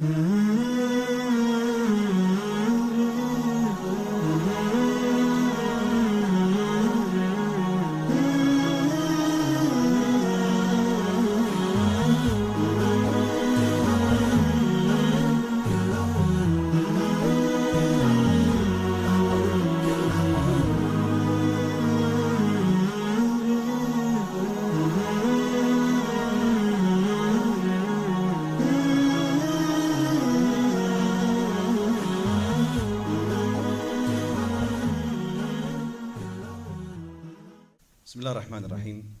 Mm-hmm. 0.00 0.67
الله 38.27 38.31
الرحمن 38.31 38.65
الرحيم 38.65 39.15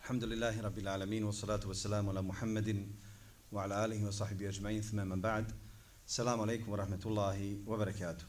الحمد 0.00 0.24
لله 0.24 0.60
رب 0.60 0.78
العالمين 0.78 1.24
والصلاة 1.24 1.60
والسلام 1.66 2.08
على 2.08 2.22
محمد 2.22 2.88
وعلى 3.52 3.84
آله 3.84 4.06
وصحبه 4.06 4.48
أجمعين 4.48 4.82
ثم 4.82 4.96
من 4.96 5.20
بعد 5.20 5.52
السلام 6.06 6.40
عليكم 6.40 6.72
ورحمة 6.72 7.00
الله 7.06 7.58
وبركاته 7.66 8.24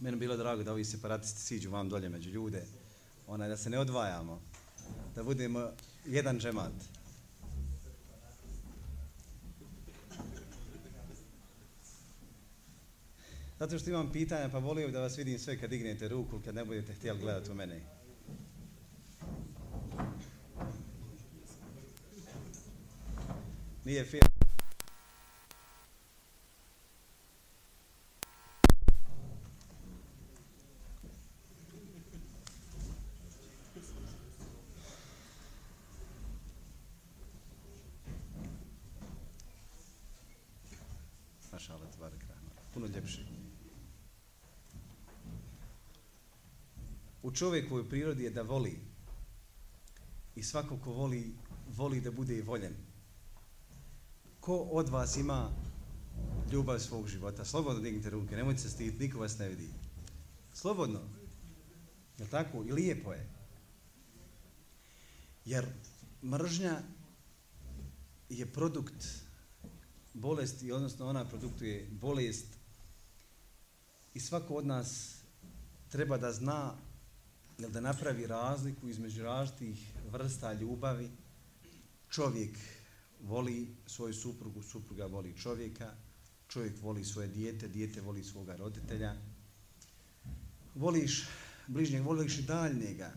Meni 0.00 0.16
bilo 0.16 0.36
drago 0.36 0.62
da 0.62 0.72
ovi 0.72 0.84
separatisti 0.84 1.40
siđu 1.40 1.70
vam 1.70 1.88
dolje 1.88 2.08
među 2.08 2.30
ljude, 2.30 2.66
ona, 3.26 3.48
da 3.48 3.56
se 3.56 3.70
ne 3.70 3.78
odvajamo, 3.78 4.40
da 5.14 5.22
budemo 5.22 5.70
jedan 6.06 6.38
džemat. 6.38 6.72
Zato 13.58 13.78
što 13.78 13.90
imam 13.90 14.12
pitanja, 14.12 14.48
pa 14.48 14.58
volio 14.58 14.90
da 14.90 15.00
vas 15.00 15.18
vidim 15.18 15.38
sve 15.38 15.60
kad 15.60 15.70
dignete 15.70 16.08
ruku, 16.08 16.40
kad 16.44 16.54
ne 16.54 16.64
budete 16.64 16.94
htjeli 16.94 17.20
gledati 17.20 17.50
u 17.50 17.54
mene. 17.54 17.97
Nije 23.85 24.05
fair. 24.05 24.39
Rahman. 42.29 42.49
Puno 42.73 42.87
ljepše. 42.87 43.25
U 47.23 47.31
čovjekovoj 47.31 47.89
prirodi 47.89 48.23
je 48.23 48.29
da 48.29 48.41
voli. 48.41 48.79
I 50.35 50.43
svako 50.43 50.77
ko 50.77 50.91
voli, 50.91 51.35
voli 51.75 52.01
da 52.01 52.11
bude 52.11 52.37
i 52.37 52.41
voljen. 52.41 52.88
Ko 54.39 54.55
od 54.55 54.89
vas 54.89 55.17
ima 55.17 55.51
ljubav 56.51 56.79
svog 56.79 57.07
života? 57.07 57.45
Slobodno 57.45 57.81
dignite 57.81 58.09
ruke, 58.09 58.35
nemojte 58.35 58.61
se 58.61 58.69
stiditi, 58.69 59.03
niko 59.03 59.19
vas 59.19 59.37
ne 59.37 59.49
vidi. 59.49 59.69
Slobodno. 60.53 60.99
Je 62.17 62.23
li 62.23 62.29
tako? 62.29 62.63
I 62.63 62.71
lijepo 62.71 63.13
je. 63.13 63.29
Jer 65.45 65.65
mržnja 66.23 66.81
je 68.29 68.53
produkt 68.53 69.05
bolesti, 70.13 70.71
odnosno 70.71 71.07
ona 71.07 71.25
produktuje 71.25 71.87
bolest 71.91 72.47
i 74.13 74.19
svako 74.19 74.55
od 74.55 74.65
nas 74.65 75.15
treba 75.89 76.17
da 76.17 76.31
zna 76.31 76.73
ili 77.57 77.71
da 77.71 77.81
napravi 77.81 78.27
razliku 78.27 78.89
između 78.89 79.23
različitih 79.23 79.93
vrsta 80.11 80.53
ljubavi. 80.53 81.09
Čovjek 82.09 82.57
voli 83.19 83.75
svoju 83.87 84.13
suprugu, 84.13 84.63
supruga 84.63 85.05
voli 85.05 85.37
čovjeka, 85.37 85.93
čovjek 86.47 86.81
voli 86.81 87.03
svoje 87.03 87.27
dijete, 87.27 87.67
dijete 87.67 88.01
voli 88.01 88.23
svoga 88.23 88.55
roditelja. 88.55 89.15
Voliš 90.75 91.27
bližnjeg, 91.67 92.03
voliš 92.03 92.39
i 92.39 92.41
daljnjega. 92.41 93.11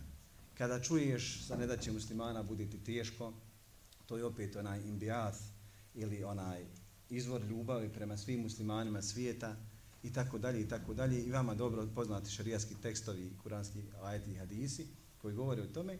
Kada 0.58 0.82
čuješ 0.82 1.46
sa 1.46 1.56
nedaće 1.56 1.92
muslimana 1.92 2.42
bude 2.42 2.70
ti 2.70 2.78
teško, 2.78 3.32
to 4.06 4.16
je 4.16 4.24
opet 4.24 4.56
onaj 4.56 4.80
imbijat 4.80 5.34
ili 5.94 6.24
onaj 6.24 6.64
izvor 7.10 7.42
ljubavi 7.44 7.88
prema 7.88 8.16
svim 8.16 8.40
muslimanima 8.40 9.02
svijeta 9.02 9.56
i 10.02 10.12
tako 10.12 10.38
dalje 10.38 10.60
i 10.60 10.68
tako 10.68 10.94
dalje. 10.94 11.22
I 11.22 11.30
vama 11.30 11.54
dobro 11.54 11.88
poznati 11.94 12.30
šarijatski 12.30 12.74
tekstovi, 12.82 13.32
kuranski 13.42 13.82
ajeti 14.02 14.30
i 14.30 14.34
hadisi 14.34 14.86
koji 15.22 15.34
govore 15.34 15.62
o 15.62 15.66
tome, 15.66 15.98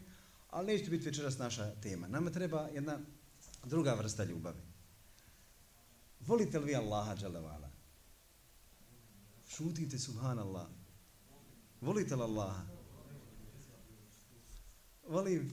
ali 0.51 0.67
neće 0.67 0.91
biti 0.91 1.07
večeras 1.07 1.39
naša 1.39 1.75
tema. 1.75 2.09
Nama 2.09 2.31
treba 2.31 2.69
jedna 2.75 2.99
druga 3.65 3.95
vrsta 3.95 4.25
ljubavi. 4.25 4.62
Volite 6.21 6.59
li 6.59 6.67
vi 6.67 6.77
Allaha 6.77 7.17
dželevala? 7.17 7.71
Šutite 9.49 9.99
subhanallah. 9.99 10.67
Volite 11.81 12.17
li 12.17 12.23
Allaha? 12.23 12.62
Volim. 15.09 15.50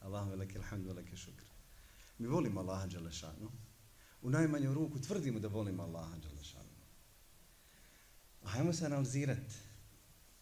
Allahu 0.00 0.30
velike 0.30 0.58
alhamdu 0.58 0.88
velike 0.88 1.16
šukr. 1.16 1.44
Mi 2.18 2.26
volimo 2.26 2.60
Allaha 2.60 2.88
dželešanu. 2.88 3.50
U 4.22 4.30
najmanju 4.30 4.74
ruku 4.74 5.00
tvrdimo 5.00 5.38
da 5.38 5.48
volimo 5.48 5.82
Allaha 5.82 6.18
dželešanu. 6.18 6.70
Hajmo 8.44 8.72
se 8.72 8.86
analizirati. 8.86 9.54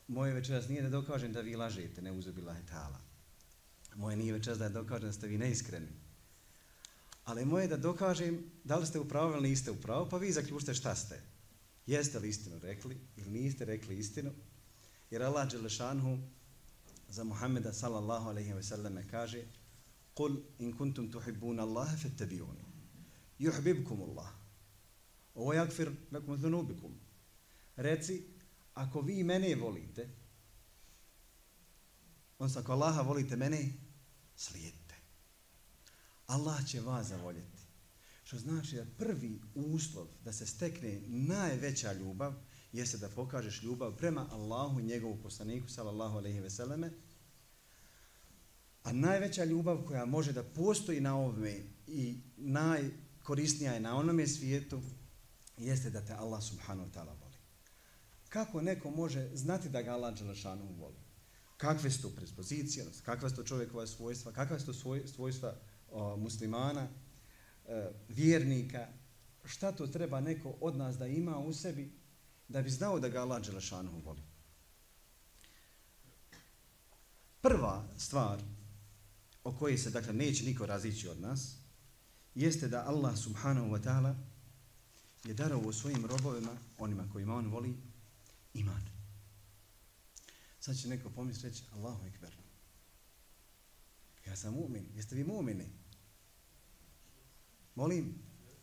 Moje 0.09 0.35
večeras 0.35 0.69
nije 0.69 0.83
da 0.83 0.89
dokažem 0.89 1.33
da 1.33 1.41
vi 1.41 1.56
lažete, 1.56 2.03
ne 2.03 2.12
uzubila 2.12 2.53
je 2.53 2.67
tala. 2.67 3.08
Moje 3.99 4.17
nije 4.17 4.33
večeras 4.33 4.59
da 4.59 4.69
dokažem 4.69 5.09
da 5.09 5.13
ste 5.13 5.27
vi 5.27 5.39
neiskreni. 5.39 5.89
Ali 7.25 7.45
moje 7.45 7.65
je 7.65 7.69
da 7.69 7.77
dokažem 7.77 8.39
da 8.65 8.77
li 8.77 8.87
ste 8.87 9.01
upravo 9.01 9.35
ili 9.37 9.49
niste 9.49 9.71
upravo, 9.71 10.09
pa 10.09 10.17
vi 10.17 10.33
zaključite 10.33 10.75
šta 10.75 10.95
ste. 10.95 11.21
Jeste 11.87 12.19
li 12.19 12.29
istinu 12.29 12.59
rekli 12.59 12.97
ili 13.17 13.31
niste 13.31 13.65
rekli 13.65 13.99
istinu? 13.99 14.31
Jer 15.11 15.23
Allah 15.23 15.51
Đelešanhu 15.51 16.19
za 17.09 17.25
Muhammeda 17.25 17.73
sallallahu 17.73 18.29
alaihi 18.29 18.53
wa 18.53 18.63
sallam 18.63 18.99
kaže 19.11 19.43
Qul 20.15 20.37
in 20.59 20.77
kuntum 20.77 21.11
tuhibbuna 21.13 21.63
Allahe 21.63 21.97
fattabi'uni. 21.97 22.65
Yuhbibkum 23.39 24.03
Allah. 24.03 24.39
wa 25.35 25.55
yaghfir 25.55 25.93
lakum 26.13 26.37
dhunubakum. 26.37 26.95
Reci, 27.77 28.23
ako 28.75 29.01
vi 29.01 29.23
mene 29.23 29.55
volite, 29.55 30.09
on 32.39 32.51
ako 32.57 32.73
Allaha 32.73 33.03
volite 33.03 33.37
mene, 33.37 33.88
slijedite. 34.38 34.94
Allah 36.26 36.66
će 36.66 36.81
vas 36.81 37.06
zavoljeti. 37.06 37.59
Što 38.25 38.38
znači 38.38 38.76
da 38.76 38.84
prvi 38.99 39.41
uslov 39.54 40.06
da 40.25 40.32
se 40.32 40.47
stekne 40.47 41.00
najveća 41.06 41.93
ljubav 41.93 42.34
jeste 42.72 42.99
da 42.99 43.09
pokažeš 43.09 43.62
ljubav 43.62 43.97
prema 43.97 44.26
Allahu 44.31 44.81
i 44.81 44.82
njegovu 44.82 45.19
poslaniku 45.22 45.69
sallallahu 45.69 46.19
alejhi 46.19 46.41
ve 46.41 46.50
selleme. 46.50 46.91
A 48.82 48.93
najveća 48.93 49.44
ljubav 49.44 49.84
koja 49.87 50.04
može 50.04 50.32
da 50.32 50.43
postoji 50.43 51.00
na 51.00 51.16
ovome 51.16 51.62
i 51.87 52.20
najkorisnija 52.37 53.72
je 53.72 53.81
na 53.81 53.97
onome 53.97 54.26
svijetu 54.26 54.82
jeste 55.56 55.91
da 55.91 56.05
te 56.05 56.12
Allah 56.12 56.43
subhanahu 56.43 56.91
wa 56.91 56.94
ta'ala 56.94 57.20
voli. 57.20 57.37
Kako 58.28 58.60
neko 58.62 58.91
može 58.91 59.37
znati 59.37 59.69
da 59.69 59.82
ga 59.82 59.93
Allah 59.93 60.19
Đelešanu 60.19 60.75
voli? 60.78 61.08
Kakve 61.59 61.91
su 61.91 62.03
to 62.03 62.11
predispozicije, 62.11 62.87
kakva 63.03 63.29
su 63.29 63.37
to 63.37 63.43
čovjekova 63.43 63.87
svojstva, 63.87 64.33
kakva 64.33 64.59
su 64.59 64.67
to 64.67 64.75
svoj, 64.75 65.03
svojstva 65.07 65.55
o, 65.91 66.17
muslimana, 66.17 66.89
e, 67.67 67.91
vjernika, 68.09 68.88
šta 69.44 69.73
to 69.73 69.87
treba 69.87 70.21
neko 70.21 70.55
od 70.61 70.77
nas 70.77 70.99
da 70.99 71.06
ima 71.06 71.38
u 71.38 71.53
sebi 71.53 71.93
da 72.49 72.62
bi 72.62 72.71
znao 72.71 73.00
da 73.00 73.09
ga 73.09 73.21
Allah 73.21 73.43
Đelešanu 73.47 74.00
voli. 74.05 74.23
Prva 77.41 77.85
stvar 77.97 78.41
o 79.44 79.53
kojoj 79.53 79.79
se 79.79 79.91
dakle 79.91 80.12
neće 80.12 80.44
niko 80.44 80.67
razići 80.67 81.09
od 81.09 81.21
nas 81.21 81.56
jeste 82.35 82.69
da 82.69 82.85
Allah 82.87 83.19
subhanahu 83.19 83.69
wa 83.69 83.82
ta'ala 83.82 84.15
je 85.25 85.35
darovo 85.35 85.73
svojim 85.73 86.06
robovima, 86.06 86.50
onima 86.79 87.09
kojima 87.12 87.35
on 87.35 87.47
voli, 87.47 87.75
iman. 88.55 88.98
Sad 90.60 90.76
će 90.76 90.88
neko 90.88 91.10
pomisli 91.10 91.49
reći 91.49 91.64
Allahu 91.72 92.06
ekber. 92.06 92.37
Ja 94.26 94.37
sam 94.37 94.55
mu'min. 94.55 94.84
Jeste 94.94 95.14
vi 95.14 95.25
mu'mini? 95.25 95.66
Molim, 97.75 98.14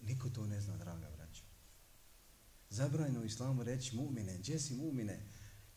niko 0.02 0.30
to 0.30 0.46
ne 0.46 0.62
zna, 0.62 0.78
draga 0.78 1.10
braća. 1.18 1.44
Zabrajno 2.70 3.22
u 3.22 3.26
islamu 3.26 3.64
reći 3.64 3.96
mu'mine. 3.96 4.38
Gdje 4.38 4.60
si 4.60 4.76
mu'mine? 4.76 5.18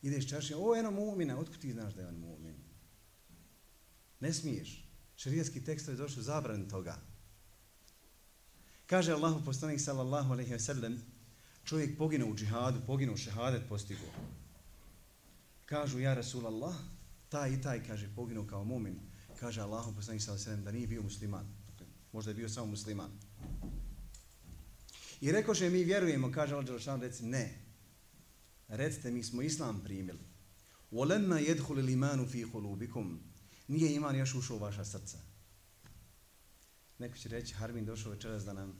Ideš 0.01 0.29
čašnje, 0.29 0.55
o, 0.55 0.75
eno 0.75 0.91
mu'mina. 0.91 1.37
Otkud 1.37 1.61
ti 1.61 1.71
znaš 1.71 1.93
da 1.93 2.01
je 2.01 2.07
on 2.07 2.15
mu'min? 2.15 2.55
Ne 4.19 4.33
smiješ. 4.33 4.89
Šarijetski 5.15 5.63
tekst 5.63 5.87
je 5.87 5.95
došao 5.95 6.23
zabran 6.23 6.69
toga. 6.69 7.01
Kaže 8.85 9.11
Allahu 9.11 9.45
poslanik 9.45 9.81
sallallahu 9.81 10.31
alejhi 10.31 10.51
ve 10.51 10.59
sellem, 10.59 11.01
čovjek 11.63 11.97
poginuo 11.97 12.31
u 12.31 12.35
džihadu, 12.35 12.81
poginuo 12.85 13.17
šehadet 13.17 13.69
postigo 13.69 14.05
kažu, 15.69 15.99
ja 15.99 16.13
Rasulallah, 16.13 16.75
taj 17.29 17.53
i 17.53 17.61
taj, 17.61 17.83
kaže, 17.87 18.09
poginuo 18.15 18.47
kao 18.47 18.63
mumin, 18.63 18.99
kaže 19.39 19.61
Allahom 19.61 19.95
poslanih 19.95 20.23
sallahu 20.23 20.43
sallam, 20.43 20.63
da 20.63 20.71
nije 20.71 20.87
bio 20.87 21.01
musliman. 21.01 21.45
Možda 22.11 22.31
je 22.31 22.35
bio 22.35 22.49
samo 22.49 22.65
musliman. 22.65 23.11
I 25.21 25.31
rekao 25.31 25.55
še, 25.55 25.69
mi 25.69 25.83
vjerujemo, 25.83 26.31
kaže 26.31 26.53
Allah 26.53 26.65
Đelešan, 26.65 27.01
reci, 27.01 27.25
ne. 27.25 27.61
Recite, 28.67 29.11
mi 29.11 29.23
smo 29.23 29.41
islam 29.41 29.81
primili. 29.83 30.19
Olemna 30.91 31.39
jedhuli 31.39 31.81
limanu 31.81 32.25
fi 32.27 32.45
qulubikum. 32.45 33.17
Nije 33.67 33.93
iman 33.95 34.15
još 34.15 34.35
ušao 34.35 34.57
u 34.57 34.59
vaša 34.59 34.85
srca. 34.85 35.17
Neko 36.99 37.17
će 37.17 37.29
reći, 37.29 37.53
Harmin 37.53 37.85
došao 37.85 38.11
večeras 38.11 38.43
da 38.45 38.53
nam 38.53 38.73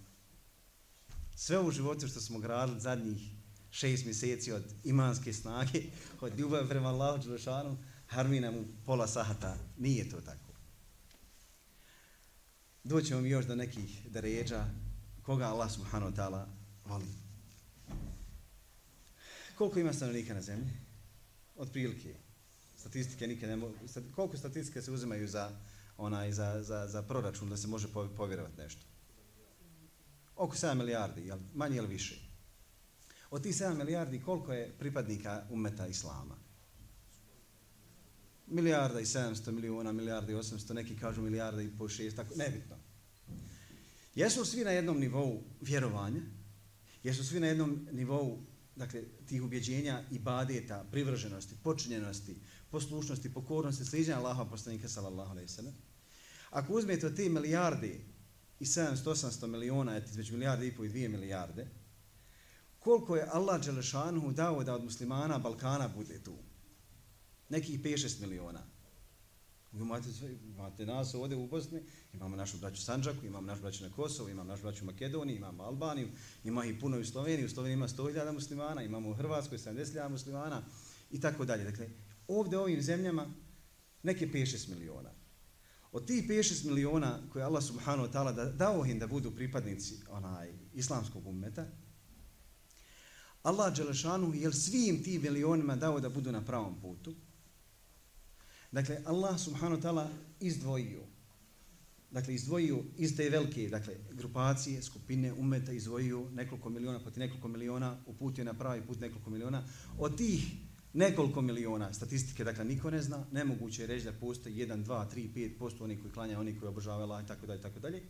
sve 1.35 1.59
u 1.59 1.71
životu 1.71 2.07
što 2.07 2.21
smo 2.21 2.39
gradili 2.39 2.79
zadnjih 2.79 3.38
šest 3.71 4.05
mjeseci 4.05 4.51
od 4.51 4.63
imanske 4.83 5.33
snage, 5.33 5.81
od 6.21 6.39
ljubav 6.39 6.67
prema 6.67 6.89
Allahu 6.89 7.23
Đelešanu, 7.23 7.77
harmina 8.07 8.51
mu 8.51 8.65
pola 8.85 9.07
sahata. 9.07 9.57
Nije 9.77 10.09
to 10.09 10.21
tako. 10.21 10.53
Doćemo 12.83 13.21
mi 13.21 13.29
još 13.29 13.45
do 13.45 13.55
nekih 13.55 14.11
deređa 14.11 14.65
koga 15.23 15.45
Allah 15.45 15.71
subhanahu 15.71 16.11
wa 16.11 16.15
ta'ala 16.15 16.45
voli. 16.85 17.05
Koliko 19.57 19.79
ima 19.79 19.93
stanovnika 19.93 20.33
na 20.33 20.41
zemlji? 20.41 20.71
Od 21.55 21.71
prilike. 21.71 22.15
Statistike 22.77 23.27
nikad 23.27 23.49
ne 23.49 23.55
mogu... 23.55 23.73
Koliko 24.15 24.37
statistike 24.37 24.81
se 24.81 24.91
uzimaju 24.91 25.27
za, 25.27 25.51
onaj, 25.97 26.31
za, 26.31 26.63
za, 26.63 26.87
za 26.87 27.01
proračun 27.01 27.49
da 27.49 27.57
se 27.57 27.67
može 27.67 27.87
povjerovati 28.17 28.61
nešto? 28.61 28.81
Oko 30.35 30.55
7 30.55 30.73
milijardi, 30.73 31.27
jel, 31.27 31.39
manje 31.53 31.77
ili 31.77 31.87
više. 31.87 32.28
Od 33.31 33.43
tih 33.43 33.55
7 33.55 33.77
milijardi 33.77 34.21
koliko 34.21 34.53
je 34.53 34.71
pripadnika 34.79 35.43
umeta 35.49 35.87
Islama? 35.87 36.35
Milijarda 38.47 38.99
i 38.99 39.05
700 39.05 39.51
milijuna, 39.51 39.91
milijarda 39.91 40.31
i 40.31 40.35
800, 40.35 40.73
neki 40.73 40.95
kažu 40.95 41.21
milijarda 41.21 41.61
i 41.61 41.71
po 41.77 41.89
šest, 41.89 42.15
tako, 42.15 42.35
nebitno. 42.35 42.75
Jesu 44.15 44.45
svi 44.45 44.63
na 44.63 44.71
jednom 44.71 44.99
nivou 44.99 45.43
vjerovanja? 45.61 46.21
Jesu 47.03 47.23
svi 47.23 47.39
na 47.39 47.47
jednom 47.47 47.87
nivou 47.91 48.39
dakle, 48.75 49.01
tih 49.25 49.43
ubjeđenja 49.43 50.03
i 50.11 50.19
badeta, 50.19 50.85
privrženosti, 50.91 51.55
počinjenosti, 51.63 52.35
poslušnosti, 52.71 53.33
pokornosti, 53.33 53.85
sliđenja 53.85 54.17
Allaha 54.17 54.45
poslanika 54.45 54.87
sallallahu 54.87 55.31
alaihi 55.31 55.49
sallam? 55.49 55.73
Ako 56.49 56.73
uzmete 56.73 57.07
od 57.07 57.15
te 57.15 57.29
milijarde 57.29 57.99
i 58.59 58.65
700-800 58.65 59.47
miliona, 59.47 59.97
eto 59.97 60.09
između 60.09 60.33
milijarde 60.33 60.67
i 60.67 60.75
po 60.75 60.83
i 60.83 60.89
dvije 60.89 61.09
milijarde, 61.09 61.67
koliko 62.79 63.15
je 63.15 63.27
Allah 63.31 63.65
Đelešanuhu 63.65 64.31
dao 64.31 64.63
da 64.63 64.73
od 64.73 64.83
muslimana 64.83 65.37
Balkana 65.37 65.87
bude 65.87 66.23
tu? 66.23 66.35
Nekih 67.49 67.79
5-6 67.83 68.21
miliona. 68.21 68.63
Vi 69.71 69.81
imate, 69.81 70.09
imate 70.43 70.85
nas 70.85 71.13
ovdje 71.13 71.37
u 71.37 71.47
Bosni, 71.47 71.81
imamo 72.13 72.35
našu 72.35 72.57
braću 72.57 72.81
Sanđaku, 72.81 73.25
imamo 73.25 73.47
našu 73.47 73.61
braću 73.61 73.83
na 73.83 73.91
Kosovo, 73.91 74.29
imamo 74.29 74.47
našu 74.47 74.63
braću 74.63 74.85
Makedoniji, 74.85 75.35
imamo 75.35 75.63
Albaniju, 75.63 76.09
ima 76.43 76.65
i 76.65 76.79
puno 76.79 76.99
u 76.99 77.05
Sloveniji, 77.05 77.45
u 77.45 77.49
Sloveniji 77.49 77.73
ima 77.73 77.87
100.000 77.87 78.31
muslimana, 78.33 78.83
imamo 78.83 79.09
u 79.09 79.13
Hrvatskoj 79.13 79.57
70.000 79.57 80.09
muslimana 80.09 80.61
i 81.11 81.21
tako 81.21 81.45
dalje. 81.45 81.63
Dakle, 81.63 81.89
ovdje 82.27 82.59
ovim 82.59 82.81
zemljama 82.81 83.25
neke 84.03 84.27
5-6 84.27 84.69
miliona. 84.69 85.09
Od 85.91 86.07
tih 86.07 86.23
5-6 86.29 86.65
miliona 86.65 87.19
koje 87.33 87.45
Allah 87.45 87.63
subhanahu 87.63 88.07
wa 88.07 88.13
ta'ala 88.13 88.57
dao 88.57 88.85
im 88.85 88.99
da 88.99 89.07
budu 89.07 89.31
pripadnici 89.31 89.95
onaj 90.09 90.53
islamskog 90.73 91.27
ummeta, 91.27 91.65
Allah 93.43 93.75
Đelešanu 93.75 94.33
je 94.33 94.53
svim 94.53 95.03
tim 95.03 95.21
milionima 95.21 95.75
dao 95.75 95.99
da 95.99 96.09
budu 96.09 96.31
na 96.31 96.41
pravom 96.41 96.81
putu, 96.81 97.15
Dakle, 98.71 99.01
Allah 99.05 99.33
subhanahu 99.39 99.81
wa 99.81 99.81
ta'ala 99.81 100.07
izdvojio, 100.39 101.01
dakle, 102.11 102.35
izdvojio 102.35 102.83
iz 102.97 103.17
te 103.17 103.29
velike 103.29 103.69
dakle, 103.69 103.95
grupacije, 104.11 104.81
skupine, 104.83 105.33
umeta, 105.33 105.71
izdvojio 105.71 106.29
nekoliko 106.29 106.69
miliona, 106.69 106.99
poti 106.99 107.19
nekoliko 107.19 107.47
miliona, 107.47 107.97
uputio 108.05 108.43
na 108.43 108.53
pravi 108.53 108.81
put 108.81 108.99
nekoliko 108.99 109.29
miliona. 109.29 109.63
Od 109.97 110.17
tih 110.17 110.51
nekoliko 110.93 111.41
miliona 111.41 111.93
statistike, 111.93 112.43
dakle, 112.43 112.65
niko 112.65 112.91
ne 112.91 113.01
zna, 113.01 113.25
nemoguće 113.31 113.83
je 113.83 113.87
reći 113.87 114.05
da 114.05 114.13
postoji 114.13 114.55
1, 114.55 114.85
2, 114.85 115.05
3, 115.15 115.33
5 115.33 115.57
posto 115.57 115.83
oni 115.83 115.97
koji 115.97 116.13
klanja, 116.13 116.39
oni 116.39 116.59
koji 116.59 116.69
obožavaju 116.69 117.03
Allah 117.03 117.23
i 117.23 117.27
tako 117.27 117.47
dalje, 117.47 117.61
tako 117.61 117.79
dalje. 117.79 118.03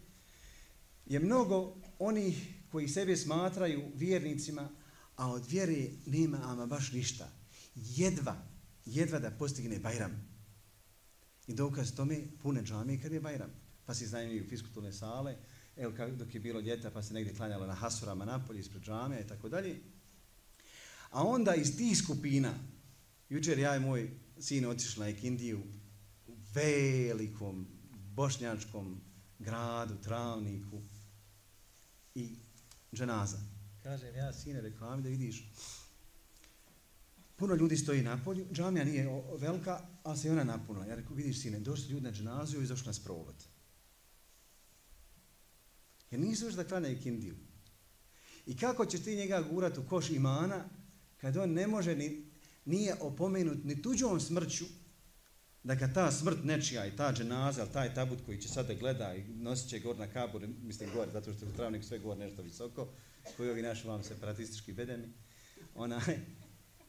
Je 1.05 1.19
mnogo 1.19 1.75
onih 1.99 2.53
koji 2.71 2.87
sebe 2.87 3.17
smatraju 3.17 3.81
vjernicima, 3.95 4.69
a 5.19 5.27
od 5.27 5.45
vjere 5.47 5.87
nema 6.05 6.39
ama 6.43 6.65
baš 6.65 6.91
ništa. 6.91 7.31
Jedva, 7.75 8.35
jedva 8.85 9.19
da 9.19 9.31
postigne 9.31 9.79
Bajram. 9.79 10.11
I 11.47 11.53
dokaz 11.53 11.95
tome 11.95 12.17
pune 12.41 12.63
džamije 12.63 13.01
kad 13.01 13.11
je 13.11 13.19
Bajram. 13.19 13.49
Pa 13.85 13.93
se 13.93 14.03
iznajmiju 14.03 14.45
fiskulturne 14.49 14.93
sale, 14.93 15.35
evo 15.75 15.93
dok 16.17 16.35
je 16.35 16.39
bilo 16.39 16.59
ljeta 16.59 16.91
pa 16.91 17.03
se 17.03 17.13
negdje 17.13 17.35
klanjalo 17.35 17.67
na 17.67 17.73
Hasurama 17.73 18.25
napolje 18.25 18.59
ispred 18.59 18.83
džamija 18.83 19.19
i 19.19 19.27
tako 19.27 19.49
dalje. 19.49 19.79
A 21.09 21.23
onda 21.23 21.55
iz 21.55 21.77
tih 21.77 21.97
skupina, 21.97 22.53
jučer 23.29 23.59
ja 23.59 23.75
i 23.75 23.79
moj 23.79 24.09
sin 24.39 24.65
otišli 24.65 24.99
na 24.99 25.09
Ekindiju, 25.09 25.63
u 26.27 26.35
velikom 26.53 27.67
bošnjačkom 27.91 29.01
gradu, 29.39 29.95
travniku 30.03 30.81
i 32.15 32.35
dženaza. 32.93 33.58
Kažem 33.89 34.15
ja 34.15 34.33
sine, 34.33 34.61
reklami 34.61 35.03
da 35.03 35.09
vidiš, 35.09 35.51
puno 37.35 37.55
ljudi 37.55 37.77
stoji 37.77 38.01
na 38.01 38.19
polju, 38.23 38.45
džamija 38.51 38.85
nije 38.85 39.23
velika, 39.37 39.79
ali 40.03 40.17
se 40.17 40.31
ona 40.31 40.43
napunila. 40.43 40.85
Ja 40.85 40.95
rekao, 40.95 41.15
vidiš 41.15 41.41
sine, 41.41 41.59
došli 41.59 41.89
ljudi 41.89 42.03
na 42.03 42.11
dženaziju 42.11 42.61
i 42.61 42.63
izašli 42.63 42.87
nas 42.87 42.99
provod. 42.99 43.35
Jer 46.11 46.21
nisu 46.21 46.45
još 46.45 46.53
da 46.53 46.63
klanjaju 46.63 47.01
kindiju. 47.01 47.35
I 48.45 48.57
kako 48.57 48.85
ćeš 48.85 49.03
ti 49.03 49.15
njega 49.15 49.41
gurat 49.51 49.77
u 49.77 49.87
koš 49.89 50.09
imana, 50.09 50.63
kad 51.17 51.37
on 51.37 51.53
ne 51.53 51.67
može 51.67 51.95
ni, 51.95 52.25
nije 52.65 52.95
opomenut 53.01 53.63
ni 53.63 53.81
tuđom 53.81 54.19
smrću, 54.19 54.65
da 55.63 55.75
ga 55.75 55.93
ta 55.93 56.11
smrt 56.11 56.43
nečija 56.43 56.85
i 56.85 56.95
ta 56.95 57.13
dženaza, 57.13 57.65
taj 57.65 57.93
tabut 57.93 58.19
koji 58.25 58.41
će 58.41 58.47
sada 58.47 58.73
gleda 58.73 59.15
i 59.15 59.23
nosit 59.23 59.69
će 59.69 59.79
gor 59.79 59.97
na 59.97 60.07
kabur, 60.07 60.47
mislim 60.47 60.89
gore, 60.93 61.11
zato 61.11 61.33
što 61.33 61.45
je 61.45 61.51
u 61.51 61.55
travniku 61.55 61.85
sve 61.85 61.99
gore 61.99 62.19
nešto 62.19 62.41
visoko, 62.41 62.87
koji 63.37 63.49
ovi 63.49 63.61
naši 63.61 63.87
vam 63.87 64.03
separatistički 64.03 64.73
bedemi, 64.73 65.13
onaj, 65.75 66.19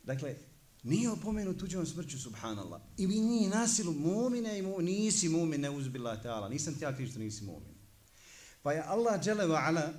Dakle, 0.02 0.34
nije 0.82 1.10
opomenut 1.10 1.58
tuđom 1.58 1.86
smrću, 1.86 2.18
subhanallah. 2.18 2.80
I 2.96 3.06
vi 3.06 3.20
nije 3.20 3.50
nasilu 3.50 3.92
mumine 3.92 4.58
i 4.58 4.62
mumine, 4.62 4.92
nisi 4.92 5.28
mumine 5.28 5.70
uzbila 5.70 6.22
ta'ala. 6.24 6.50
Nisam 6.50 6.74
ti 6.74 6.84
ja 6.84 6.96
križ 6.96 7.16
nisi 7.16 7.44
mumin. 7.44 7.74
Pa 8.62 8.72
je 8.72 8.82
Allah 8.86 9.22
dželeva 9.22 9.62
ala 9.66 9.92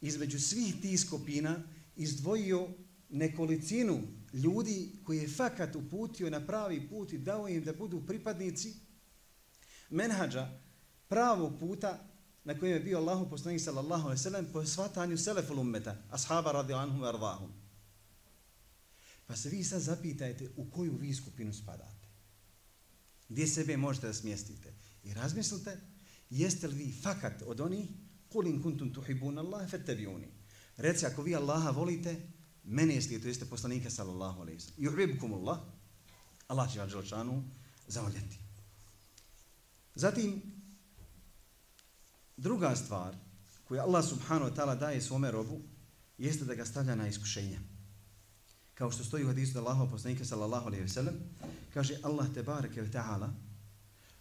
između 0.00 0.40
svih 0.40 0.74
tih 0.82 1.00
skupina 1.00 1.62
izdvojio 1.96 2.68
nekolicinu 3.08 4.02
ljudi 4.32 4.92
koji 5.04 5.18
je 5.18 5.28
fakat 5.28 5.76
uputio 5.76 6.30
na 6.30 6.46
pravi 6.46 6.88
put 6.88 7.12
i 7.12 7.18
dao 7.18 7.48
im 7.48 7.64
da 7.64 7.72
budu 7.72 8.06
pripadnici 8.06 8.74
menhađa 9.90 10.60
pravog 11.08 11.58
puta 11.60 12.04
na 12.48 12.58
kojem 12.58 12.74
je 12.74 12.80
bio 12.80 12.98
Allahu 12.98 13.30
poslanik 13.30 13.60
sallallahu 13.60 14.04
alejhi 14.08 14.18
ve 14.18 14.22
sellem 14.22 14.46
po 14.52 14.64
svatanju 14.64 15.18
seleful 15.18 15.58
ummeta 15.58 15.96
ashaba 16.10 16.52
radijallahu 16.52 17.24
anhum 17.24 17.52
Pa 19.26 19.36
se 19.36 19.48
vi 19.48 19.64
sad 19.64 19.82
zapitajte 19.82 20.48
u 20.56 20.70
koju 20.70 20.96
vi 20.96 21.14
skupinu 21.14 21.52
spadate. 21.54 22.08
Gdje 23.28 23.46
sebe 23.46 23.76
možete 23.76 24.06
da 24.06 24.14
smjestite. 24.14 24.72
I 25.04 25.14
razmislite, 25.14 25.80
jeste 26.30 26.68
li 26.68 26.74
vi 26.74 26.92
fakat 27.02 27.42
od 27.46 27.60
onih 27.60 27.88
kulin 28.28 28.62
kuntum 28.62 28.94
tuhibun 28.94 29.38
Allah 29.38 29.70
fettabiuni. 29.70 30.28
Reci, 30.76 31.06
ako 31.06 31.22
vi 31.22 31.36
Allaha 31.36 31.70
volite, 31.70 32.16
mene 32.64 32.94
jeste, 32.94 33.20
to 33.20 33.28
jeste 33.28 33.44
poslanika 33.44 33.90
sallallahu 33.90 34.40
alaihi 34.40 34.60
sallam. 34.60 34.84
Juhribukum 34.84 35.34
Allah, 35.34 35.58
Allah 36.46 36.72
će 36.72 36.80
vam 36.80 36.88
želčanu 36.88 37.44
zavoljeti. 37.88 38.38
Zatim, 39.94 40.57
druga 42.38 42.76
stvar 42.76 43.16
koju 43.68 43.80
Allah 43.80 44.04
subhanahu 44.04 44.50
wa 44.50 44.56
ta'ala 44.56 44.78
daje 44.78 45.00
svome 45.00 45.30
robu, 45.30 45.60
jeste 46.18 46.44
da 46.44 46.54
ga 46.54 46.64
stavlja 46.64 46.94
na 46.94 47.08
iskušenje. 47.08 47.60
Kao 48.74 48.90
što 48.90 49.04
stoji 49.04 49.24
u 49.24 49.26
hadisu 49.26 49.52
da 49.52 49.60
Allahov 49.60 49.90
poslanika 49.90 50.24
sallallahu 50.24 50.66
alejhi 50.66 50.82
ve 50.82 50.88
sellem 50.88 51.14
kaže 51.74 51.98
Allah 52.02 52.26
te 52.34 52.42
bareke 52.42 52.82
ve 52.82 52.90
taala 52.90 53.34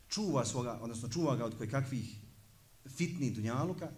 čuva 0.09 0.45
svoga 0.45 0.79
odnosno 0.81 1.09
čuva 1.09 1.35
ga 1.35 1.45
od 1.45 1.57
koji 1.57 1.69
kakvih 1.69 2.15
fitni 2.89 3.31
dunjaluka 3.31 3.89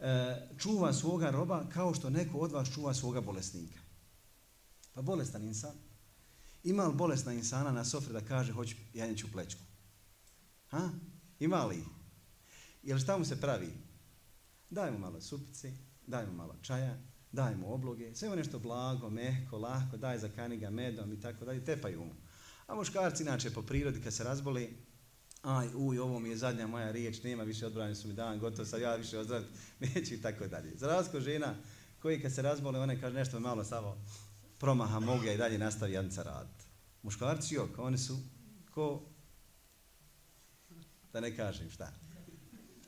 e, 0.00 0.48
čuva 0.58 0.92
svoga 0.92 1.30
roba 1.30 1.64
kao 1.72 1.94
što 1.94 2.10
neko 2.10 2.38
od 2.38 2.52
vas 2.52 2.68
čuva 2.74 2.94
svoga 2.94 3.20
bolesnika. 3.20 3.78
Pa 4.94 5.02
bolestan 5.02 5.44
insan 5.44 5.74
ima 6.64 6.84
li 6.84 6.94
bolesna 6.94 7.32
insana 7.32 7.72
na 7.72 7.84
sofri 7.84 8.12
da 8.12 8.20
kaže 8.20 8.52
hoću 8.52 8.76
janjeću 8.94 9.32
plečku 9.32 9.62
ha? 10.72 10.90
Ima 11.40 11.64
li? 11.64 11.84
Jer 12.82 13.00
šta 13.00 13.18
mu 13.18 13.24
se 13.24 13.40
pravi 13.40 13.72
Daj 14.72 14.90
mu 14.90 14.98
malo 14.98 15.20
supice, 15.20 15.72
daj 16.06 16.26
mu 16.26 16.32
malo 16.32 16.56
čaja, 16.62 16.98
daj 17.32 17.56
mu 17.56 17.74
obloge, 17.74 18.14
sve 18.14 18.28
mu 18.28 18.36
nešto 18.36 18.58
blago, 18.58 19.10
mehko, 19.10 19.58
lahko, 19.58 19.96
daj 19.96 20.18
za 20.18 20.28
kaniga 20.28 20.70
medom 20.70 21.12
i 21.12 21.20
tako 21.20 21.44
dalje, 21.44 21.64
tepaju 21.64 22.04
mu. 22.04 22.14
A 22.66 22.74
muškarci, 22.74 23.22
inače, 23.22 23.50
po 23.50 23.62
prirodi, 23.62 24.00
kad 24.00 24.14
se 24.14 24.24
razboli, 24.24 24.76
aj, 25.42 25.68
uj, 25.74 25.98
ovo 25.98 26.18
mi 26.18 26.28
je 26.28 26.36
zadnja 26.36 26.66
moja 26.66 26.90
riječ, 26.90 27.22
nema 27.22 27.42
više 27.42 27.66
odbrane 27.66 27.94
su 27.94 28.08
mi 28.08 28.14
dan, 28.14 28.38
gotovo 28.38 28.64
sam 28.64 28.80
ja 28.80 28.94
više 28.94 29.18
ozdraviti, 29.18 29.52
neću 29.94 30.14
i 30.14 30.22
tako 30.22 30.46
dalje. 30.46 30.76
Za 30.76 30.86
razliku 30.86 31.20
žena, 31.20 31.54
koji 32.02 32.22
kad 32.22 32.34
se 32.34 32.42
razbole, 32.42 32.80
one 32.80 33.00
kaže 33.00 33.14
nešto 33.14 33.40
malo 33.40 33.64
samo 33.64 34.04
promaha 34.58 35.00
mogu 35.00 35.24
i 35.24 35.36
dalje 35.36 35.58
nastavi 35.58 35.92
janca 35.92 36.22
rad. 36.22 36.48
Muškarci 37.02 37.54
jok, 37.54 37.78
oni 37.78 37.98
su 37.98 38.18
ko, 38.70 39.02
da 41.12 41.20
ne 41.20 41.36
kažem 41.36 41.70
šta, 41.70 41.92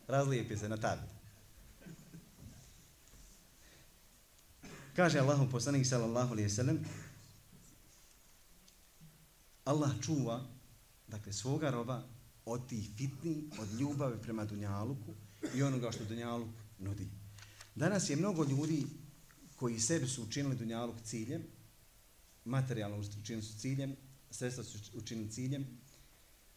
razlijepi 0.09 0.57
se 0.57 0.69
na 0.69 0.77
tabi. 0.77 1.03
Kaže 4.97 5.19
Allahom 5.19 5.51
poslanik 5.51 5.87
sallallahu 5.87 6.33
alaihi 6.33 6.49
sallam, 6.49 6.79
Allah 9.65 9.91
čuva, 10.03 10.45
dakle, 11.09 11.33
svoga 11.33 11.71
roba 11.71 12.03
od 12.45 12.69
tih 12.69 12.91
fitni, 12.97 13.45
od 13.59 13.81
ljubavi 13.81 14.23
prema 14.23 14.45
Dunjaluku 14.45 15.15
i 15.55 15.63
onoga 15.63 15.93
što 15.93 16.05
Dunjaluk 16.05 16.49
nudi. 16.79 17.09
Danas 17.75 18.11
je 18.11 18.17
mnogo 18.17 18.45
ljudi 18.45 18.87
koji 19.57 19.81
sebi 19.81 20.07
su 20.07 20.23
učinili 20.23 20.57
Dunjaluk 20.57 20.97
ciljem, 21.05 21.43
materijalno 22.45 22.99
učinili 23.21 23.43
su 23.43 23.59
ciljem, 23.59 23.97
sredstva 24.31 24.65
su 24.65 24.79
učinili 24.95 25.31
ciljem. 25.31 25.67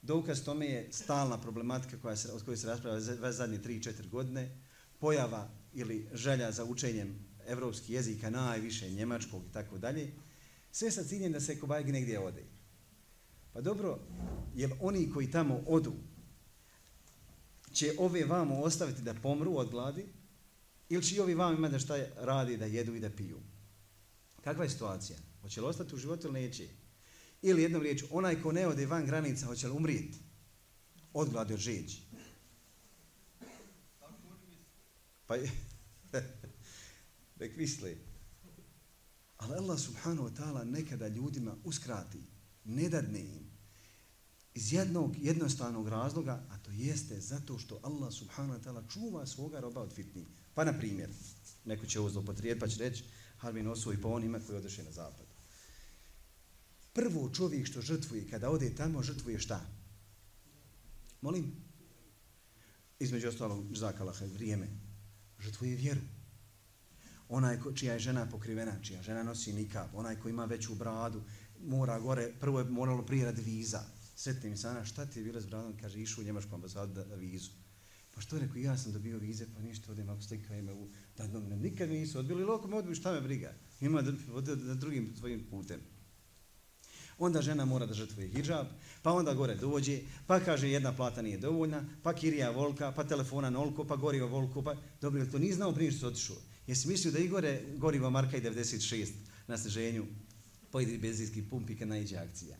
Dokaz 0.01 0.44
tome 0.44 0.66
je 0.66 0.88
stalna 0.92 1.42
problematika 1.42 1.98
koja 2.01 2.16
se, 2.16 2.32
od 2.32 2.46
koje 2.46 2.58
se 2.58 2.68
raspravlja 2.68 3.13
već 3.13 3.36
zadnje 3.36 3.60
3-4 3.60 4.10
godine, 4.10 4.58
pojava 5.00 5.50
ili 5.74 6.10
želja 6.13 6.51
za 6.51 6.66
učenjem 6.66 7.20
evropskih 7.48 7.89
jezika, 7.89 8.30
najviše 8.30 8.89
njemačkog 8.89 9.44
i 9.50 9.54
tako 9.54 9.77
dalje, 9.77 10.13
sve 10.72 10.92
sa 10.92 11.04
ciljem 11.04 11.32
da 11.32 11.39
se 11.39 11.60
kobajgi 11.60 11.92
negdje 11.92 12.20
ode. 12.20 12.44
Pa 13.54 13.62
dobro, 13.62 14.00
jer 14.56 14.72
oni 14.80 15.12
koji 15.12 15.32
tamo 15.32 15.63
odu, 15.68 15.94
će 17.74 17.94
ove 18.00 18.25
vamo 18.25 18.62
ostaviti 18.62 19.01
da 19.01 19.13
pomru 19.13 19.58
od 19.58 19.70
gladi, 19.70 20.06
ili 20.89 21.04
će 21.04 21.16
i 21.16 21.20
ovi 21.20 21.34
vamo 21.34 21.58
imati 21.58 21.72
da 21.72 21.80
šta 21.80 21.98
radi, 22.18 22.58
da 22.58 22.66
jedu 22.66 22.96
i 22.96 23.00
da 23.00 23.10
piju. 23.10 23.39
Kakva 24.44 24.63
je 24.63 24.70
situacija? 24.70 25.20
Hoće 25.42 25.62
li 25.62 25.68
ostati 25.68 25.96
u 25.96 25.98
životu 25.98 26.27
ili 26.27 26.42
neće? 26.42 26.68
Ili 27.41 27.62
jednom 27.62 27.82
riječu, 27.82 28.06
onaj 28.12 28.41
ko 28.41 28.51
ne 28.51 28.67
ode 28.67 28.86
van 28.86 29.06
granica, 29.06 29.46
hoće 29.46 29.67
li 29.67 29.74
umrijeti? 29.74 30.20
Od 31.13 31.29
gladi, 31.29 31.53
od 31.53 31.60
žeđi. 31.60 32.01
Pa 35.27 35.36
je... 35.36 35.51
Nek 37.39 37.58
misli. 37.58 37.98
Ali 39.38 39.53
Allah 39.56 39.79
subhanahu 39.79 40.29
wa 40.29 40.36
ta'ala 40.36 40.63
nekada 40.63 41.08
ljudima 41.08 41.56
uskrati, 41.63 42.24
ne 42.65 42.89
dadne 42.89 43.20
im, 43.20 43.48
iz 44.53 44.74
jednog 44.74 45.15
jednostavnog 45.17 45.88
razloga, 45.88 46.44
a 46.50 46.58
to 46.58 46.72
jeste 46.72 47.20
zato 47.20 47.60
što 47.60 47.79
Allah 47.84 48.13
subhanahu 48.13 48.60
wa 48.60 48.63
ta'ala 48.63 48.94
čuva 48.94 49.25
svoga 49.25 49.60
roba 49.60 49.82
od 49.82 49.94
fitni. 49.94 50.25
Pa 50.53 50.63
na 50.63 50.74
primjer, 50.79 51.10
neko 51.65 51.86
će 51.86 52.00
ovo 52.00 52.10
zlopotrijeti 52.10 52.60
pa 52.60 52.67
će 52.67 52.79
reći, 52.79 53.03
Harbin 53.38 53.67
osuo 53.67 53.94
i 53.94 54.01
po 54.01 54.10
onima 54.10 54.39
koji 54.39 54.58
odeše 54.58 54.84
na 54.84 54.91
zapad. 54.91 55.26
Prvo 56.98 57.30
čovjek 57.30 57.68
što 57.68 57.82
žrtvuje, 57.82 58.27
kada 58.30 58.50
ode 58.50 58.74
tamo, 58.75 59.04
žrtvuje 59.04 59.39
šta? 59.39 59.62
Molim? 61.22 61.51
Između 63.00 63.30
ostalog, 63.30 63.75
zakalaha, 63.75 64.25
vrijeme. 64.25 64.68
Žrtvuje 65.39 65.75
vjeru 65.75 66.01
onaj 67.30 67.60
ko, 67.60 67.74
čija 67.74 67.94
je 67.94 68.00
žena 68.00 68.25
pokrivena, 68.30 68.75
čija 68.82 69.01
žena 69.01 69.24
nosi 69.24 69.54
nikab, 69.54 69.88
onaj 69.94 70.16
ko 70.20 70.30
ima 70.30 70.46
veću 70.46 70.75
bradu, 70.75 71.22
mora 71.63 72.00
gore, 72.00 72.32
prvo 72.39 72.60
je 72.60 72.66
moralo 72.66 73.06
prije 73.06 73.25
radi 73.25 73.42
viza. 73.42 73.84
Sretni 74.16 74.50
mi 74.50 74.58
sana, 74.58 74.86
šta 74.86 75.06
ti 75.06 75.20
je 75.20 75.24
bilo 75.24 75.42
s 75.42 75.46
bradom? 75.46 75.77
Kaže, 75.82 76.01
išu 76.01 76.22
u 76.22 76.24
Njemačku 76.24 76.56
ambasadu 76.56 76.94
da, 76.94 77.04
da 77.04 77.16
vizu. 77.16 77.51
Pa 78.16 78.22
što 78.22 78.39
rekao, 78.39 78.58
ja 78.58 78.77
sam 78.77 78.92
dobio 78.92 79.18
vize, 79.18 79.46
pa 79.56 79.62
ništa, 79.62 79.92
odem 79.92 80.10
ako 80.10 80.22
slika 80.22 80.56
ime 80.56 80.74
u 80.74 80.88
dadnom. 81.18 81.44
Nikad 81.62 81.89
mi 81.89 82.00
nisu 82.00 82.20
odbili, 82.20 82.44
loko 82.44 82.68
me 82.68 82.77
odbili, 82.77 82.96
šta 82.96 83.12
me 83.12 83.22
briga? 83.22 83.54
Ima 83.82 84.01
da 84.01 84.12
da, 84.42 84.56
da 84.56 84.75
drugim 84.75 85.13
svojim 85.18 85.46
putem. 85.50 85.80
Onda 87.19 87.41
žena 87.41 87.65
mora 87.65 87.86
da 87.86 87.93
žrtvuje 87.93 88.27
hijab, 88.27 88.67
pa 89.01 89.12
onda 89.12 89.33
gore 89.33 89.55
dođe, 89.55 90.00
pa 90.27 90.39
kaže 90.39 90.69
jedna 90.69 90.95
plata 90.95 91.21
nije 91.21 91.38
dovoljna, 91.38 91.83
pa 92.03 92.13
kirija 92.13 92.51
volka, 92.51 92.91
pa 92.91 93.03
telefona 93.03 93.50
nolko, 93.50 93.86
pa 93.86 93.95
goriva 93.95 94.27
volko, 94.27 94.62
pa 94.62 94.75
dobro, 95.01 95.25
to 95.25 95.39
nije 95.39 95.53
znao 95.53 95.74
prije 95.74 95.91
što 95.91 96.00
se 96.00 96.07
otišao. 96.07 96.36
Jesi 96.67 96.88
mislio 96.88 97.12
da 97.12 97.19
Igore 97.19 97.62
gorivo 97.77 98.09
marka 98.09 98.38
i 98.38 98.41
96 98.41 99.07
na 99.47 99.57
sniženju 99.57 100.05
pojedi 100.71 100.97
benzinski 100.97 101.41
pumpi 101.50 101.77
kad 101.77 101.88
najđe 101.88 102.17
akcija? 102.17 102.57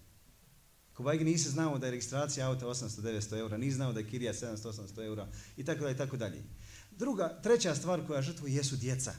Kobajgi 0.94 1.24
nisi 1.24 1.50
znao 1.50 1.78
da 1.78 1.86
je 1.86 1.92
registracija 1.92 2.48
auta 2.48 2.66
800-900 2.66 3.40
eura, 3.40 3.58
nisi 3.58 3.76
znao 3.76 3.94
da 3.94 4.00
je 4.00 4.10
kirija 4.10 4.34
700-800 4.34 5.06
eura 5.06 5.28
i 5.58 5.66
tako 5.66 5.82
dalje 5.82 5.94
i 5.94 5.98
tako 5.98 6.18
dalje. 6.18 6.44
Druga, 6.92 7.40
treća 7.44 7.76
stvar 7.76 8.08
koja 8.08 8.22
žrtvu 8.22 8.48
jesu 8.48 8.76
djeca. 8.76 9.14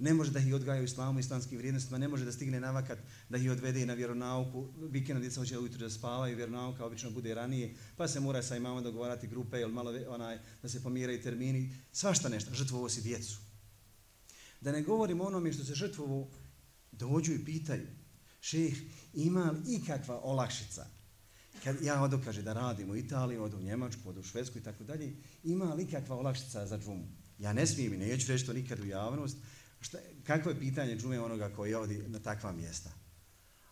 Ne 0.00 0.14
može 0.14 0.30
da 0.30 0.38
ih 0.38 0.54
odgajaju 0.54 0.84
islamu 0.84 1.20
islamskim 1.20 1.58
vrijednostima, 1.58 1.98
ne 1.98 2.08
može 2.08 2.24
da 2.24 2.32
stigne 2.32 2.60
navakat 2.60 2.98
da 3.28 3.38
ih 3.38 3.50
odvede 3.50 3.86
na 3.86 3.94
vjeronauku. 3.94 4.68
Vikenda 4.90 5.20
djeca 5.20 5.40
hoće 5.40 5.58
ujutro 5.58 5.78
da 5.78 5.90
spavaju, 5.90 6.36
vjeronauka 6.36 6.84
obično 6.84 7.10
bude 7.10 7.34
ranije, 7.34 7.74
pa 7.96 8.08
se 8.08 8.20
mora 8.20 8.42
sa 8.42 8.56
imamom 8.56 8.84
dogovarati 8.84 9.28
grupe, 9.28 9.60
ili 9.60 9.72
malo 9.72 9.92
onaj, 10.08 10.38
da 10.62 10.68
se 10.68 10.82
pomiraju 10.82 11.22
termini. 11.22 11.76
Svašta 11.92 12.28
nešto, 12.28 12.54
žrtvovo 12.54 12.88
si 12.88 13.02
djecu. 13.02 13.38
Da 14.60 14.72
ne 14.72 14.82
govorimo 14.82 15.24
onome 15.24 15.52
što 15.52 15.64
se 15.64 15.74
žrtvovo 15.74 16.30
dođu 16.92 17.32
i 17.32 17.44
pitaju. 17.44 17.86
Šeh, 18.40 18.74
ima 19.14 19.50
li 19.50 19.74
ikakva 19.74 20.20
olakšica? 20.22 20.86
Kad 21.64 21.82
ja 21.82 22.02
odu, 22.02 22.20
kaže 22.24 22.42
da 22.42 22.52
radim 22.52 22.90
u 22.90 22.96
Italiji, 22.96 23.38
odu 23.38 23.56
u 23.56 23.62
Njemačku, 23.62 24.08
odu 24.08 24.20
u 24.20 24.22
Švedsku 24.22 24.58
i 24.58 24.62
tako 24.62 24.84
dalje, 24.84 25.16
ima 25.44 25.74
li 25.74 25.82
ikakva 25.82 26.16
olakšica 26.16 26.66
za 26.66 26.78
džumu? 26.78 27.08
Ja 27.38 27.52
ne 27.52 27.66
smijem 27.66 27.94
i 27.94 27.96
neću 27.96 28.32
reći 28.32 28.46
to 28.46 28.52
nikad 28.52 28.80
u 28.80 28.86
javnost. 28.86 29.36
Šta, 29.80 29.98
kakvo 30.24 30.50
je 30.50 30.58
pitanje 30.58 30.96
džume 30.96 31.20
onoga 31.20 31.48
koji 31.48 31.74
odi 31.74 32.04
na 32.08 32.18
takva 32.18 32.52
mjesta? 32.52 32.90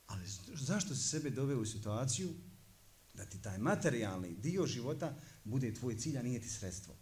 Ali 0.06 0.24
zašto 0.54 0.94
se 0.94 1.08
sebe 1.08 1.30
doveo 1.30 1.60
u 1.60 1.66
situaciju 1.66 2.30
da 3.14 3.24
ti 3.24 3.42
taj 3.42 3.58
materijalni 3.58 4.34
dio 4.34 4.66
života 4.66 5.14
bude 5.44 5.74
tvoj 5.74 5.98
cilj, 5.98 6.18
a 6.18 6.22
nije 6.22 6.40
ti 6.40 6.48
sredstvo? 6.48 6.94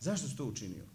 Zašto 0.00 0.28
si 0.28 0.36
to 0.36 0.44
učinio? 0.44 0.86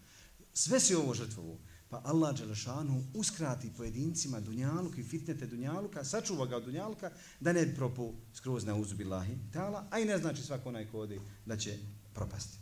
Sve 0.54 0.80
si 0.80 0.96
ovo 0.96 1.14
žrtvovo. 1.14 1.60
Pa 1.90 2.02
Allah 2.06 2.38
Đelešanu 2.38 3.04
uskrati 3.14 3.74
pojedincima 3.78 4.40
dunjaluk 4.40 4.98
i 4.98 5.04
fitnete 5.04 5.48
dunjaluka, 5.48 6.04
sačuva 6.04 6.46
ga 6.46 6.58
od 6.58 6.64
dunjaluka, 6.64 7.12
da 7.40 7.54
ne 7.54 7.76
propu 7.76 8.14
skroz 8.34 8.66
na 8.66 8.76
uzubillahi 8.76 9.38
tala, 9.54 9.88
a 9.92 10.00
i 10.00 10.06
ne 10.06 10.18
znači 10.18 10.42
svako 10.42 10.70
onaj 10.70 10.88
kodi 10.92 11.22
da 11.46 11.58
će 11.58 11.78
propasti. 12.14 12.58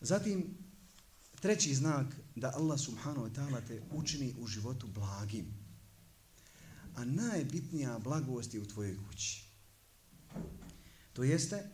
Zatim, 0.00 0.58
treći 1.40 1.74
znak 1.74 2.06
da 2.40 2.52
Allah 2.54 2.78
subhanahu 2.78 3.26
wa 3.26 3.34
ta'ala 3.34 3.60
te 3.66 3.82
učini 3.90 4.34
u 4.38 4.46
životu 4.46 4.86
blagim. 4.86 5.46
A 6.94 7.04
najbitnija 7.04 7.98
blagost 7.98 8.54
je 8.54 8.60
u 8.60 8.66
tvojoj 8.66 8.96
kući. 9.08 9.44
To 11.12 11.22
jeste 11.22 11.70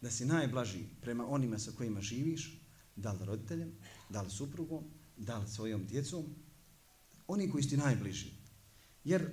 da 0.00 0.10
si 0.10 0.24
najblaži 0.24 0.84
prema 1.00 1.26
onima 1.26 1.58
sa 1.58 1.72
kojima 1.72 2.00
živiš, 2.00 2.60
da 2.96 3.12
li 3.12 3.24
roditeljem, 3.24 3.72
da 4.08 4.22
li 4.22 4.30
suprugom, 4.30 4.84
da 5.16 5.38
li 5.38 5.48
svojom 5.48 5.86
djecom, 5.86 6.24
oni 7.26 7.50
koji 7.50 7.62
su 7.62 7.70
ti 7.70 7.76
najbliži. 7.76 8.32
Jer 9.04 9.30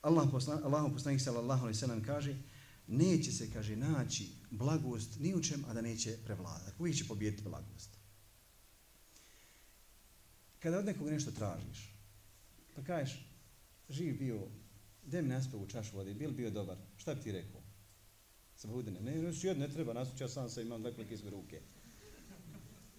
Allah 0.00 0.28
poslan, 0.30 0.64
Allahu 0.64 0.92
poslanik 0.92 1.20
sallallahu 1.20 1.62
alejhi 1.62 1.76
ve 1.76 1.80
sellem 1.80 2.04
kaže 2.04 2.36
neće 2.86 3.32
se, 3.32 3.50
kaže, 3.52 3.76
naći 3.76 4.32
blagost 4.50 5.20
ni 5.20 5.34
u 5.34 5.42
čem, 5.42 5.64
a 5.68 5.74
da 5.74 5.80
neće 5.80 6.16
prevladati. 6.24 6.76
Uvijek 6.78 6.96
će 6.96 7.08
pobijediti 7.08 7.42
blagost. 7.42 7.93
Kada 10.64 10.78
od 10.78 10.84
nekog 10.84 11.08
nešto 11.08 11.30
tražiš, 11.30 11.94
pa 12.74 12.82
kažeš, 12.82 13.28
živ 13.88 14.18
bio, 14.18 14.40
gdje 15.06 15.22
mi 15.22 15.28
naspe 15.28 15.56
u 15.56 15.66
čašu 15.66 15.96
vode, 15.96 16.14
bil 16.14 16.30
bio 16.30 16.50
dobar, 16.50 16.76
šta 16.96 17.14
bi 17.14 17.20
ti 17.20 17.32
rekao? 17.32 17.60
Sabudine, 18.56 19.00
ne, 19.00 19.14
ne, 19.14 19.32
jedno, 19.42 19.66
ne 19.66 19.72
treba, 19.72 19.92
nasući, 19.92 20.22
ja 20.22 20.28
sam 20.28 20.48
se 20.48 20.62
imam 20.62 20.82
dakle 20.82 21.08
kizme 21.08 21.30
ruke. 21.30 21.60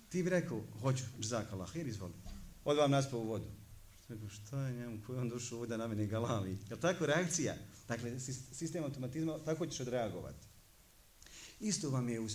Ti 0.10 0.24
bi 0.24 0.30
rekao, 0.30 0.62
hoću, 0.82 1.04
brzak 1.18 1.54
Allah, 1.54 1.76
jer 1.76 1.88
izvoli. 1.88 2.14
Od 2.66 2.78
vam 2.78 2.92
naspa 2.92 3.18
u 3.18 3.28
vodu. 3.28 3.50
Rekao, 4.10 4.30
šta 4.30 4.68
je 4.68 4.74
njemu, 4.74 5.02
koji 5.08 5.20
on 5.20 5.30
došao 5.30 5.60
ovdje 5.60 5.78
na 5.78 5.88
mene 5.88 6.06
galavi? 6.06 6.58
Je 6.70 6.80
tako 6.80 7.06
reakcija? 7.06 7.56
Dakle, 7.88 8.20
sistem 8.54 8.84
automatizma, 8.84 9.40
tako 9.46 9.66
ćeš 9.68 9.80
odreagovati. 9.80 10.48
Isto 11.60 11.90
vam 11.90 12.10
je 12.10 12.20
u, 12.20 12.24
u, 12.24 12.28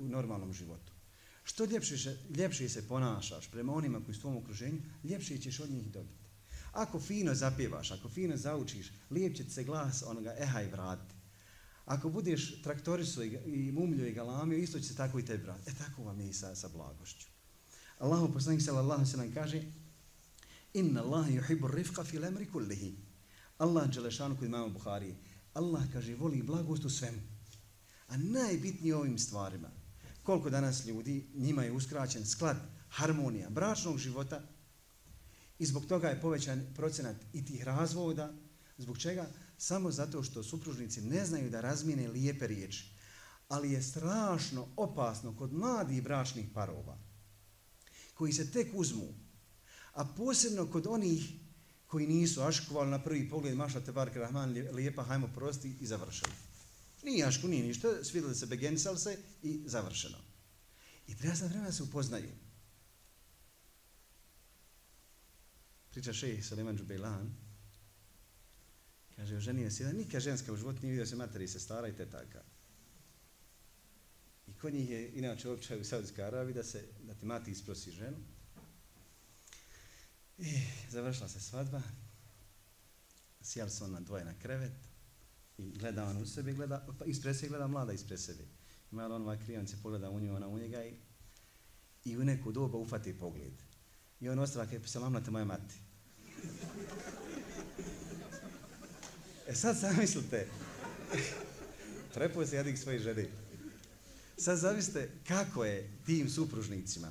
u 0.00 0.08
normalnom 0.08 0.52
životu. 0.52 0.92
Što 1.42 1.64
ljepše, 1.64 2.16
ljepše 2.36 2.68
se 2.68 2.88
ponašaš 2.88 3.50
prema 3.50 3.74
onima 3.74 4.04
koji 4.04 4.14
su 4.14 4.18
u 4.18 4.20
tvom 4.20 4.36
okruženju, 4.36 4.80
ljepše 5.04 5.38
ćeš 5.38 5.60
od 5.60 5.70
njih 5.70 5.90
dobiti. 5.90 6.20
Ako 6.72 7.00
fino 7.00 7.34
zapjevaš, 7.34 7.90
ako 7.90 8.08
fino 8.08 8.36
zaučiš, 8.36 8.92
lijep 9.10 9.36
će 9.36 9.44
se 9.44 9.64
glas 9.64 10.02
onoga 10.06 10.34
eh, 10.38 10.42
ehaj 10.42 10.66
vrati. 10.66 11.14
Ako 11.84 12.08
budeš 12.08 12.62
traktorisu 12.62 13.22
i 13.22 13.72
mumlju 13.72 14.06
i 14.06 14.12
galamio, 14.12 14.58
isto 14.58 14.78
će 14.78 14.88
se 14.88 14.96
tako 14.96 15.18
i 15.18 15.24
tebi 15.24 15.42
vratiti. 15.42 15.70
E 15.70 15.74
tako 15.74 16.02
vam 16.02 16.20
je 16.20 16.28
i 16.28 16.32
sa, 16.32 16.54
sa 16.54 16.68
blagošću. 16.68 17.26
Allahu 17.98 18.32
poslanik 18.32 18.62
sallallahu 18.62 19.06
sallam 19.06 19.34
kaže 19.34 19.62
Inna 20.74 21.02
Allah 21.02 21.26
yuhibbu 21.26 21.70
rifqa 21.74 22.04
fil 22.04 22.24
amri 22.24 22.46
kullihi. 22.46 22.96
Allah 23.58 23.90
dželešanu 23.90 24.36
kod 24.36 24.48
imama 24.48 24.68
Buhari. 24.68 25.14
Allah 25.54 25.82
kaže 25.92 26.14
voli 26.14 26.42
blagost 26.42 26.84
u 26.84 26.90
svemu. 26.90 27.18
A 28.08 28.16
najbitnije 28.16 28.96
ovim 28.96 29.18
stvarima. 29.18 29.70
Koliko 30.22 30.50
danas 30.50 30.86
ljudi, 30.86 31.26
njima 31.34 31.62
je 31.62 31.72
uskraćen 31.72 32.26
sklad, 32.26 32.56
harmonija 32.88 33.50
bračnog 33.50 33.98
života 33.98 34.42
i 35.58 35.66
zbog 35.66 35.86
toga 35.86 36.08
je 36.08 36.20
povećan 36.20 36.66
procenat 36.76 37.16
i 37.32 37.44
tih 37.44 37.64
razvoda. 37.64 38.32
Zbog 38.78 38.98
čega? 38.98 39.26
Samo 39.58 39.90
zato 39.90 40.22
što 40.22 40.42
supružnici 40.42 41.00
ne 41.00 41.26
znaju 41.26 41.50
da 41.50 41.60
razmine 41.60 42.08
lijepe 42.08 42.46
riječi. 42.46 42.90
Ali 43.48 43.72
je 43.72 43.82
strašno 43.82 44.66
opasno 44.76 45.36
kod 45.36 45.52
mladih 45.52 46.02
bračnih 46.02 46.46
parova 46.54 46.98
koji 48.20 48.32
se 48.32 48.50
tek 48.50 48.68
uzmu, 48.74 49.08
a 49.92 50.04
posebno 50.04 50.66
kod 50.66 50.86
onih 50.86 51.32
koji 51.86 52.06
nisu 52.06 52.42
aškovali 52.42 52.90
na 52.90 52.98
prvi 53.02 53.30
pogled, 53.30 53.56
maša 53.56 53.80
te 53.80 53.92
barke 53.92 54.18
rahman, 54.18 54.50
lijepa, 54.72 55.02
hajmo 55.02 55.28
prosti 55.34 55.76
i 55.80 55.86
završili. 55.86 56.49
Nije 57.02 57.18
jašku, 57.18 57.48
nije 57.48 57.66
ništa, 57.66 58.04
svidjeli 58.04 58.34
se, 58.34 58.46
begenisali 58.46 58.98
se 58.98 59.18
i 59.42 59.62
završeno. 59.66 60.18
I 61.06 61.16
treba 61.16 61.36
sam 61.36 61.48
vremena 61.48 61.72
se 61.72 61.82
upoznaju. 61.82 62.30
Priča 65.90 66.12
šejih 66.12 66.46
Suleiman 66.46 66.76
Džubejlan, 66.76 67.34
kaže, 69.16 69.36
oženio 69.36 69.70
se 69.70 69.82
jedan, 69.82 69.96
nikad 69.96 70.22
ženska 70.22 70.52
u 70.52 70.56
životu 70.56 70.78
nije 70.82 70.90
vidio 70.90 71.06
se 71.06 71.16
materi 71.16 71.48
se 71.48 71.60
stara 71.60 71.88
i 71.88 71.96
tetaka. 71.96 72.42
I 74.46 74.54
kod 74.54 74.74
njih 74.74 74.90
je 74.90 75.12
inače 75.12 75.50
običaj 75.50 75.80
u 75.80 75.84
Saudijskoj 75.84 76.24
Arabiji 76.24 76.54
da 76.54 76.62
se 76.62 76.88
da 77.02 77.14
ti 77.14 77.26
mati 77.26 77.50
isprosi 77.50 77.90
ženu. 77.90 78.16
I 80.38 80.60
završila 80.90 81.28
se 81.28 81.40
svadba. 81.40 81.82
Sjeli 83.42 83.70
se 83.70 83.84
on 83.84 83.92
na 83.92 84.00
dvoje 84.00 84.24
na 84.24 84.38
krevet 84.38 84.89
i 85.60 85.78
gleda 85.78 86.04
on 86.04 86.16
u 86.16 86.26
sebi, 86.26 86.52
gleda, 86.52 86.86
pa 86.98 87.04
ispred 87.04 87.36
sebe 87.36 87.48
gleda 87.48 87.66
mlada 87.66 87.92
ispred 87.92 88.20
sebe. 88.20 88.44
Ima 88.92 89.04
on 89.04 89.22
ovaj 89.22 89.38
se 89.66 89.76
pogleda 89.82 90.10
u 90.10 90.20
nju, 90.20 90.34
ona 90.34 90.48
u 90.48 90.58
njega 90.58 90.84
i, 90.84 90.94
i 92.04 92.16
u 92.16 92.24
neku 92.24 92.52
doba 92.52 92.78
ufati 92.78 93.18
pogled. 93.18 93.52
I 94.20 94.28
on 94.28 94.38
ostala, 94.38 94.66
kaj 94.66 94.80
salam 94.84 95.24
te 95.24 95.30
moje 95.30 95.44
mati. 95.44 95.74
E 99.48 99.54
sad 99.54 99.76
zamislite, 99.76 100.46
mislite, 101.12 101.40
prepusti 102.14 102.56
jadik 102.56 102.78
svoje 102.78 102.98
žene. 102.98 103.26
Sad 104.36 104.58
zamislite 104.58 105.10
kako 105.28 105.64
je 105.64 105.90
tim 106.06 106.28
supružnicima. 106.28 107.08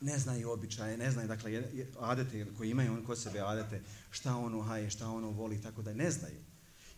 Ne 0.00 0.18
znaju 0.18 0.50
običaje, 0.50 0.96
ne 0.96 1.10
znaju, 1.10 1.28
dakle, 1.28 1.62
adete 1.98 2.46
koji 2.56 2.70
imaju 2.70 2.92
on 2.92 3.04
kod 3.04 3.22
sebe 3.22 3.40
adete, 3.40 3.80
šta 4.10 4.36
ono 4.36 4.62
haje, 4.62 4.90
šta 4.90 5.08
ono 5.08 5.30
voli, 5.30 5.62
tako 5.62 5.82
da 5.82 5.94
ne 5.94 6.10
znaju. 6.10 6.40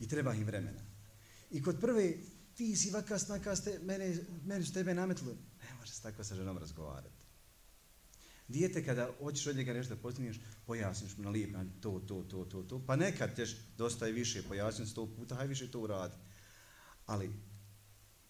I 0.00 0.08
treba 0.08 0.34
im 0.34 0.44
vremena. 0.44 0.80
I 1.50 1.62
kod 1.62 1.80
prve, 1.80 2.12
ti 2.54 2.76
si 2.76 2.90
vakas, 2.90 3.28
nakaste, 3.28 3.78
mene, 3.82 4.16
mene 4.44 4.64
su 4.64 4.72
tebe 4.72 4.94
nametili. 4.94 5.34
Ne 5.62 5.74
može 5.78 5.92
se 5.92 6.02
tako 6.02 6.24
sa 6.24 6.34
ženom 6.34 6.58
razgovarati. 6.58 7.14
Dijete 8.48 8.84
kada 8.84 9.10
hoćeš 9.18 9.46
od 9.46 9.56
njega 9.56 9.72
nešto 9.72 9.94
da 9.94 10.00
postigneš, 10.00 10.40
pojasniš 10.66 11.16
mu 11.16 11.22
na 11.22 11.30
lijep, 11.30 11.50
to, 11.80 12.02
to, 12.08 12.22
to, 12.22 12.44
to, 12.44 12.62
to. 12.62 12.86
Pa 12.86 12.96
nekad 12.96 13.36
ćeš 13.36 13.56
dosta 13.78 14.08
i 14.08 14.12
više 14.12 14.42
pojasniti 14.42 14.90
sto 14.90 15.06
puta, 15.16 15.34
haj 15.34 15.46
više 15.46 15.70
to 15.70 15.80
uradi. 15.80 16.14
Ali 17.06 17.30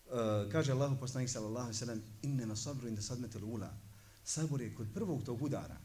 Uh, 0.08 0.52
kaže 0.52 0.72
Allahu 0.72 0.96
poslanik 1.00 1.28
sallallahu 1.28 1.68
alejhi 1.68 1.80
ve 1.80 1.86
sellem 1.86 2.02
inna 2.22 2.56
sabru 2.56 2.88
inda 2.88 3.02
sadmatil 3.02 3.44
ula 3.44 3.68
sabur 4.24 4.60
je 4.60 4.74
kod 4.74 4.86
prvog 4.94 5.24
tog 5.24 5.42
udara 5.42 5.76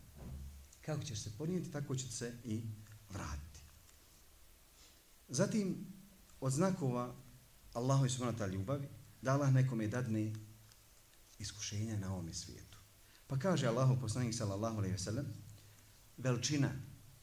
kako 0.81 1.03
ćeš 1.03 1.23
se 1.23 1.31
ponijeti 1.37 1.71
tako 1.71 1.95
će 1.95 2.11
se 2.11 2.33
i 2.43 2.61
vratiti 3.09 3.52
zatim 5.33 5.87
od 6.39 6.51
znakova 6.51 7.15
Allahu 7.73 8.09
subhanahu 8.09 8.37
wa 8.37 8.39
ta'ala 8.39 8.53
ljubavi 8.53 8.87
da 9.21 9.33
Allah 9.33 9.53
nekome 9.53 9.87
dadne 9.87 10.33
iskušenja 11.39 11.97
na 11.97 12.13
ovom 12.13 12.33
svijetu 12.33 12.77
pa 13.27 13.39
kaže 13.39 13.67
Allahu 13.67 14.01
poslanik 14.01 14.35
sallallahu 14.35 14.77
alejhi 14.77 14.93
ve 14.93 14.99
sellem 14.99 15.25
veličina 16.17 16.69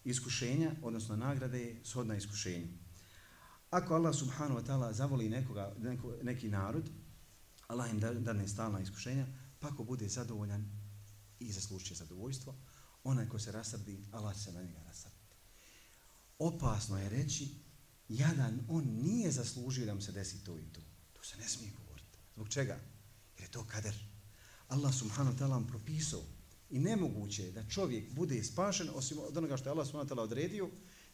iskušenja 0.05 0.73
odnosno 0.83 1.16
nagrade 1.16 1.59
je 1.59 1.81
shodna 1.85 2.16
iskušenju 2.16 2.68
Ako 3.70 3.94
Allah 3.94 4.14
subhanahu 4.14 4.59
wa 4.59 4.66
ta'ala 4.66 4.92
zavoli 4.92 5.29
nekoga, 5.29 5.70
neko, 5.79 6.18
neki 6.23 6.49
narod, 6.49 6.90
Allah 7.68 7.90
im 7.90 8.01
dane 8.01 8.49
stalna 8.49 8.81
iskušenja, 8.81 9.27
pa 9.61 9.68
ako 9.68 9.85
bude 9.85 10.09
zadovoljan 10.09 10.64
i 11.40 11.53
zaslušće 11.53 11.94
zadovoljstvo, 11.94 12.55
onaj 13.05 13.29
ko 13.29 13.38
se 13.38 13.53
rasrdi, 13.53 14.05
Allah 14.12 14.35
će 14.35 14.40
se 14.40 14.53
na 14.53 14.62
njega 14.62 14.83
rasrditi. 14.88 15.37
Opasno 16.38 16.99
je 16.99 17.09
reći, 17.09 17.55
jadan, 18.11 18.61
on 18.68 18.85
nije 18.85 19.31
zaslužio 19.31 19.87
da 19.87 19.94
mu 19.94 20.01
se 20.01 20.12
desi 20.12 20.44
to 20.44 20.59
i 20.59 20.64
to. 20.73 20.81
To 21.12 21.25
se 21.25 21.37
ne 21.37 21.49
smije 21.49 21.73
govoriti. 21.73 22.18
Zbog 22.35 22.49
čega? 22.49 22.81
Jer 23.38 23.49
je 23.49 23.51
to 23.51 23.64
kader. 23.64 23.94
Allah 24.68 24.94
subhanahu 24.94 25.37
wa 25.37 25.40
ta'ala 25.40 25.51
vam 25.51 25.66
propisao 25.66 26.23
i 26.70 26.79
nemoguće 26.79 27.42
je 27.42 27.53
da 27.53 27.68
čovjek 27.68 28.12
bude 28.12 28.44
spašen 28.44 28.90
osim 28.94 29.18
od 29.18 29.37
onoga 29.37 29.57
što 29.57 29.68
je 29.68 29.70
Allah 29.70 29.87
subhanahu 29.87 30.09
wa 30.09 30.14
ta'ala 30.14 30.23
odredio, 30.23 30.68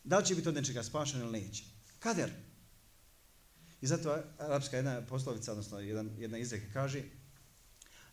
da 0.05 0.19
li 0.19 0.27
će 0.27 0.35
biti 0.35 0.49
od 0.49 0.55
nečega 0.55 0.83
spašen 0.83 1.21
ili 1.21 1.41
neće. 1.41 1.65
Kader. 1.99 2.31
I 3.81 3.87
zato 3.87 4.23
arapska 4.39 4.77
jedna 4.77 5.07
poslovica, 5.07 5.53
odnosno 5.53 5.79
jedan, 5.79 6.11
jedna 6.19 6.39
izreka 6.39 6.73
kaže 6.73 7.03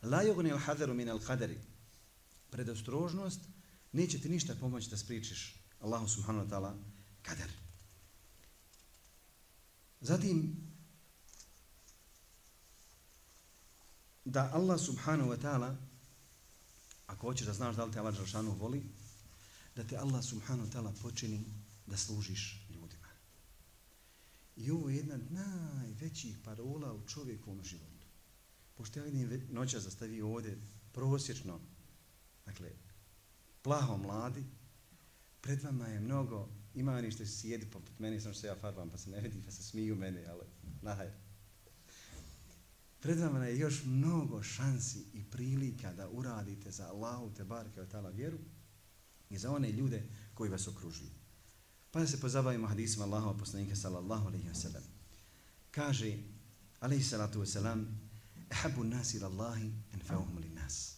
La 0.04 0.24
yugni 0.24 0.52
al 0.52 0.60
hadaru 0.60 0.93
min 0.93 1.10
al 1.10 1.19
qadari. 1.19 1.58
Predostrožnost 2.50 3.39
neće 3.91 4.19
ti 4.19 4.30
ništa 4.30 4.56
pomoći 4.56 4.89
da 4.89 4.98
spričiš 4.98 5.56
Allahu 5.80 6.08
subhanahu 6.08 6.48
wa 6.48 6.50
ta'ala 6.50 6.74
kader. 7.22 7.62
Zatim 10.04 10.56
da 14.26 14.50
Allah 14.54 14.80
subhanahu 14.80 15.30
wa 15.30 15.42
ta'ala 15.42 15.76
ako 17.08 17.28
hoćeš 17.28 17.48
da 17.48 17.54
znaš 17.54 17.76
da 17.76 17.86
li 17.86 17.92
te 17.92 18.00
Allah 18.00 18.16
Đalšanu 18.16 18.52
voli, 18.52 18.84
da 19.76 19.84
te 19.84 19.98
Allah 19.98 20.24
subhanahu 20.24 20.68
wa 20.68 20.74
ta'ala 20.74 20.94
počini 21.02 21.44
da 21.86 21.98
služiš 21.98 22.68
ljudima. 22.70 23.08
I 24.56 24.72
ovo 24.72 24.89
je 24.89 24.96
jedna 24.96 25.16
od 25.16 25.32
najvećih 25.32 26.38
parola 26.46 26.94
u 26.94 27.08
čovjekovom 27.08 27.63
životu. 27.63 28.08
Pošto 28.76 29.00
ja 29.00 29.06
vidim 29.06 29.48
noća 29.52 29.80
zastavi 29.80 30.22
ovdje 30.22 30.58
prosječno, 30.92 31.60
dakle, 32.46 32.72
plaho 33.62 33.98
mladi, 33.98 34.44
pred 35.42 35.63
vama 35.63 35.88
je 35.88 36.00
mnogo, 36.00 36.50
ima 36.76 36.92
oni 36.92 37.12
što 37.12 37.26
sjedi 37.26 37.66
poput 37.66 38.00
meni, 38.00 38.22
samo 38.22 38.34
što 38.34 38.42
se 38.42 38.48
ja 38.48 38.56
farbam, 38.56 38.90
pa 38.90 38.98
se 38.98 39.10
ne 39.10 39.22
vidi, 39.22 39.42
pa 39.46 39.52
se 39.52 39.64
smiju 39.64 39.96
meni, 39.96 40.26
ali 40.26 40.46
nahaj. 40.82 41.12
Pred 43.00 43.20
vama 43.20 43.46
je 43.46 43.60
još 43.60 43.84
mnogo 43.86 44.44
šansi 44.44 45.06
i 45.14 45.24
prilika 45.24 45.94
da 45.94 46.10
uradite 46.10 46.72
za 46.72 46.88
Allahu 46.88 47.34
te 47.34 47.44
barke 47.44 47.82
od 47.82 47.92
tala 47.92 48.10
vjeru 48.10 48.38
i 49.30 49.38
za 49.38 49.52
one 49.52 49.72
ljude 49.72 50.04
koji 50.34 50.50
vas 50.50 50.68
okružuju. 50.68 51.10
Pa 51.92 52.00
da 52.00 52.08
se 52.08 52.20
pozabavimo 52.20 52.68
hadisima 52.68 53.06
Allahova 53.06 53.38
poslanika 53.38 53.76
sallallahu 53.76 54.28
alaihi 54.28 54.50
wa 54.50 54.56
sallam. 54.56 54.84
Kaže, 55.72 56.18
alaihi 56.80 57.04
salatu 57.04 57.42
wa 57.42 57.46
sallam, 57.46 58.10
ehabu 58.52 58.84
nas 58.84 59.14
ila 59.14 59.28
Allahi 59.28 59.72
enfauhum 59.94 60.38
li 60.38 60.50
nas. 60.50 60.98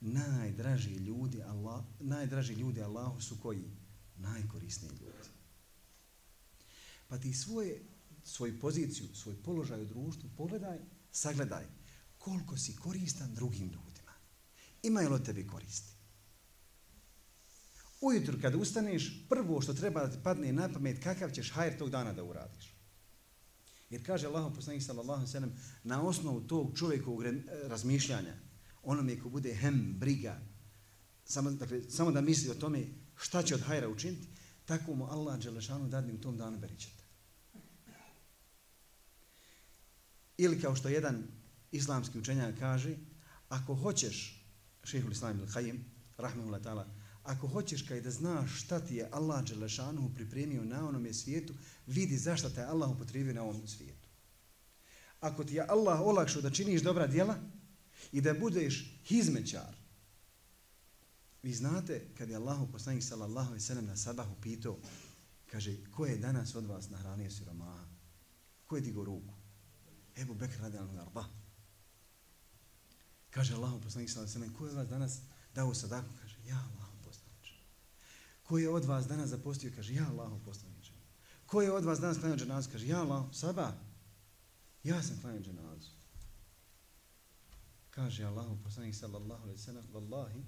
Najdraži 0.00 0.94
ljudi, 0.94 1.42
Allah, 1.42 1.84
najdraži 2.00 2.54
ljudi 2.54 2.82
Allahu 2.82 3.20
su 3.20 3.36
koji? 3.42 3.70
Najkorisniji 4.18 4.90
ljudi. 4.90 5.28
Pa 7.08 7.18
ti 7.18 7.32
svoje, 7.32 7.82
svoju 8.24 8.60
poziciju, 8.60 9.14
svoj 9.14 9.42
položaj 9.42 9.82
u 9.82 9.86
društvu 9.86 10.30
pogledaj, 10.36 10.78
sagledaj 11.12 11.66
koliko 12.18 12.56
si 12.56 12.76
koristan 12.76 13.34
drugim 13.34 13.64
ljudima. 13.64 14.12
Imaju 14.82 15.10
li 15.10 15.24
tebi 15.24 15.46
koristi? 15.46 15.92
Ujutru 18.00 18.38
kad 18.42 18.54
ustaneš, 18.54 19.28
prvo 19.28 19.60
što 19.60 19.74
treba 19.74 20.06
da 20.06 20.12
ti 20.12 20.18
padne 20.22 20.52
na 20.52 20.68
pamet, 20.68 21.02
kakav 21.02 21.30
ćeš 21.30 21.50
hajr 21.50 21.78
tog 21.78 21.90
dana 21.90 22.12
da 22.12 22.24
uradiš. 22.24 22.74
Jer 23.90 24.06
kaže 24.06 24.26
Allah 24.26 24.52
poslanik 24.54 24.82
sallallahu 24.82 25.26
sallam, 25.26 25.52
na 25.84 26.02
osnovu 26.02 26.40
tog 26.40 26.78
čovjekovog 26.78 27.22
razmišljanja, 27.64 28.34
onome 28.82 29.20
ko 29.20 29.28
bude 29.28 29.54
hem, 29.54 29.94
briga, 29.98 30.40
samo, 31.24 31.50
dakle, 31.50 31.90
samo 31.90 32.12
da 32.12 32.20
misli 32.20 32.50
o 32.50 32.54
tome 32.54 32.86
šta 33.16 33.42
će 33.42 33.54
od 33.54 33.60
hajra 33.60 33.88
učiniti, 33.88 34.28
tako 34.64 34.94
mu 34.94 35.06
Allah 35.06 35.38
Đelešanu 35.38 35.88
dadne 35.88 36.14
u 36.14 36.20
tom 36.20 36.36
danu 36.36 36.58
beričeta. 36.58 37.04
Ili 40.38 40.60
kao 40.60 40.76
što 40.76 40.88
jedan 40.88 41.22
islamski 41.72 42.18
učenjak 42.18 42.58
kaže, 42.58 42.96
ako 43.48 43.74
hoćeš, 43.74 44.44
šehhul 44.84 45.12
islam 45.12 45.40
il 45.40 45.46
khayyim, 45.46 45.78
rahmehullah 46.16 46.62
ta'ala, 46.62 46.84
ako 47.22 47.48
hoćeš 47.48 47.82
kaj 47.82 48.00
da 48.00 48.10
znaš 48.10 48.62
šta 48.62 48.80
ti 48.80 48.94
je 48.94 49.08
Allah 49.12 49.44
Đelešanu 49.44 50.12
pripremio 50.14 50.64
na 50.64 50.88
onome 50.88 51.14
svijetu, 51.14 51.54
vidi 51.86 52.18
zašto 52.18 52.50
te 52.50 52.62
Allah 52.62 52.90
upotrebio 52.90 53.34
na 53.34 53.42
ovom 53.42 53.68
svijetu. 53.68 54.06
ako 55.20 55.44
ti 55.44 55.54
je 55.54 55.66
Allah 55.68 56.00
olakšao 56.00 56.42
da 56.42 56.50
činiš 56.50 56.82
dobra 56.82 57.06
djela 57.06 57.36
i 58.12 58.20
da 58.20 58.34
budeš 58.34 59.00
hizmećar. 59.04 59.85
Vi 61.46 61.54
znate, 61.54 62.06
kad 62.18 62.30
je 62.30 62.36
Allahu 62.36 62.66
poslanik 62.72 63.04
sallallahu 63.04 63.48
alejhi 63.48 63.62
ve 63.62 63.66
sellem 63.66 63.86
na 63.86 63.96
sabahu 63.96 64.34
pitao, 64.42 64.78
kaže, 65.50 65.76
ko 65.90 66.06
je 66.06 66.16
danas 66.18 66.54
od 66.54 66.66
vas 66.66 66.90
nahranio 66.90 67.30
siromaha? 67.30 67.84
Ko 68.66 68.76
je 68.76 68.82
digo 68.82 69.04
ruku? 69.04 69.34
Ebu 70.16 70.34
Bekr 70.34 70.60
radijallahu 70.60 70.98
al-Arba. 70.98 71.24
Kaže 73.30 73.54
Allahu 73.54 73.80
poslanik 73.80 74.10
sallallahu 74.10 74.38
alejhi 74.38 74.50
ve 74.50 74.56
sellem, 74.56 74.58
ko 74.58 74.66
je 74.66 74.70
od 74.70 74.76
vas 74.76 74.88
danas 74.88 75.20
dao 75.54 75.74
sadaku? 75.74 76.08
Kaže, 76.22 76.36
ja 76.46 76.56
Allahu 76.56 76.96
poslaniče. 77.04 77.54
Ko 78.42 78.58
je 78.58 78.70
od 78.70 78.84
vas 78.84 79.06
danas 79.06 79.30
zapostio? 79.30 79.70
Kaže, 79.76 79.94
ja 79.94 80.10
Allahu 80.10 80.40
poslaniče. 80.44 80.92
Ko 81.46 81.62
je 81.62 81.72
od 81.72 81.84
vas 81.84 82.00
danas 82.00 82.18
klanio 82.18 82.36
dženazu? 82.36 82.70
Kaže, 82.72 82.86
ja 82.86 83.00
Allahu 83.00 83.32
sabah. 83.32 83.74
Ja 84.82 85.02
sam 85.02 85.20
klanjao 85.20 85.42
dženazu. 85.42 85.90
Kaže 87.90 88.24
Allahu 88.24 88.58
poslanik 88.64 88.94
sallallahu 88.94 89.42
alejhi 89.42 89.58
ve 89.58 89.64
sellem, 89.64 89.84
vallahi, 89.92 90.44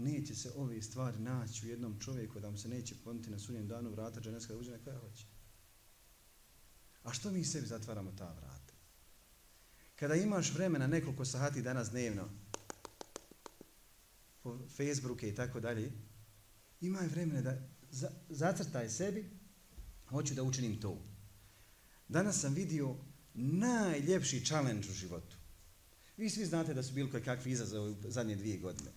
neće 0.00 0.34
se 0.34 0.52
ove 0.56 0.82
stvari 0.82 1.18
naći 1.18 1.66
u 1.66 1.68
jednom 1.68 2.00
čovjeku 2.00 2.40
da 2.40 2.50
mu 2.50 2.58
se 2.58 2.68
neće 2.68 2.94
poniti 3.04 3.30
na 3.30 3.38
sunjem 3.38 3.68
danu 3.68 3.90
vrata 3.90 4.20
dženevska 4.20 4.52
da 4.52 4.58
uđe 4.58 4.70
na 4.70 4.78
koja 4.84 4.98
hoće. 4.98 5.26
A 7.02 7.12
što 7.12 7.30
mi 7.30 7.44
sebi 7.44 7.66
zatvaramo 7.66 8.12
ta 8.18 8.32
vrata? 8.32 8.74
Kada 9.96 10.14
imaš 10.14 10.54
vremena 10.54 10.86
nekoliko 10.86 11.24
sahati 11.24 11.62
danas 11.62 11.90
dnevno, 11.90 12.28
po 14.42 14.58
Facebooku 14.76 15.26
i 15.26 15.34
tako 15.34 15.60
dalje, 15.60 15.92
imaj 16.80 17.06
vremena 17.06 17.40
da 17.42 17.68
za, 17.90 18.10
zacrtaj 18.28 18.88
sebi, 18.88 19.30
hoću 20.08 20.34
da 20.34 20.42
učinim 20.42 20.80
to. 20.80 21.02
Danas 22.08 22.40
sam 22.40 22.54
vidio 22.54 22.96
najljepši 23.34 24.44
challenge 24.44 24.88
u 24.88 24.92
životu. 24.92 25.36
Vi 26.16 26.30
svi 26.30 26.46
znate 26.46 26.74
da 26.74 26.82
su 26.82 26.94
bili 26.94 27.22
kakvi 27.24 27.50
izazovi 27.50 27.90
u 27.92 27.96
zadnje 28.10 28.36
dvije 28.36 28.58
godine. 28.58 28.90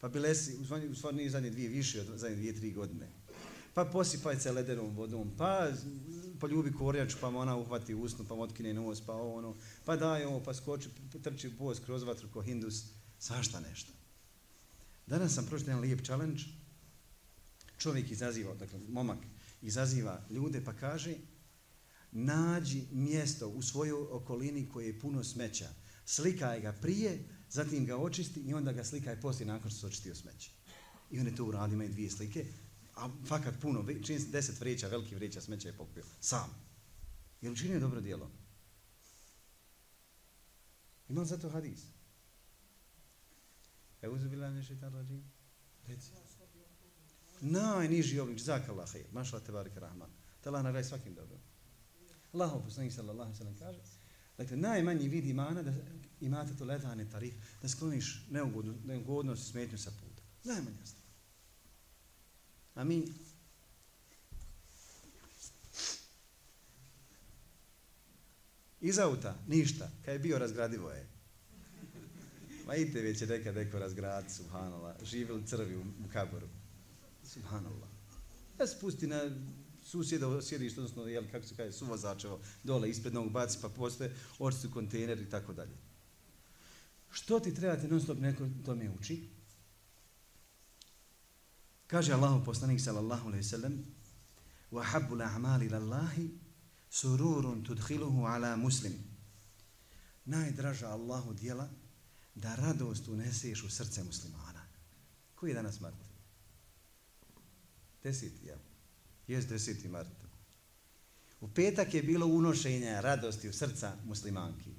Pa 0.00 0.08
bile 0.08 0.34
si, 0.34 0.56
u 0.90 0.94
stvari 0.94 1.30
zadnje 1.30 1.50
dvije 1.50 1.68
više 1.68 2.00
od 2.00 2.18
zadnje 2.18 2.36
dvije, 2.36 2.54
tri 2.54 2.72
godine. 2.72 3.08
Pa 3.74 3.84
posipaj 3.84 4.40
se 4.40 4.52
lederom 4.52 4.96
vodom, 4.96 5.30
pa 5.38 5.68
poljubi 6.40 6.72
korjač, 6.72 7.14
pa 7.20 7.28
ona 7.28 7.56
uhvati 7.56 7.94
usnu, 7.94 8.24
pa 8.28 8.34
otkine 8.34 8.74
nos, 8.74 9.00
pa 9.00 9.14
ono, 9.14 9.56
pa 9.84 9.96
daj 9.96 10.24
ovo, 10.24 10.40
pa 10.40 10.54
skoči, 10.54 10.88
trči 11.22 11.48
bos 11.48 11.80
kroz 11.80 12.02
vatru 12.02 12.28
ko 12.32 12.42
hindus, 12.42 12.84
svašta 13.18 13.60
nešto. 13.60 13.92
Danas 15.06 15.34
sam 15.34 15.46
prošli 15.46 15.66
jedan 15.66 15.80
lijep 15.80 16.04
challenge. 16.04 16.42
Čovjek 17.78 18.10
izaziva, 18.10 18.54
dakle, 18.54 18.78
momak 18.88 19.18
izaziva 19.62 20.20
ljude 20.30 20.64
pa 20.64 20.72
kaže 20.72 21.14
nađi 22.12 22.84
mjesto 22.92 23.48
u 23.48 23.62
svojoj 23.62 24.06
okolini 24.10 24.68
koje 24.68 24.86
je 24.86 25.00
puno 25.00 25.24
smeća. 25.24 25.68
Slikaj 26.06 26.60
ga 26.60 26.72
prije, 26.72 27.18
zatim 27.50 27.86
ga 27.86 27.96
očisti 27.96 28.40
i 28.40 28.54
onda 28.54 28.72
ga 28.72 28.84
slikaj 28.84 29.20
poslije 29.20 29.46
nakon 29.46 29.70
što 29.70 29.80
se 29.80 29.86
očistio 29.86 30.14
smeće. 30.14 30.50
I 31.10 31.20
on 31.20 31.26
je 31.26 31.36
to 31.36 31.44
uradio, 31.44 31.74
imaju 31.74 31.90
dvije 31.90 32.10
slike, 32.10 32.46
a 32.94 33.08
fakat 33.26 33.54
puno, 33.60 33.86
čini 34.02 34.20
se 34.20 34.28
deset 34.28 34.60
vreća, 34.60 34.88
veliki 34.88 35.14
vreća 35.14 35.40
smeća 35.40 35.68
je 35.68 35.76
pokupio. 35.76 36.04
Sam. 36.20 36.50
Je 37.40 37.50
li 37.50 37.56
činio 37.56 37.80
dobro 37.80 38.00
dijelo? 38.00 38.30
Ima 41.08 41.20
li 41.20 41.26
za 41.26 41.38
to 41.38 41.48
hadis? 41.48 41.80
Euzu 44.02 44.28
bila 44.28 44.50
ne 44.50 44.62
šeitan 44.62 44.92
rađim? 44.92 45.24
Reci. 45.86 46.10
Najniži 47.40 48.20
oblik, 48.20 48.38
zakala 48.38 48.86
hej, 48.86 49.04
mašala 49.12 49.42
te 49.42 49.52
barike 49.52 49.80
rahman. 49.80 50.10
Te 50.40 50.48
Allah 50.48 50.64
nagraj 50.64 50.84
svakim 50.84 51.14
dobro. 51.14 51.38
Allah, 52.32 52.52
poslanik 52.64 52.92
sallallahu 52.92 53.34
sallam 53.34 53.56
kaže, 53.58 53.80
dakle, 54.36 54.56
najmanji 54.56 55.08
vid 55.08 55.26
imana 55.26 55.62
da 55.62 55.72
imate 56.20 56.56
to 56.56 56.64
ledane 56.64 57.10
tarif, 57.10 57.34
da 57.62 57.68
skloniš 57.68 58.26
neugodno, 58.30 58.74
neugodnost 58.84 59.42
i 59.42 59.50
smetnju 59.50 59.78
sa 59.78 59.90
puta. 59.90 60.22
Najmanja 60.44 60.86
stvar. 60.86 61.04
A 62.74 62.84
mi 62.84 63.04
iz 68.80 68.98
auta, 68.98 69.36
ništa, 69.48 69.90
kad 70.04 70.14
je 70.14 70.18
bio 70.18 70.38
razgradivo 70.38 70.90
je. 70.90 71.06
Ma 72.66 72.76
idite 72.76 73.00
već 73.00 73.20
je 73.20 73.26
nekad 73.26 73.54
neko 73.54 73.78
razgrad, 73.78 74.24
subhanallah, 74.36 74.96
živjeli 75.04 75.46
crvi 75.46 75.76
u, 75.76 75.80
u 75.80 76.12
kaboru. 76.12 76.48
Subhanallah. 77.24 77.88
Ja 78.60 78.66
se 78.66 78.80
pusti 78.80 79.06
na 79.06 79.30
susjeda 79.82 80.42
sjediš, 80.42 80.76
odnosno, 80.76 81.06
jel, 81.06 81.24
kako 81.32 81.46
se 81.46 81.54
kaže, 81.56 81.72
suvozačevo, 81.72 82.40
dole, 82.64 82.90
ispred 82.90 83.14
novog 83.14 83.32
baci, 83.32 83.58
pa 83.62 83.68
postoje 83.68 84.16
očistu 84.38 84.70
kontejner 84.70 85.20
i 85.20 85.30
tako 85.30 85.52
dalje. 85.52 85.89
Što 87.10 87.40
ti 87.40 87.54
trebate 87.54 87.88
non 87.88 88.00
stop 88.00 88.18
neko 88.18 88.48
to 88.64 88.74
me 88.74 88.90
uči? 88.90 89.28
Kaže 91.86 92.12
Allahu 92.12 92.44
poslanik 92.44 92.80
sallallahu 92.80 93.26
alejhi 93.26 93.44
ve 93.44 93.48
sellem: 93.48 93.84
"Wa 94.70 94.84
habbu 94.84 95.14
al-a'mali 95.14 95.68
lillahi 95.68 96.30
sururun 96.90 97.64
tudkhiluhu 97.64 98.24
ala 98.24 98.56
muslim." 98.56 98.92
Najdraža 100.24 100.88
Allahu 100.88 101.34
djela 101.34 101.68
da 102.34 102.54
radost 102.54 103.08
uneseš 103.08 103.62
u 103.62 103.70
srce 103.70 104.04
muslimana. 104.04 104.62
Koji 105.34 105.50
je 105.50 105.54
danas 105.54 105.80
mart? 105.80 105.96
Deseti, 108.02 108.46
ja. 108.46 108.56
Jes 109.26 109.46
deseti 109.46 109.88
mart. 109.88 110.08
U 111.40 111.48
petak 111.48 111.94
je 111.94 112.02
bilo 112.02 112.26
unošenje 112.26 113.00
radosti 113.00 113.48
u 113.48 113.52
srca 113.52 113.96
muslimanki. 114.04 114.69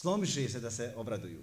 Slomiše 0.00 0.48
se 0.48 0.60
da 0.60 0.70
se 0.70 0.92
obraduju. 0.96 1.42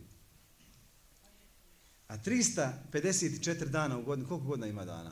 A 2.08 2.18
354 2.18 3.66
dana 3.66 3.98
u 3.98 4.04
godinu, 4.04 4.28
koliko 4.28 4.48
godina 4.48 4.68
ima 4.68 4.86
dana? 4.86 5.12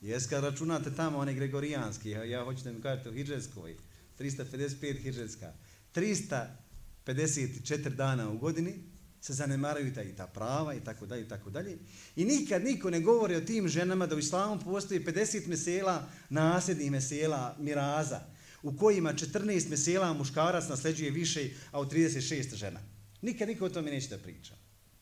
Jes 0.00 0.26
kad 0.26 0.44
računate 0.44 0.94
tamo 0.94 1.18
one 1.18 1.34
gregorijanski, 1.34 2.10
ja, 2.10 2.24
ja 2.24 2.44
hoću 2.44 2.64
da 2.64 2.72
mi 2.72 2.82
kažete 2.82 3.10
u 3.10 3.12
Hidžetskoj, 3.12 3.76
355 4.18 5.02
Hidžetska, 5.02 5.52
354 5.94 7.88
dana 7.88 8.30
u 8.30 8.38
godini 8.38 8.74
se 9.20 9.32
zanemaraju 9.32 9.94
ta, 9.94 10.02
i 10.02 10.16
ta 10.16 10.26
prava 10.26 10.74
i 10.74 10.80
tako 10.80 11.06
dalje 11.06 11.22
i 11.22 11.28
tako 11.28 11.50
dalje. 11.50 11.78
I 12.16 12.24
nikad 12.24 12.64
niko 12.64 12.90
ne 12.90 13.00
govori 13.00 13.36
o 13.36 13.40
tim 13.40 13.68
ženama 13.68 14.06
da 14.06 14.16
u 14.16 14.18
islamu 14.18 14.60
postoji 14.64 15.04
50 15.04 15.46
mesela, 15.46 16.08
nasljednih 16.30 16.90
mesela, 16.90 17.56
miraza, 17.58 18.35
u 18.66 18.76
kojima 18.76 19.12
14 19.12 19.70
mesela 19.70 20.12
muškarac 20.12 20.68
nasleđuje 20.68 21.10
više, 21.10 21.50
a 21.70 21.80
u 21.80 21.84
36 21.84 22.54
žena. 22.54 22.80
Nikad 23.22 23.48
niko 23.48 23.64
o 23.64 23.68
tome 23.68 23.90
neće 23.90 24.08
da 24.08 24.18
priča. 24.18 24.54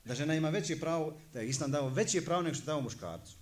Da 0.04 0.14
žena 0.14 0.34
ima 0.34 0.50
veće 0.50 0.80
pravo, 0.80 1.20
da 1.32 1.40
je 1.40 1.48
islam 1.48 1.70
dao 1.70 1.88
veće 1.88 2.24
pravo 2.24 2.42
nego 2.42 2.54
što 2.54 2.64
dao 2.64 2.80
muškarcu. 2.80 3.36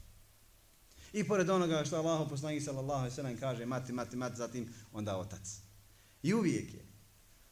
I 1.13 1.25
pored 1.25 1.51
onoga 1.51 1.85
što 1.85 1.97
Allah 1.97 2.29
poslanik 2.31 2.63
sallallahu 2.63 2.99
alejhi 2.99 3.13
ve 3.13 3.15
sellem 3.15 3.37
kaže 3.37 3.67
mati 3.67 3.93
mati 3.93 4.17
mati 4.17 4.37
zatim 4.37 4.69
onda 4.93 5.17
otac. 5.17 5.59
I 6.23 6.35
uvijek 6.35 6.75
je 6.75 6.87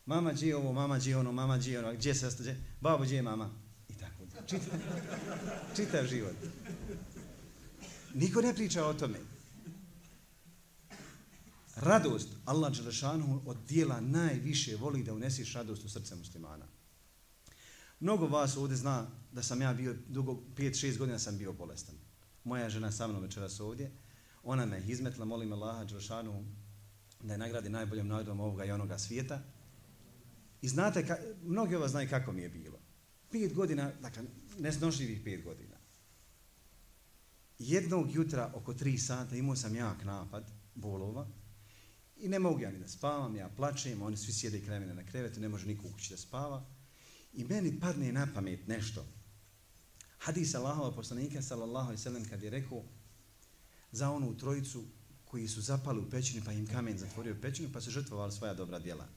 mama 0.06 0.34
dži 0.34 0.52
ovo, 0.52 0.72
mama 0.72 0.98
dži 0.98 1.14
ono, 1.14 1.32
mama 1.32 1.58
dži 1.58 1.76
ono, 1.76 1.92
gdje 1.92 2.14
se 2.14 2.26
ostaje, 2.26 2.56
babo 2.80 3.04
gdje 3.04 3.22
mama. 3.22 3.50
I 3.88 3.94
tako. 3.94 4.46
Čitav, 4.46 4.80
čitav 5.76 6.06
život. 6.06 6.34
Niko 8.14 8.40
ne 8.42 8.54
priča 8.54 8.86
o 8.86 8.94
tome. 8.94 9.18
Radost, 11.76 12.28
Allah 12.44 12.72
Đelešanu 12.76 13.42
od 13.46 13.56
dijela 13.68 14.00
najviše 14.00 14.76
voli 14.76 15.02
da 15.02 15.14
unesiš 15.14 15.52
radost 15.52 15.84
u 15.84 15.88
srce 15.88 16.14
muslimana. 16.14 16.66
Mnogo 18.00 18.26
vas 18.26 18.56
ovdje 18.56 18.76
zna 18.76 19.06
da 19.32 19.42
sam 19.42 19.62
ja 19.62 19.74
bio, 19.74 19.96
dugo, 20.08 20.32
5-6 20.56 20.98
godina 20.98 21.18
sam 21.18 21.38
bio 21.38 21.52
bolestan. 21.52 21.94
Moja 22.44 22.68
žena 22.68 22.92
sa 22.92 23.06
mnom 23.06 23.22
večeras 23.22 23.60
ovdje, 23.60 23.90
ona 24.42 24.66
me 24.66 24.82
izmetla, 24.86 25.24
molim 25.24 25.52
Allaha 25.52 25.84
Đelešanu 25.84 26.44
da 27.22 27.32
je 27.32 27.38
nagradi 27.38 27.68
najboljom 27.68 28.08
nagradom 28.08 28.40
ovoga 28.40 28.64
i 28.64 28.70
onoga 28.70 28.98
svijeta. 28.98 29.42
I 30.62 30.68
znate, 30.68 31.06
ka, 31.06 31.16
mnogi 31.42 31.74
od 31.74 31.80
vas 31.80 31.90
znaju 31.90 32.08
kako 32.08 32.32
mi 32.32 32.42
je 32.42 32.48
bilo. 32.48 32.78
5 33.32 33.54
godina, 33.54 33.92
dakle, 34.00 34.22
nesnošljivih 34.58 35.24
5 35.24 35.44
godina. 35.44 35.76
Jednog 37.58 38.14
jutra, 38.14 38.52
oko 38.54 38.72
3 38.74 38.98
sata, 38.98 39.36
imao 39.36 39.56
sam 39.56 39.74
jak 39.74 40.04
napad 40.04 40.50
bolova, 40.74 41.26
I 42.20 42.28
ne 42.28 42.38
mogu 42.38 42.60
ja 42.60 42.70
ni 42.70 42.78
da 42.78 42.88
spavam, 42.88 43.36
ja 43.36 43.48
plačem, 43.56 44.02
oni 44.02 44.16
svi 44.16 44.32
sjede 44.32 44.60
kraj 44.60 44.80
mene 44.80 44.94
na 44.94 45.06
krevetu, 45.06 45.40
ne 45.40 45.48
može 45.48 45.66
niko 45.66 45.88
u 45.88 45.92
kući 45.92 46.10
da 46.10 46.16
spava. 46.16 46.66
I 47.32 47.44
meni 47.44 47.80
padne 47.80 48.12
na 48.12 48.26
pamet 48.34 48.66
nešto. 48.66 49.06
Hadis 50.18 50.54
Allahova 50.54 50.92
poslanika, 50.92 51.42
sallallahu 51.42 51.86
alaihi 51.86 52.02
sallam, 52.02 52.24
kad 52.24 52.42
je 52.42 52.50
rekao 52.50 52.82
za 53.92 54.10
onu 54.10 54.36
trojicu 54.36 54.84
koji 55.24 55.48
su 55.48 55.60
zapali 55.60 56.00
u 56.00 56.10
pećinu, 56.10 56.42
pa 56.44 56.52
im 56.52 56.66
kamen 56.66 56.98
zatvorio 56.98 57.34
u 57.34 57.40
pećinu, 57.40 57.68
pa 57.72 57.80
su 57.80 57.90
žrtvovali 57.90 58.32
svoja 58.32 58.54
dobra 58.54 58.78
djela. 58.78 59.08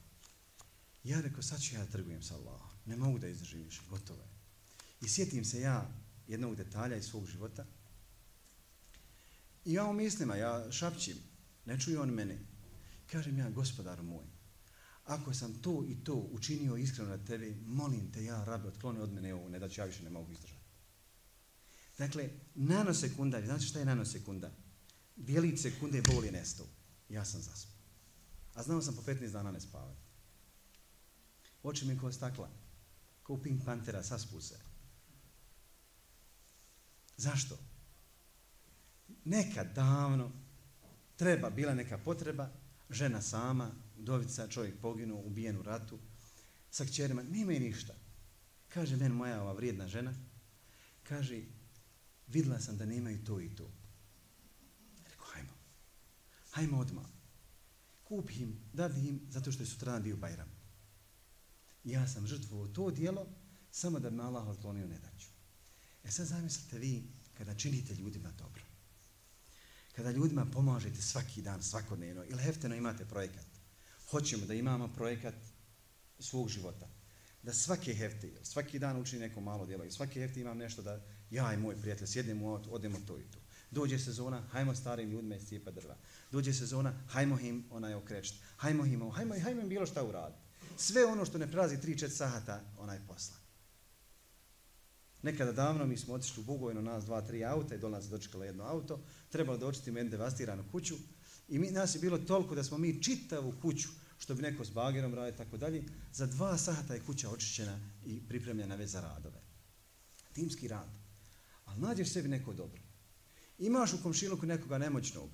Ja 1.04 1.22
rekao, 1.22 1.44
sad 1.44 1.62
ću 1.62 1.76
ja 1.76 1.86
trgujem 1.86 2.24
sa 2.24 2.36
Allahom. 2.36 2.70
Ne 2.86 2.96
mogu 2.96 3.20
da 3.20 3.28
izdržim 3.28 3.64
više, 3.64 3.82
gotovo 3.90 4.22
je. 4.22 4.30
I 5.02 5.10
sjetim 5.10 5.46
se 5.46 5.62
ja 5.62 5.90
jednog 6.28 6.56
detalja 6.56 6.98
iz 6.98 7.06
svog 7.06 7.28
života. 7.28 7.66
I 9.66 9.74
ja 9.74 9.86
u 9.86 9.94
mislima, 9.94 10.36
ja 10.36 10.72
šapćim, 10.72 11.18
ne 11.66 11.80
čuje 11.80 12.00
on 12.00 12.10
mene. 12.10 12.53
Kažem 13.14 13.38
ja, 13.38 13.50
gospodar 13.50 14.02
moj, 14.04 14.26
ako 15.06 15.34
sam 15.34 15.54
to 15.62 15.86
i 15.88 16.04
to 16.04 16.16
učinio 16.16 16.78
iskreno 16.78 17.10
na 17.10 17.26
tebi, 17.26 17.56
molim 17.66 18.12
te 18.12 18.24
ja, 18.24 18.44
rabi, 18.44 18.68
otkloni 18.68 19.00
od 19.00 19.14
mene 19.14 19.34
ovo, 19.34 19.50
ne 19.50 19.60
da 19.60 19.70
ću 19.70 19.82
ja 19.82 19.86
više 19.86 20.04
ne 20.04 20.10
mogu 20.10 20.32
izdržati. 20.32 20.64
Dakle, 21.98 22.30
nanosekunda, 22.56 23.46
znači 23.46 23.66
šta 23.66 23.80
je 23.80 23.86
nanosekunda? 23.86 24.52
Dijelić 25.16 25.62
sekunde 25.62 26.02
boli 26.02 26.28
je 26.28 26.32
nestao. 26.32 26.66
Ja 27.10 27.26
sam 27.26 27.42
zaspao. 27.42 27.76
A 28.54 28.64
znao 28.64 28.82
sam 28.82 28.96
po 28.96 29.02
15 29.02 29.32
dana 29.32 29.52
ne 29.52 29.62
spavati. 29.62 30.02
Oči 31.64 31.86
mi 31.86 32.00
kao 32.00 32.12
stakla. 32.12 32.50
Kao 33.24 33.42
Pink 33.42 33.66
Pantera, 33.66 34.04
saspu 34.04 34.42
se. 34.42 34.60
Zašto? 37.18 37.58
Nekad 39.26 39.76
davno 39.76 40.32
treba, 41.16 41.50
bila 41.50 41.74
neka 41.74 41.98
potreba, 41.98 42.63
žena 42.94 43.22
sama, 43.22 43.72
dovica, 43.98 44.48
čovjek 44.48 44.80
poginuo, 44.82 45.22
ubijen 45.22 45.58
u 45.58 45.62
ratu, 45.62 46.00
sa 46.72 46.86
kćerima, 46.86 47.24
nema 47.24 47.54
i 47.54 47.60
ništa. 47.60 47.94
Kaže 48.70 48.98
men 48.98 49.12
moja 49.12 49.42
ova 49.42 49.54
vrijedna 49.54 49.88
žena, 49.88 50.14
kaže, 51.04 51.42
vidla 52.28 52.60
sam 52.60 52.78
da 52.78 52.86
nemaju 52.86 53.24
to 53.24 53.40
i 53.42 53.56
to. 53.56 53.72
Rekao, 55.10 55.26
hajmo, 55.26 55.54
hajmo 56.52 56.80
odmah. 56.80 57.06
Kupi 58.04 58.34
im, 58.34 58.60
dadi 58.74 59.08
im, 59.08 59.22
zato 59.30 59.52
što 59.52 59.64
je 59.64 59.68
sutradan 59.68 60.04
bio 60.04 60.18
Bajram. 60.18 60.50
Ja 61.84 62.08
sam 62.08 62.28
žrtvovao 62.28 62.68
to 62.68 62.92
dijelo, 62.92 63.28
samo 63.72 64.00
da 64.00 64.10
me 64.10 64.24
Allah 64.24 64.48
otklonio 64.48 64.88
ne 64.88 65.00
daću. 65.00 65.28
E 66.04 66.12
sad 66.12 66.28
zamislite 66.28 66.80
vi, 66.80 67.04
kada 67.38 67.56
činite 67.56 67.96
ljudima 67.96 68.32
dobro, 68.32 68.64
kada 69.96 70.12
ljudima 70.12 70.46
pomažete 70.46 71.02
svaki 71.02 71.42
dan, 71.42 71.64
svakodnevno, 71.64 72.24
ili 72.26 72.44
hefteno 72.44 72.76
imate 72.76 73.06
projekat, 73.06 73.46
hoćemo 74.10 74.46
da 74.46 74.54
imamo 74.54 74.88
projekat 74.88 75.36
svog 76.20 76.50
života, 76.50 76.88
da 77.44 77.54
svake 77.54 77.94
hefte, 77.94 78.32
svaki 78.44 78.80
dan 78.80 79.02
učini 79.02 79.22
neko 79.22 79.42
malo 79.42 79.66
djelo 79.66 79.84
i 79.84 79.92
svake 79.92 80.22
hefte 80.22 80.42
imam 80.42 80.58
nešto 80.58 80.82
da 80.82 81.02
ja 81.30 81.54
i 81.54 81.58
moj 81.58 81.76
prijatelj 81.82 82.08
sjednemo 82.08 82.46
u 82.46 82.50
auto, 82.50 82.70
odemo 82.70 82.98
to 83.08 83.20
i 83.20 83.24
to. 83.24 83.40
Dođe 83.72 84.00
sezona, 84.00 84.42
hajmo 84.52 84.76
starim 84.76 85.10
ljudima 85.10 85.36
iz 85.36 85.48
cijepa 85.48 85.72
drva. 85.72 85.96
Dođe 86.32 86.54
sezona, 86.54 86.94
hajmo 87.08 87.40
im 87.40 87.66
onaj 87.70 87.94
okrećiti. 87.94 88.40
Hajmo 88.58 88.86
im, 88.86 89.12
hajmo, 89.12 89.36
hajmo 89.44 89.62
im 89.62 89.70
bilo 89.70 89.86
šta 89.86 90.04
uraditi. 90.04 90.42
Sve 90.78 91.06
ono 91.06 91.26
što 91.26 91.38
ne 91.38 91.48
prelazi 91.48 91.78
3-4 91.78 92.10
sahata, 92.10 92.62
onaj 92.78 93.00
posla. 93.08 93.36
Nekada 95.22 95.52
davno 95.52 95.86
mi 95.86 95.98
smo 95.98 96.14
otišli 96.14 96.42
u 96.42 96.46
Bugojno, 96.46 96.82
nas 96.82 97.06
dva, 97.06 97.22
tri 97.22 97.46
auta 97.46 97.76
i 97.76 97.80
do 97.80 97.90
nas 97.90 98.10
dočekalo 98.10 98.44
jedno 98.44 98.64
auto. 98.64 99.00
Trebalo 99.34 99.58
da 99.58 99.68
očistimo 99.68 99.98
jednu 99.98 100.12
devastiranu 100.12 100.64
kuću. 100.72 100.96
I 101.48 101.60
mi, 101.60 101.72
nas 101.72 101.96
je 101.96 102.00
bilo 102.00 102.18
toliko 102.18 102.56
da 102.56 102.64
smo 102.64 102.78
mi 102.78 103.04
čitavu 103.04 103.54
kuću, 103.62 103.90
što 104.18 104.36
bi 104.36 104.42
neko 104.42 104.66
s 104.66 104.70
bagerom 104.70 105.14
radio 105.14 105.38
tako 105.38 105.58
dalje, 105.58 105.84
za 106.12 106.26
dva 106.26 106.58
sata 106.58 106.94
je 106.94 107.02
kuća 107.02 107.30
očišćena 107.30 107.80
i 108.06 108.28
pripremljena 108.28 108.76
već 108.76 108.90
za 108.90 109.02
radove. 109.02 109.42
Timski 110.34 110.68
rad. 110.68 110.90
Ali 111.66 111.82
nađeš 111.82 112.10
sebi 112.10 112.30
neko 112.30 112.54
dobro. 112.54 112.82
Imaš 113.60 113.94
u 113.94 114.04
komšiluku 114.04 114.46
nekoga 114.46 114.78
nemoćnog, 114.78 115.30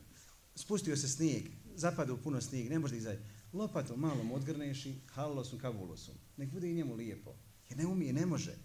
spustio 0.55 0.97
se 0.97 1.07
snijeg, 1.07 1.43
zapada 1.75 2.13
u 2.13 2.17
puno 2.17 2.41
snijeg, 2.41 2.69
ne 2.69 2.79
možda 2.79 2.99
da. 2.99 3.15
Lopatom 3.53 3.99
malom 3.99 4.31
odgrneš 4.31 4.85
i 4.85 4.95
halosom 5.07 5.59
kavulosom. 5.59 6.15
Nek 6.37 6.51
bude 6.51 6.71
i 6.71 6.73
njemu 6.73 6.95
lijepo. 6.95 7.35
Jer 7.69 7.77
ne 7.77 7.85
umije, 7.85 8.13
ne 8.13 8.25
može. 8.25 8.55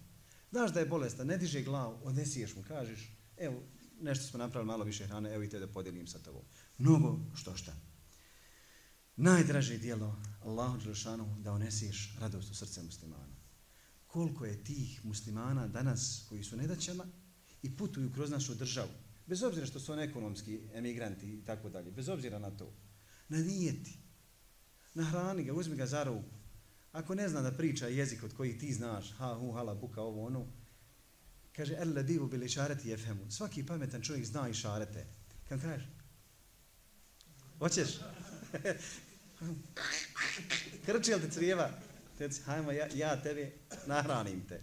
Znaš 0.50 0.72
da 0.72 0.80
je 0.80 0.86
bolestan, 0.86 1.26
ne 1.26 1.38
diže 1.38 1.62
glavu, 1.62 1.98
odnesiješ 2.04 2.56
mu, 2.56 2.62
kažeš, 2.62 3.10
evo, 3.36 3.62
nešto 4.00 4.26
smo 4.26 4.38
napravili 4.38 4.66
malo 4.66 4.84
više 4.84 5.06
hrane, 5.06 5.34
evo 5.34 5.42
i 5.42 5.48
te 5.48 5.58
da 5.58 5.66
podijelim 5.66 6.06
sa 6.06 6.18
tobom. 6.18 6.42
Mnogo 6.78 7.20
što 7.34 7.56
šta. 7.56 7.72
Najdraže 9.16 9.78
dijelo 9.78 10.22
Allahu 10.42 10.78
Đelšanu 10.84 11.36
da 11.40 11.52
onesiš 11.52 12.16
radost 12.20 12.50
u 12.50 12.54
srce 12.54 12.82
muslimana. 12.82 13.34
Koliko 14.06 14.44
je 14.44 14.64
tih 14.64 15.04
muslimana 15.04 15.68
danas 15.68 16.26
koji 16.28 16.44
su 16.44 16.56
nedaćama 16.56 17.04
i 17.62 17.76
putuju 17.76 18.12
kroz 18.12 18.30
našu 18.30 18.54
državu, 18.54 18.90
bez 19.26 19.42
obzira 19.42 19.66
što 19.66 19.80
su 19.80 19.92
oni 19.92 20.02
ekonomski 20.02 20.60
emigranti 20.74 21.34
i 21.34 21.44
tako 21.44 21.68
dalje, 21.68 21.90
bez 21.90 22.08
obzira 22.08 22.38
na 22.38 22.50
to, 22.50 22.72
na 23.28 23.38
nijeti, 23.38 23.98
na 24.94 25.04
hrani 25.04 25.44
ga, 25.44 25.52
uzmi 25.54 25.76
ga 25.76 25.86
za 25.86 26.02
ruku, 26.02 26.34
Ako 26.94 27.14
ne 27.14 27.28
zna 27.28 27.40
da 27.42 27.50
priča 27.52 27.86
jezik 27.86 28.22
od 28.22 28.34
koji 28.34 28.58
ti 28.58 28.72
znaš, 28.72 29.14
ha, 29.18 29.34
hu, 29.34 29.52
hala, 29.52 29.74
buka, 29.74 30.02
ovo, 30.02 30.26
ono, 30.26 30.46
kaže, 31.56 31.74
el 31.78 31.94
ladivu 31.94 32.26
bili 32.26 32.48
šareti 32.48 32.88
jefemu. 32.88 33.30
Svaki 33.30 33.66
pametan 33.66 34.02
čovjek 34.02 34.24
zna 34.24 34.48
i 34.48 34.54
šarete. 34.54 35.06
Kam 35.48 35.60
kažeš? 35.60 35.86
Hoćeš? 37.58 37.98
Krči 40.86 41.14
li 41.14 41.20
te 41.20 41.30
crijeva? 41.30 41.70
Teci, 42.18 42.42
hajmo, 42.42 42.72
ja, 42.72 42.88
ja 42.94 43.22
tebe 43.22 43.52
nahranim 43.86 44.46
te. 44.48 44.60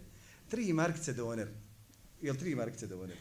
Tri 0.48 0.72
markice 0.72 1.12
doner. 1.12 1.48
Jel 2.22 2.36
tri 2.36 2.54
markice 2.54 2.86
doner? 2.86 3.16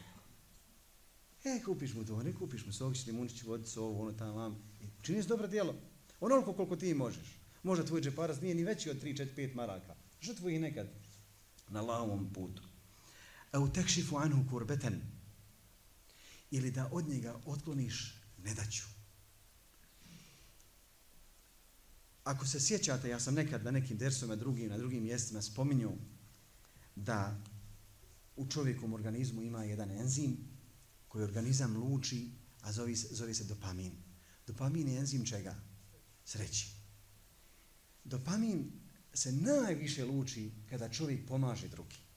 E, 1.43 1.59
kupiš 1.65 1.93
mu 1.93 2.03
doner, 2.03 2.37
kupiš 2.37 2.65
mu 2.65 2.73
sokić, 2.73 3.05
limunić, 3.05 3.43
vodicu, 3.43 3.83
ovo, 3.83 4.01
ono, 4.01 4.11
tamo, 4.11 4.33
vam. 4.33 4.63
Činiš 5.01 5.25
dobro 5.25 5.47
djelo. 5.47 5.75
Onoliko 6.19 6.53
koliko 6.53 6.75
ti 6.75 6.93
možeš. 6.93 7.39
Možda 7.63 7.85
tvoj 7.85 8.01
džeparas 8.01 8.41
nije 8.41 8.55
ni 8.55 8.63
veći 8.63 8.89
od 8.89 9.03
3, 9.03 9.17
4, 9.17 9.27
5 9.35 9.55
maraka. 9.55 9.95
Žrtvu 10.21 10.49
ih 10.49 10.59
nekad 10.59 10.87
na 11.69 11.81
lavom 11.81 12.33
putu. 12.33 12.70
A 13.51 13.59
u 13.59 13.69
tekšifu 13.73 14.17
anhu 14.17 14.49
kurbeten. 14.49 15.01
Ili 16.51 16.71
da 16.71 16.89
od 16.91 17.07
njega 17.07 17.39
otkloniš 17.45 18.15
nedaću. 18.43 18.83
Ako 22.23 22.47
se 22.47 22.59
sjećate, 22.59 23.09
ja 23.09 23.19
sam 23.19 23.33
nekad 23.33 23.63
na 23.63 23.71
nekim 23.71 23.97
dersovima 23.97 24.35
drugim, 24.35 24.69
na 24.69 24.77
drugim 24.77 25.03
mjestima 25.03 25.41
spominju 25.41 25.91
da 26.95 27.43
u 28.35 28.49
čovjekom 28.49 28.93
organizmu 28.93 29.41
ima 29.41 29.63
jedan 29.63 29.91
enzim 29.91 30.37
koji 31.07 31.23
organizam 31.23 31.77
luči, 31.77 32.29
a 32.61 32.71
zove, 32.71 32.95
zove 32.95 33.33
se 33.33 33.43
dopamin. 33.43 33.91
Dopamin 34.47 34.87
je 34.87 34.99
enzim 34.99 35.25
čega? 35.25 35.55
Sreći. 36.25 36.67
Dopamin 38.03 38.71
se 39.13 39.31
najviše 39.31 40.05
luči 40.05 40.51
kada 40.69 40.89
čovjek 40.89 41.27
pomaže 41.27 41.67
drugim 41.67 42.10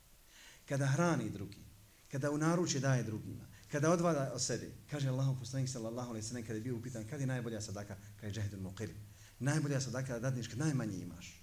Kada 0.68 0.86
hrani 0.86 1.30
drugi. 1.30 1.64
Kada 2.10 2.30
u 2.30 2.38
naručje 2.38 2.80
daje 2.80 3.02
drugima. 3.02 3.46
Kada 3.72 3.90
odvada 3.90 4.32
o 4.34 4.38
sebi. 4.38 4.72
Kaže 4.90 5.08
Allah 5.08 5.36
poslanik 5.38 5.68
sallallahu 5.68 6.08
alaihi 6.08 6.26
sallam 6.26 6.42
kada 6.42 6.54
je 6.54 6.60
bio 6.60 6.76
upitan 6.76 7.04
kada 7.08 7.22
je 7.22 7.26
najbolja 7.26 7.60
sadaka? 7.60 7.96
Kada 8.16 8.26
je 8.26 8.32
džahidun 8.32 8.60
muqir. 8.60 8.90
Najbolja 9.38 9.80
sadaka 9.80 10.12
da 10.12 10.20
dadniš 10.20 10.48
kad 10.48 10.58
najmanje 10.58 10.98
imaš. 10.98 11.42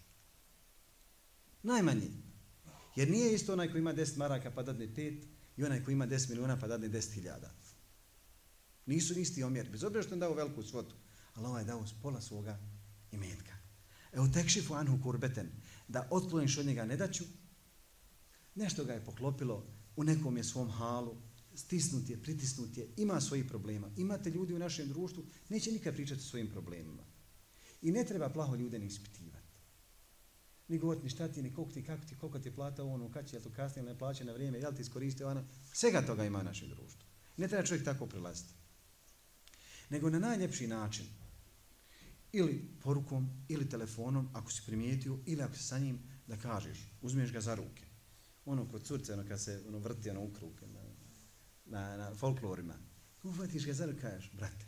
Najmanji. 1.64 2.12
Jer 2.96 3.10
nije 3.10 3.34
isto 3.34 3.54
onaj 3.54 3.72
koji 3.72 3.80
ima 3.80 3.94
10 3.94 4.18
maraka 4.18 4.52
pa 4.52 4.64
dadne 4.64 4.88
5 4.88 5.24
i 5.58 5.64
onaj 5.64 5.84
koji 5.84 5.94
ima 5.94 6.08
10 6.08 6.30
miliona 6.30 6.60
pa 6.60 6.68
dadne 6.68 6.90
10 6.90 7.14
hiljada. 7.14 7.52
Nisu 8.86 9.20
isti 9.20 9.44
omjer. 9.44 9.70
Bez 9.70 9.84
obzira 9.84 10.04
što 10.04 10.16
je 10.16 10.20
dao 10.20 10.34
veliku 10.34 10.64
svotu. 10.64 10.96
Ali 11.36 11.48
ovaj 11.48 11.62
je 11.62 11.66
dao 11.66 11.86
pola 12.02 12.22
svoga 12.22 12.60
imetka. 13.12 13.54
Evo 14.14 14.28
tekšifu 14.28 14.74
anhu 14.74 15.00
kurbeten, 15.04 15.52
da 15.88 16.08
otkloniš 16.10 16.58
od 16.58 16.66
njega 16.66 16.86
nedaću, 16.86 17.24
nešto 18.56 18.86
ga 18.86 18.94
je 18.94 19.06
poklopilo 19.06 19.66
u 19.96 20.04
nekom 20.04 20.38
je 20.38 20.44
svom 20.44 20.70
halu, 20.70 21.16
stisnut 21.56 22.10
je, 22.10 22.22
pritisnut 22.22 22.78
je, 22.78 22.90
ima 22.98 23.22
svojih 23.22 23.46
problema. 23.46 23.90
Imate 23.98 24.30
ljudi 24.30 24.54
u 24.54 24.60
našem 24.60 24.88
društvu, 24.88 25.24
neće 25.50 25.72
nikad 25.72 25.94
pričati 25.94 26.22
o 26.22 26.24
svojim 26.24 26.48
problemima. 26.48 27.04
I 27.82 27.92
ne 27.92 28.06
treba 28.06 28.30
plaho 28.30 28.56
ljude 28.56 28.80
ne 28.80 28.86
ispitivati. 28.86 29.52
Ni 30.68 30.78
govoriti 30.78 31.04
ni 31.04 31.10
šta 31.10 31.28
ti, 31.28 31.42
ni 31.42 31.54
koliko 31.54 31.74
ti, 31.74 31.84
kako 31.84 32.06
ti, 32.06 32.16
koliko 32.16 32.40
ti 32.40 32.56
plata 32.56 32.84
ono, 32.84 33.12
kad 33.12 33.30
će, 33.30 33.36
jel 33.36 33.44
to 33.44 33.50
kasnije 33.50 33.86
ne 33.86 33.98
plaće 33.98 34.26
na 34.26 34.34
vrijeme, 34.34 34.60
jel 34.60 34.74
ti 34.74 34.82
iskoristio 34.82 35.30
ono, 35.30 35.44
svega 35.74 36.02
toga 36.02 36.26
ima 36.26 36.40
u 36.40 36.44
našem 36.44 36.70
društvu. 36.70 37.02
Ne 37.38 37.48
treba 37.48 37.66
čovjek 37.66 37.86
tako 37.86 38.06
prilaziti. 38.06 38.54
Nego 39.90 40.10
na 40.10 40.20
najljepši 40.20 40.68
način, 40.68 41.06
ili 42.32 42.66
porukom, 42.84 43.30
ili 43.48 43.70
telefonom, 43.70 44.30
ako 44.34 44.52
si 44.52 44.62
primijetio, 44.66 45.20
ili 45.26 45.42
ako 45.42 45.56
si 45.56 45.64
sa 45.64 45.80
njim, 45.80 46.00
da 46.28 46.38
kažeš, 46.38 46.78
uzmeš 47.02 47.32
ga 47.32 47.42
za 47.42 47.56
ruke. 47.56 47.91
Ono 48.46 48.70
kod 48.70 48.84
curce, 48.84 49.14
ono 49.14 49.28
kad 49.28 49.42
se 49.42 49.64
ono, 49.68 49.80
vrti 49.80 50.10
ono 50.10 50.22
u 50.22 50.32
na, 50.68 50.80
na, 51.66 51.98
na 51.98 52.16
folklorima. 52.16 52.74
Uvatiš 53.24 53.66
ga 53.66 53.74
za 53.74 53.94
kažeš, 54.02 54.32
brate, 54.34 54.66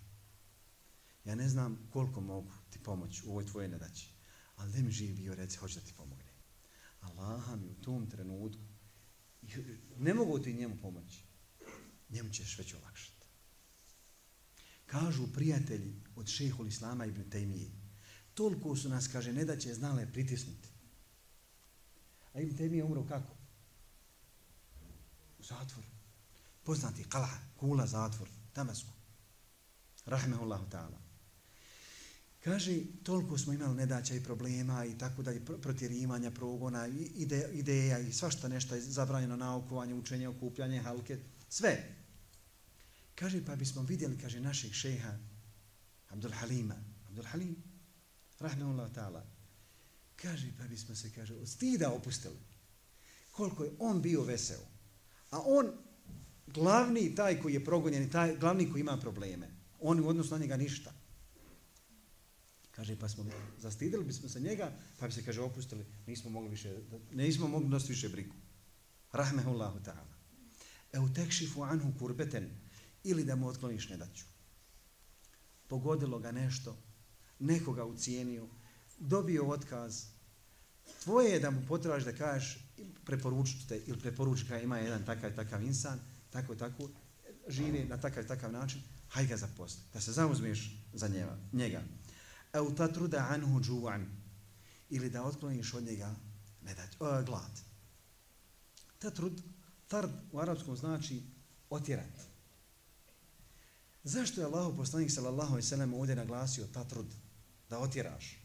ja 1.26 1.36
ne 1.36 1.50
znam 1.50 1.90
koliko 1.92 2.22
mogu 2.22 2.52
ti 2.70 2.80
pomoći 2.84 3.22
u 3.26 3.30
ovoj 3.30 3.46
tvojoj 3.46 3.70
nedaći, 3.70 4.10
ali 4.56 4.72
da 4.72 4.82
mi 4.82 4.92
živi 4.92 5.14
bio, 5.14 5.36
reci, 5.36 5.58
hoće 5.58 5.80
da 5.80 5.86
ti 5.86 5.94
pomogne. 5.98 6.34
Allah 7.02 7.60
mi 7.60 7.70
u 7.70 7.82
tom 7.82 8.10
trenutku, 8.10 8.62
ne 9.98 10.14
mogu 10.14 10.40
ti 10.40 10.54
njemu 10.54 10.78
pomoći, 10.82 11.24
njemu 12.10 12.30
ćeš 12.30 12.58
već 12.58 12.74
olakšati. 12.74 13.28
Kažu 14.86 15.34
prijatelji 15.34 16.02
od 16.16 16.28
šehol 16.28 16.68
Islama 16.68 17.06
ibn 17.06 17.24
Taymije. 17.30 17.72
Toliko 18.34 18.76
su 18.76 18.90
nas, 18.90 19.08
kaže, 19.08 19.34
ne 19.34 19.46
da 19.46 19.58
će 19.58 19.74
znale 19.74 20.12
pritisnuti. 20.14 20.70
A 22.34 22.42
ibn 22.42 22.58
Taymije 22.58 22.84
umro 22.84 23.06
kako? 23.08 23.43
U 25.44 25.46
zatvor. 25.46 25.86
Poznati 26.64 27.04
kala, 27.04 27.30
kula 27.60 27.88
zatvor, 27.88 28.30
Damasku. 28.56 28.90
Rahmehullahu 30.06 30.70
ta'ala. 30.72 31.00
Kaže, 32.44 32.80
toliko 33.04 33.38
smo 33.38 33.54
imali 33.54 33.76
nedaća 33.76 34.16
i 34.16 34.24
problema 34.24 34.86
i 34.86 34.98
tako 34.98 35.24
dalje, 35.24 35.46
protjerivanja, 35.46 36.32
progona, 36.32 36.88
ide, 37.16 37.50
ideja 37.54 38.00
i 38.00 38.14
svašta 38.14 38.48
nešto 38.48 38.76
je 38.76 38.82
zabranjeno 38.82 39.36
naukovanje, 39.36 39.94
učenje, 39.94 40.28
okupljanje, 40.28 40.82
halke, 40.82 41.20
sve. 41.50 41.96
Kaže, 43.16 43.46
pa 43.46 43.56
bismo 43.56 43.82
vidjeli, 43.82 44.18
kaže, 44.18 44.40
našeg 44.40 44.74
šeha, 44.74 45.18
Abdul 46.10 46.32
Halima, 46.32 46.76
Abdul 47.08 47.26
Halim, 47.26 47.56
rahmanullah 48.40 48.92
ta'ala, 48.92 49.24
kaže, 50.16 50.52
pa 50.58 50.68
bismo 50.68 50.96
se, 50.96 51.12
kaže, 51.12 51.36
od 51.36 51.50
stida 51.50 51.92
opustili. 51.92 52.40
Koliko 53.32 53.64
je 53.64 53.72
on 53.80 54.02
bio 54.02 54.24
veseo. 54.24 54.73
A 55.34 55.42
on, 55.46 55.72
glavni 56.48 57.16
taj 57.16 57.42
koji 57.42 57.54
je 57.54 57.66
progonjen, 57.66 58.10
taj 58.10 58.36
glavni 58.38 58.72
koji 58.72 58.82
ima 58.82 58.98
probleme. 58.98 59.50
On 59.80 60.00
u 60.00 60.08
odnosu 60.08 60.34
na 60.34 60.42
njega 60.42 60.58
ništa. 60.58 60.94
Kaže, 62.72 63.00
pa 63.00 63.10
smo 63.10 63.26
zastidili 63.58 64.06
bismo 64.06 64.30
se 64.30 64.40
njega, 64.40 64.72
pa 65.00 65.08
bi 65.08 65.14
se, 65.14 65.26
kaže, 65.26 65.42
opustili, 65.42 65.86
nismo 66.08 66.30
mogli 66.30 66.50
više, 66.50 66.78
nismo 67.12 67.48
mogli 67.48 67.70
nositi 67.70 67.94
više 67.94 68.10
brigu. 68.10 68.36
Rahmehullahu 69.12 69.80
ta'ala. 69.80 70.14
Eu 70.92 71.10
tekšifu 71.14 71.64
anhu 71.64 71.94
kurbeten, 72.00 72.50
ili 73.04 73.24
da 73.24 73.36
mu 73.36 73.48
otkloniš 73.48 73.90
nedaću. 73.90 74.26
Pogodilo 75.68 76.20
ga 76.20 76.32
nešto, 76.32 76.78
nekoga 77.40 77.86
ucijenio, 77.86 78.48
dobio 79.00 79.50
otkaz, 79.50 80.06
tvoje 81.04 81.32
je 81.32 81.40
da 81.40 81.52
mu 81.52 81.62
potraži 81.68 82.06
da 82.06 82.16
kažeš, 82.16 82.63
preporučite 83.06 83.82
ili 83.86 84.00
preporuči 84.00 84.46
kada 84.48 84.62
ima 84.62 84.78
jedan 84.78 85.06
takav 85.06 85.36
takav 85.36 85.64
insan, 85.64 86.00
tako 86.30 86.56
tako, 86.56 86.90
živi 87.48 87.86
na 87.86 87.98
takav 87.98 88.28
takav 88.28 88.52
način, 88.52 88.82
haj 89.10 89.26
ga 89.26 89.38
zaposli, 89.38 89.82
da 89.94 90.02
se 90.02 90.12
zauzmeš 90.12 90.80
za 90.94 91.08
njega. 91.08 91.38
njega 91.54 91.84
au 92.54 92.72
tatruda 92.76 93.28
anhu 93.30 93.60
ju'an 93.60 94.06
ili 94.90 95.10
da 95.10 95.24
otkloniš 95.24 95.74
od 95.74 95.84
njega 95.84 96.16
ne 96.62 96.76
o, 97.00 97.24
glad. 97.24 97.62
Tatrud, 99.00 99.42
tard 99.88 100.12
u 100.32 100.40
arapskom 100.40 100.78
znači 100.78 101.24
otjerat. 101.70 102.34
Zašto 104.04 104.42
je 104.42 104.46
Allah 104.46 104.74
poslanik 104.78 105.12
sallallahu 105.12 105.52
alejhi 105.54 105.66
ve 105.66 105.70
sellem 105.70 105.94
ovdje 105.94 106.16
naglasio 106.16 106.68
tatrud 106.68 107.16
da 107.70 107.80
otjeraš? 107.80 108.40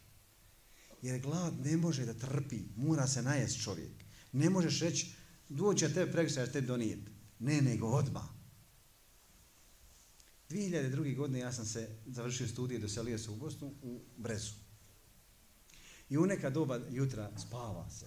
Jer 1.01 1.21
glad 1.21 1.65
ne 1.65 1.77
može 1.77 2.05
da 2.05 2.13
trpi, 2.13 2.63
mora 2.75 3.07
se 3.07 3.21
najest 3.21 3.63
čovjek. 3.63 3.98
Ne 4.31 4.49
možeš 4.49 4.79
reći 4.79 5.13
dođe 5.49 5.93
te 5.93 6.11
prekršaj 6.11 6.51
te 6.51 6.61
donijet. 6.61 6.99
Ne, 7.39 7.61
nego 7.61 7.87
odmah. 7.87 8.39
2002. 10.49 11.15
godine 11.15 11.39
ja 11.39 11.53
sam 11.53 11.65
se 11.65 11.89
završio 12.05 12.47
studije, 12.47 12.79
doselio 12.79 13.17
se 13.17 13.31
u 13.31 13.35
Bosnu, 13.35 13.73
u 13.81 14.01
Brezu. 14.17 14.53
I 16.09 16.17
u 16.17 16.25
neka 16.25 16.49
doba 16.49 16.79
jutra 16.89 17.31
spava 17.37 17.89
se. 17.89 18.05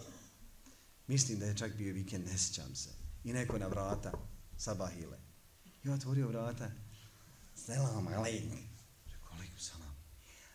Mislim 1.07 1.39
da 1.39 1.47
je 1.47 1.57
čak 1.57 1.77
bio 1.77 1.95
vikend, 1.95 2.27
ne 2.27 2.39
sjećam 2.39 2.75
se. 2.75 2.91
I 3.25 3.33
neko 3.33 3.59
na 3.59 3.67
vrata, 3.67 4.13
sabahile. 4.57 5.19
I 5.85 5.89
otvorio 5.89 6.29
vrata, 6.29 6.71
selam 7.55 8.07
alik. 8.07 8.45
Rekao, 9.07 9.39
aliku 9.39 9.59
salam. 9.59 9.95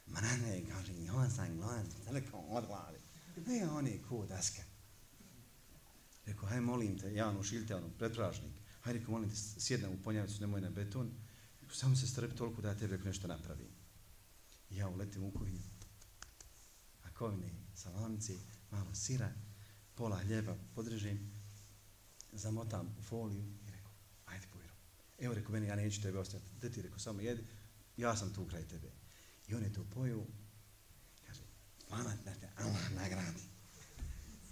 Mrane, 0.08 0.64
kaže, 0.70 1.04
ja 1.04 1.30
sam 1.30 1.58
glas, 1.58 1.88
teleko 2.06 2.38
odglavi. 2.38 3.00
Ne, 3.46 3.70
on 3.70 3.88
je 3.88 4.02
ko 4.10 4.26
daska. 4.26 4.62
Rekao, 6.28 6.50
haj 6.50 6.62
molim 6.62 7.00
te, 7.00 7.14
Janu, 7.14 7.44
šilte 7.44 7.76
ono, 7.76 7.90
pretražnik. 7.98 8.54
Haj, 8.82 8.94
rekao, 8.94 9.12
molim 9.12 9.30
te, 9.30 9.36
sjedna 9.36 9.90
u 9.90 9.98
ponjavicu, 10.04 10.42
nemoj 10.42 10.62
na 10.62 10.70
beton 10.70 11.12
samo 11.72 11.96
se 11.96 12.08
strpi 12.08 12.36
toliko 12.36 12.62
da 12.62 12.70
ja 12.70 12.76
tebe 12.76 12.98
nešto 12.98 13.28
napravim. 13.28 13.68
I 14.70 14.78
ja 14.78 14.90
uletim 14.90 15.24
u 15.24 15.32
kuhinju. 15.32 15.62
A 17.04 17.14
kovine, 17.14 17.52
salamci, 17.76 18.38
malo 18.72 18.96
sira, 18.96 19.34
pola 19.96 20.18
hljeba, 20.18 20.58
podržim, 20.76 21.32
zamotam 22.32 22.96
u 23.00 23.04
foliju 23.04 23.44
i 23.68 23.72
rekao, 23.72 23.92
ajde 24.26 24.48
pojero. 24.54 24.74
Evo 25.20 25.34
rekao 25.34 25.52
meni, 25.52 25.68
ja 25.68 25.76
neću 25.76 26.02
tebe 26.02 26.20
ostati. 26.20 26.46
Da 26.62 26.70
ti 26.70 26.82
rekao, 26.82 27.00
samo 27.00 27.22
jedi, 27.22 27.44
ja 27.98 28.18
sam 28.18 28.34
tu 28.34 28.48
kraj 28.48 28.68
tebe. 28.68 28.92
I 29.48 29.56
on 29.56 29.64
je 29.64 29.74
to 29.74 29.84
pojio, 29.94 30.26
kaže, 31.28 31.42
hvala, 31.90 32.14
da 32.26 32.34
te 32.34 32.50
Allah 32.56 32.92
nagradi. 32.92 33.57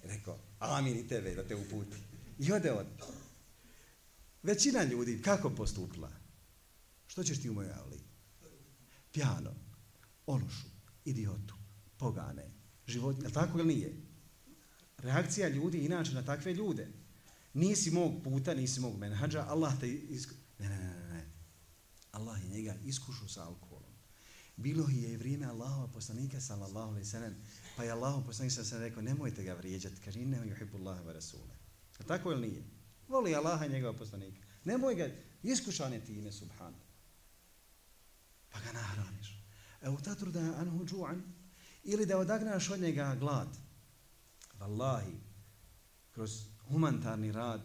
Rekao, 0.05 0.39
amin 0.59 0.97
i 0.97 1.07
tebe 1.07 1.35
da 1.35 1.47
te 1.47 1.55
uputi. 1.55 1.97
I 2.39 2.51
ode 2.51 2.71
od. 2.71 2.85
Većina 4.43 4.83
ljudi, 4.83 5.21
kako 5.21 5.49
postupila? 5.49 6.11
Što 7.07 7.23
ćeš 7.23 7.41
ti 7.41 7.49
u 7.49 7.53
mojoj 7.53 7.73
avli? 7.73 7.99
Pjano, 9.11 9.53
ološu, 10.25 10.67
idiotu, 11.05 11.55
pogane, 11.97 12.51
život, 12.87 13.23
je 13.23 13.31
tako 13.31 13.59
ili 13.59 13.75
nije? 13.75 13.95
Reakcija 14.97 15.49
ljudi 15.49 15.77
inače 15.77 16.13
na 16.13 16.25
takve 16.25 16.53
ljude. 16.53 16.87
Nisi 17.53 17.91
mog 17.91 18.23
puta, 18.23 18.53
nisi 18.53 18.79
mog 18.79 18.97
menhađa, 18.97 19.45
Allah 19.47 19.79
te 19.79 19.89
isku... 19.89 20.33
Ne, 20.59 20.69
ne, 20.69 20.77
ne, 20.77 21.13
ne. 21.13 21.25
Allah 22.11 22.43
je 22.43 22.49
njega 22.49 22.75
iskušao 22.85 23.27
sa 23.27 23.43
alkoholom. 23.43 23.84
Bilo 24.57 24.87
je 24.89 25.13
i 25.13 25.17
vrijeme 25.17 25.45
Allahova 25.45 25.87
poslanika, 25.87 26.41
sallallahu 26.41 26.89
alaihi 26.89 27.05
sallam, 27.05 27.35
pa 27.77 27.83
je 27.83 27.91
Allahov 27.91 28.25
poslanik 28.25 28.53
sallam 28.53 28.83
rekao, 28.83 29.01
nemojte 29.01 29.43
ga 29.43 29.53
vrijeđati, 29.53 30.01
kaže, 30.05 30.21
inne 30.21 30.37
yuhibbu 30.37 30.77
Allaha 30.77 31.03
wa 31.03 31.13
rasule. 31.13 31.55
A 31.99 32.03
tako 32.03 32.31
ili 32.31 32.47
nije? 32.47 32.63
Voli 33.07 33.35
Allaha 33.35 33.65
i 33.65 33.69
njegova 33.69 33.97
poslanika. 33.97 34.37
Nemoj 34.63 34.95
ga, 34.95 35.09
iskušan 35.43 35.93
je 35.93 36.05
time, 36.05 36.31
subhan. 36.31 36.73
pa 38.51 38.59
ga 38.59 38.71
nahraniš. 38.71 39.43
E 39.81 39.89
u 39.89 39.97
tatru 39.97 40.31
da 40.31 40.39
anhu 40.39 40.85
džu'an, 40.85 41.21
ili 41.83 42.05
da 42.05 42.17
odagnaš 42.17 42.69
od 42.69 42.79
njega 42.79 43.15
glad. 43.19 43.57
Wallahi, 44.59 45.15
kroz 46.11 46.45
humanitarni 46.69 47.31
rad, 47.31 47.61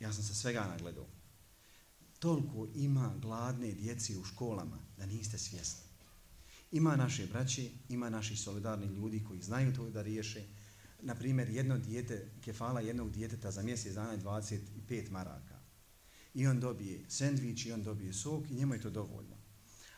ja 0.00 0.12
sam 0.12 0.22
se 0.22 0.34
svega 0.34 0.64
nagledao, 0.64 1.06
toliko 2.18 2.68
ima 2.74 3.14
gladne 3.22 3.72
djeci 3.72 4.16
u 4.16 4.24
školama 4.24 4.78
da 4.96 5.06
niste 5.06 5.38
svjesni. 5.38 5.83
Ima 6.74 6.96
naše 6.96 7.26
braće, 7.26 7.70
ima 7.88 8.10
naši 8.10 8.36
solidarni 8.36 8.86
ljudi 8.86 9.24
koji 9.24 9.42
znaju 9.42 9.74
to 9.74 9.90
da 9.90 10.02
riješe. 10.02 10.42
Naprimjer, 11.02 11.50
jedno 11.50 11.78
dijete, 11.78 12.30
kefala 12.40 12.80
jednog 12.80 13.12
djeteta 13.12 13.50
za 13.50 13.62
mjesec 13.62 13.94
dana 13.94 14.12
je 14.12 14.18
25 14.18 15.10
maraka. 15.10 15.58
I 16.34 16.46
on 16.46 16.60
dobije 16.60 17.04
sendvič 17.08 17.66
i 17.66 17.72
on 17.72 17.82
dobije 17.82 18.12
sok 18.12 18.50
i 18.50 18.54
njemu 18.54 18.74
je 18.74 18.80
to 18.80 18.90
dovoljno. 18.90 19.36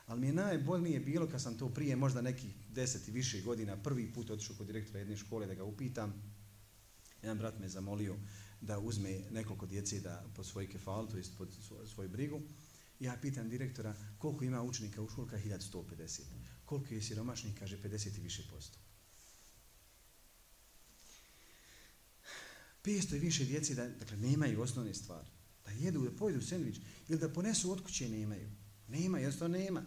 Ali 0.07 0.21
mi 0.21 0.27
je 0.27 0.33
najbolnije 0.33 1.01
bilo 1.01 1.29
kad 1.29 1.43
sam 1.43 1.59
to 1.59 1.69
prije 1.69 1.97
možda 1.97 2.23
nekih 2.23 2.55
deset 2.69 3.09
i 3.09 3.13
više 3.13 3.41
godina 3.41 3.77
prvi 3.77 4.13
put 4.13 4.31
otišao 4.31 4.57
kod 4.57 4.67
direktora 4.67 4.99
jedne 4.99 5.17
škole 5.17 5.47
da 5.47 5.55
ga 5.55 5.65
upitam. 5.65 6.15
Jedan 7.23 7.39
brat 7.39 7.59
me 7.59 7.69
zamolio 7.69 8.17
da 8.61 8.79
uzme 8.79 9.21
nekoliko 9.31 9.67
djece 9.67 10.01
da 10.01 10.25
pod 10.35 10.47
svoj 10.47 10.69
kefal, 10.69 11.09
to 11.09 11.17
jest 11.17 11.37
pod 11.39 11.49
svoju 11.95 12.09
brigu. 12.09 12.41
Ja 13.01 13.17
pitam 13.23 13.49
direktora 13.49 13.95
koliko 14.19 14.45
ima 14.45 14.63
učenika 14.63 15.03
u 15.03 15.09
školka, 15.09 15.37
1150. 15.37 16.46
Koliko 16.67 16.95
je 16.95 17.03
siromašnih, 17.03 17.55
kaže 17.59 17.79
50 17.79 18.19
i 18.19 18.21
više 18.21 18.43
posto. 18.51 18.79
500 22.85 23.17
i 23.17 23.19
više 23.19 23.45
djeci 23.45 23.75
da 23.75 23.89
dakle, 23.89 24.17
nemaju 24.17 24.63
osnovne 24.63 24.95
stvari. 24.95 25.29
Da 25.65 25.71
jedu, 25.71 26.01
da 26.01 26.17
pojedu 26.17 26.41
sandvič 26.41 26.77
ili 27.09 27.19
da 27.19 27.33
ponesu 27.33 27.73
od 27.73 27.83
kuće 27.83 28.09
nemaju. 28.09 28.51
Nema, 28.89 29.19
jednostavno 29.19 29.59
nema. 29.59 29.83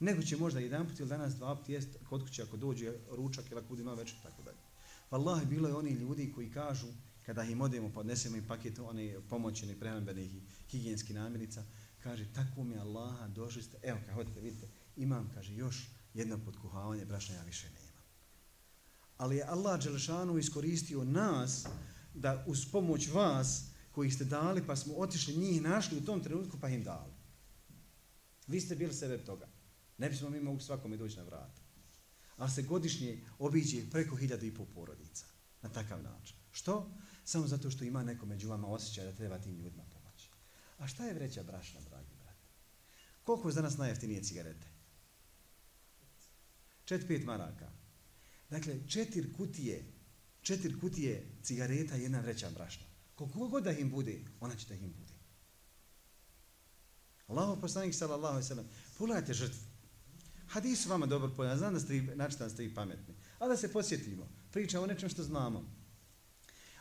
Nego 0.00 0.22
će 0.22 0.36
možda 0.36 0.60
jedan 0.60 0.88
put 0.88 1.00
ili 1.00 1.08
danas 1.08 1.34
dva 1.34 1.56
put 1.56 1.68
jest 1.68 1.88
kod 2.08 2.22
kuće 2.22 2.42
ako 2.42 2.56
dođe 2.56 2.92
ručak 3.10 3.50
ili 3.50 3.60
ako 3.60 3.68
bude 3.68 3.82
malo 3.82 3.96
večer, 3.96 4.16
tako 4.22 4.42
dalje. 4.42 4.58
Wallahi, 5.10 5.46
bilo 5.46 5.68
je 5.68 5.74
oni 5.74 5.90
ljudi 5.90 6.32
koji 6.32 6.50
kažu, 6.50 6.86
kada 7.26 7.44
im 7.44 7.60
odemo, 7.60 7.92
podnesemo 7.92 8.36
im 8.36 8.46
paket 8.48 8.78
one 8.78 9.20
pomoćene 9.28 9.78
prehrambene 9.80 10.24
i 10.24 10.40
higijenski 10.70 11.12
namirnica, 11.12 11.64
kaže, 12.02 12.26
tako 12.34 12.64
mi 12.64 12.78
Allaha, 12.78 13.28
došli 13.28 13.62
ste, 13.62 13.78
evo, 13.82 13.98
kad 14.06 14.14
hodite, 14.14 14.40
vidite, 14.40 14.66
imam, 14.96 15.30
kaže, 15.34 15.54
još 15.54 15.88
jedno 16.14 16.38
podkuhavanje, 16.44 17.04
brašna, 17.04 17.34
ja 17.34 17.42
više 17.42 17.66
nema. 17.70 18.00
Ali 19.16 19.36
je 19.36 19.44
Allah 19.44 19.82
Đelešanu 19.82 20.38
iskoristio 20.38 21.04
nas 21.04 21.66
da 22.14 22.44
uz 22.46 22.66
pomoć 22.72 23.08
vas 23.08 23.64
koji 23.92 24.10
ste 24.10 24.24
dali, 24.24 24.66
pa 24.66 24.76
smo 24.76 24.94
otišli 24.94 25.36
njih 25.36 25.62
našli 25.62 25.98
u 25.98 26.04
tom 26.04 26.22
trenutku, 26.22 26.58
pa 26.60 26.68
im 26.68 26.82
dali. 26.82 27.12
Vi 28.46 28.60
ste 28.60 28.76
bili 28.76 28.94
sebe 28.94 29.18
toga. 29.24 29.48
Ne 29.98 30.08
bismo 30.08 30.30
mi 30.30 30.40
mogli 30.40 30.62
svakome 30.62 30.96
doći 30.96 31.16
na 31.16 31.22
vrata. 31.22 31.62
Ali 32.36 32.50
se 32.50 32.62
godišnje 32.62 33.24
obiđe 33.38 33.90
preko 33.90 34.16
hiljadu 34.16 34.46
i 34.46 34.54
pol 34.54 34.66
porodica. 34.74 35.24
Na 35.62 35.68
takav 35.68 36.02
način. 36.02 36.36
Što? 36.52 36.90
Samo 37.24 37.46
zato 37.46 37.70
što 37.70 37.84
ima 37.84 38.02
neko 38.02 38.26
među 38.26 38.48
vama 38.48 38.68
osjećaj 38.68 39.04
da 39.04 39.12
treba 39.12 39.38
tim 39.38 39.56
ljudima 39.56 39.84
pomoći. 39.92 40.30
A 40.78 40.86
šta 40.86 41.06
je 41.06 41.14
vreća 41.14 41.42
brašna, 41.42 41.80
dragi 41.80 42.14
brat? 42.18 42.36
Koliko 43.22 43.48
je 43.48 43.52
za 43.52 43.62
nas 43.62 43.76
najjeftinije 43.76 44.22
cigarete? 44.22 44.75
Čet 46.86 47.08
pet 47.08 47.24
maraka. 47.24 47.68
Dakle, 48.50 48.88
četiri 48.88 49.32
kutije, 49.32 49.84
četiri 50.42 50.80
kutije 50.80 51.26
cigareta 51.42 51.96
i 51.96 52.02
jedna 52.02 52.20
vreća 52.20 52.50
brašna. 52.50 52.86
Koliko 53.14 53.48
god 53.48 53.64
da 53.64 53.72
im 53.72 53.90
bude, 53.90 54.20
ona 54.40 54.56
će 54.56 54.66
da 54.68 54.74
im 54.74 54.94
bude. 54.98 55.12
Allahu 57.26 57.60
poslanik 57.60 57.94
sallallahu 57.94 58.34
alejhi 58.34 58.44
ve 58.44 58.48
sellem, 58.48 58.68
pogledajte 58.98 59.34
žrtvu. 59.34 59.60
hadis 60.48 60.86
vama 60.86 61.06
dobro 61.06 61.34
poznat, 61.36 61.58
znam 61.58 61.74
da 61.74 61.80
ste 61.80 61.92
vi, 61.92 62.10
znači 62.14 62.50
ste 62.50 62.64
i 62.64 62.74
pametni. 62.74 63.14
Ali 63.38 63.52
da 63.52 63.56
se 63.56 63.72
podsjetimo, 63.72 64.28
pričamo 64.52 64.84
o 64.84 64.86
nečem 64.86 65.08
što 65.08 65.22
znamo. 65.22 65.64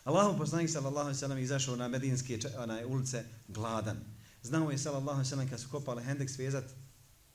Allahu 0.03 0.37
poslanik 0.37 0.69
sallallahu 0.69 0.99
alejhi 0.99 1.15
ve 1.15 1.19
sellem 1.19 1.37
izašao 1.37 1.75
na 1.75 1.87
medinske 1.87 2.39
onaj 2.57 2.85
ulice 2.85 3.25
gladan. 3.47 3.97
Znao 4.43 4.71
je 4.71 4.77
sallallahu 4.77 5.09
alejhi 5.09 5.25
ve 5.25 5.29
sellem 5.29 5.49
kad 5.49 5.59
su 5.59 5.69
kopali 5.69 6.03
hendek 6.03 6.29
svezat 6.29 6.63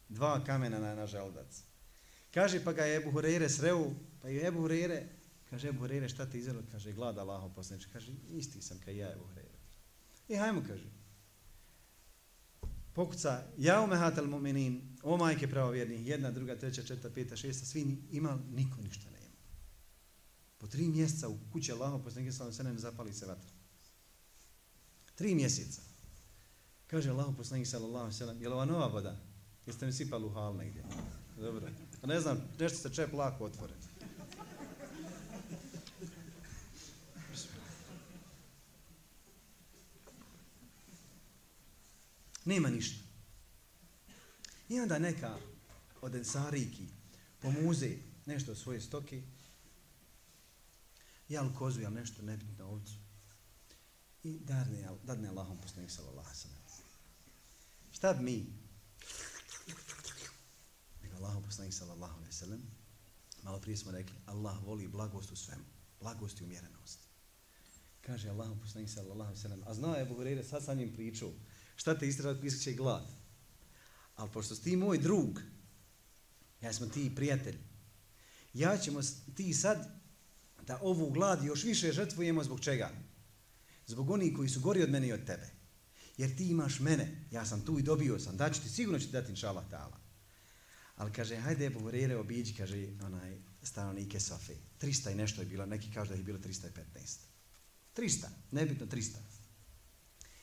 dva 0.08 0.44
kamena 0.44 0.78
na, 0.78 0.94
na 0.94 1.06
želudac. 1.06 1.69
Kaže 2.34 2.64
pa 2.64 2.72
ga 2.72 2.84
je 2.84 2.96
Ebu 2.96 3.10
Hureyre 3.10 3.48
sreo, 3.48 3.90
pa 4.22 4.28
je 4.28 4.46
Ebu 4.46 4.62
Hureyre, 4.62 5.06
kaže 5.50 5.68
Ebu 5.68 5.84
Hureyre 5.84 6.08
šta 6.08 6.26
ti 6.26 6.38
izelo? 6.38 6.62
Kaže 6.72 6.92
glad 6.92 7.18
Allaho 7.18 7.48
poslanik. 7.54 7.88
Kaže 7.92 8.12
isti 8.28 8.62
sam 8.62 8.78
kao 8.84 8.94
ja 8.94 9.12
Ebu 9.12 9.24
Hureyre. 9.24 9.58
I 10.28 10.36
hajmo 10.36 10.62
kaže. 10.66 11.00
Pokuca, 12.92 13.46
ja 13.58 13.80
umehatal 13.80 14.26
mu'minin, 14.26 14.80
o 15.02 15.16
majke 15.16 15.48
pravovjernih, 15.48 16.06
jedna, 16.06 16.30
druga, 16.30 16.56
treća, 16.56 16.82
četvrta, 16.82 17.10
peta, 17.14 17.36
šesta, 17.36 17.66
svi 17.66 17.96
imali, 18.10 18.40
niko 18.52 18.82
ništa 18.82 19.10
nema. 19.10 19.34
Po 20.58 20.66
tri 20.66 20.88
mjeseca 20.88 21.28
u 21.28 21.38
kući 21.52 21.72
Allaho 21.72 21.98
poslanike 21.98 22.32
sallam 22.32 22.52
se 22.52 22.64
ne 22.64 22.78
zapali 22.78 23.12
se 23.12 23.26
vatra. 23.26 23.50
Tri 25.14 25.34
mjeseca. 25.34 25.82
Kaže 26.86 27.10
Allaho 27.10 27.32
poslanike 27.32 27.70
sallallahu 27.70 28.12
sallam, 28.12 28.42
je 28.42 28.48
li 28.48 28.54
ova 28.54 28.64
nova 28.64 28.86
voda? 28.86 29.16
Jeste 29.66 29.86
mi 29.86 29.92
sipali 29.92 30.24
u 30.24 30.30
hal 30.30 30.56
negdje? 30.56 30.84
Dobro. 31.40 31.68
A 32.02 32.06
ne 32.06 32.20
znam, 32.20 32.48
nešto 32.58 32.78
se 32.78 32.94
čep 32.94 33.12
lako 33.12 33.44
otvore. 33.44 33.74
Nema 42.44 42.68
ništa. 42.68 43.04
I 44.68 44.80
onda 44.80 44.98
neka 44.98 45.38
od 46.02 46.14
ensariki 46.14 46.88
pomuze 47.40 47.90
nešto 48.26 48.52
od 48.52 48.58
svoje 48.58 48.80
stoke, 48.80 49.22
jel 51.28 51.54
kozu, 51.54 51.80
jel 51.80 51.92
nešto 51.92 52.22
nebitno 52.22 52.66
ovcu, 52.66 52.94
i 54.22 54.38
darne, 54.38 54.88
dadne 55.04 55.28
Allahom 55.28 55.60
poslanik 55.60 55.90
sallallahu 55.90 56.34
sallam. 56.34 56.62
Šta 57.92 58.12
bi 58.12 58.24
mi? 58.24 58.59
Allah 61.20 61.44
poslanik 61.44 61.74
sallallahu 61.74 62.24
sallam, 62.30 62.60
malo 63.42 63.60
prije 63.60 63.76
smo 63.76 63.92
rekli, 63.92 64.16
Allah 64.26 64.64
voli 64.64 64.88
blagost 64.88 65.32
u 65.32 65.36
svemu, 65.36 65.64
blagost 66.00 66.40
i 66.40 66.44
umjerenost. 66.44 66.98
Kaže 68.00 68.28
Allahu 68.28 68.60
poslanik 68.60 68.90
sallallahu 68.90 69.36
sallam, 69.36 69.62
a 69.66 69.74
znao 69.74 69.94
je 69.94 70.02
Ebu 70.02 70.14
Hureyre, 70.14 70.42
sad 70.42 70.64
sa 70.64 70.74
njim 70.74 70.92
pričao, 70.92 71.32
šta 71.76 71.98
te 71.98 72.08
istrada 72.08 72.38
ako 72.38 72.46
iskače 72.46 72.72
glad. 72.72 73.06
Ali 74.16 74.30
pošto 74.30 74.54
si 74.54 74.62
ti 74.62 74.76
moj 74.76 74.98
drug, 74.98 75.40
ja 76.60 76.72
smo 76.72 76.86
ti 76.86 77.12
prijatelj, 77.16 77.58
ja 78.54 78.78
ćemo 78.78 79.00
ti 79.36 79.54
sad 79.54 80.00
da 80.66 80.78
ovu 80.82 81.10
glad 81.10 81.44
još 81.44 81.64
više 81.64 81.92
žrtvujemo 81.92 82.44
zbog 82.44 82.60
čega? 82.60 82.90
Zbog 83.86 84.10
onih 84.10 84.36
koji 84.36 84.48
su 84.48 84.60
gori 84.60 84.82
od 84.82 84.90
mene 84.90 85.08
i 85.08 85.12
od 85.12 85.26
tebe. 85.26 85.50
Jer 86.16 86.36
ti 86.36 86.48
imaš 86.48 86.80
mene, 86.80 87.24
ja 87.30 87.46
sam 87.46 87.64
tu 87.64 87.78
i 87.78 87.82
dobio 87.82 88.18
sam, 88.18 88.36
da 88.36 88.52
ću 88.52 88.62
ti, 88.62 88.68
sigurno 88.68 88.98
ću 88.98 89.06
ti 89.06 89.12
dati 89.12 89.30
inšalah 89.30 89.64
ta'ala. 89.70 89.99
Ali 91.00 91.12
kaže, 91.12 91.36
hajde 91.36 91.66
Ebu 91.66 91.80
Hurere 91.80 92.16
obiđi, 92.16 92.54
kaže 92.54 92.88
onaj 93.02 93.38
stanovnike 93.62 94.20
Safe. 94.20 94.54
300 94.80 95.12
i 95.12 95.14
nešto 95.14 95.42
je 95.42 95.46
bilo, 95.46 95.66
neki 95.66 95.92
kažu 95.92 96.10
da 96.10 96.16
je 96.16 96.22
bilo 96.22 96.38
315. 96.38 96.68
300, 97.96 98.26
nebitno 98.50 98.86
300. 98.86 99.16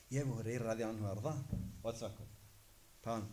I 0.09 0.17
Ebu 0.17 0.33
Hureyre 0.33 0.63
radi 0.63 0.83
anhu 0.83 1.05
arda, 1.05 1.43
od 1.83 1.97
svakog. 1.97 2.27
Pa 3.01 3.13
on, 3.13 3.27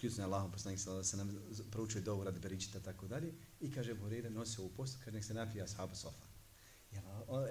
kljucne 0.00 0.24
Allahom 0.24 0.52
poslanik 0.52 0.80
da 0.84 1.04
se 1.04 1.16
nam 1.16 1.36
proučuje 1.70 2.02
dovu 2.02 2.24
radi 2.24 2.40
beričita, 2.40 2.80
tako 2.80 3.08
dalje. 3.08 3.32
I 3.60 3.72
kaže 3.72 3.90
Ebu 3.90 4.06
Hureyre, 4.06 4.28
nosi 4.28 4.60
ovu 4.60 4.70
postu, 4.76 4.98
kaže 5.04 5.16
nek 5.16 5.24
se 5.24 5.34
napija 5.34 5.64
ashabu 5.64 5.94
sofa. 5.94 6.26
Ja, 6.92 7.02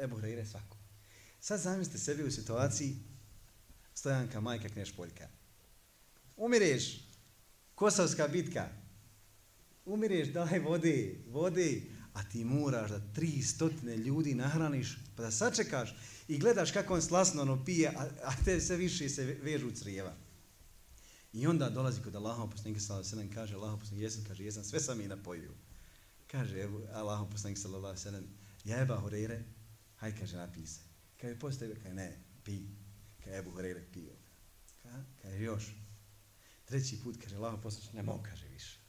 Ebu 0.01 0.15
Hureyre 0.15 0.45
svako. 0.45 0.77
Sad 1.39 1.59
zamislite 1.59 1.99
sebi 1.99 2.23
u 2.23 2.31
situaciji 2.31 2.95
stojanka 3.93 4.41
majka 4.41 4.69
knješ 4.69 4.95
Poljka. 4.95 5.27
Umireš, 6.37 7.06
kosovska 7.77 8.27
bitka. 8.27 8.69
Umireš, 9.85 10.33
daj 10.33 10.59
vode, 10.59 11.15
vode, 11.27 11.81
a 12.13 12.23
ti 12.23 12.43
moraš 12.43 12.89
da 12.89 13.13
tri 13.13 13.41
stotine 13.41 13.97
ljudi 13.97 14.35
nahraniš, 14.35 14.97
pa 15.15 15.23
da 15.23 15.31
sačekaš 15.31 15.95
i 16.27 16.37
gledaš 16.37 16.71
kako 16.71 16.93
on 16.93 17.01
slasno 17.01 17.41
ono 17.41 17.65
pije, 17.65 17.89
a, 17.89 18.07
a 18.23 18.31
te 18.45 18.61
sve 18.61 18.77
više 18.77 19.09
se 19.09 19.25
vežu 19.25 19.71
crijeva. 19.71 20.15
I 21.33 21.47
onda 21.47 21.69
dolazi 21.69 22.01
kod 22.01 22.15
Allaha 22.15 22.47
poslanika 22.47 22.79
sallallahu 22.81 23.09
alejhi 23.13 23.29
ve 23.29 23.35
kaže 23.35 23.55
Allaha 23.55 23.77
poslanik 23.77 24.03
jesam 24.03 24.23
kaže 24.27 24.43
jesam 24.43 24.63
sve 24.63 24.79
sam 24.79 25.01
i 25.01 25.07
napojio. 25.07 25.51
Kaže 26.27 26.59
evo 26.59 26.81
Allaha 26.93 27.25
poslanik 27.25 27.57
sallallahu 27.57 27.85
alejhi 27.85 28.05
ve 28.05 28.11
sellem 28.11 28.27
ja 28.63 28.81
Eba 28.81 28.95
Hurajre 28.95 29.43
haj 29.95 30.19
kaže 30.19 30.37
napij 30.37 30.65
se. 30.65 30.79
Kaže 31.21 31.39
postavi 31.39 31.75
kaže 31.75 31.93
ne 31.93 32.23
pi. 32.43 32.61
Kaže 33.23 33.37
Ebu 33.37 33.51
Hurajre 33.51 33.85
pio. 33.93 34.13
Ka, 34.83 35.03
kaže 35.21 35.43
još. 35.43 35.86
Treći 36.67 36.99
put 37.03 37.15
kaže 37.23 37.35
Allaho 37.35 37.61
poslanik 37.61 37.93
ne 37.93 38.03
mogu 38.03 38.23
kaže 38.23 38.47
više. 38.47 38.79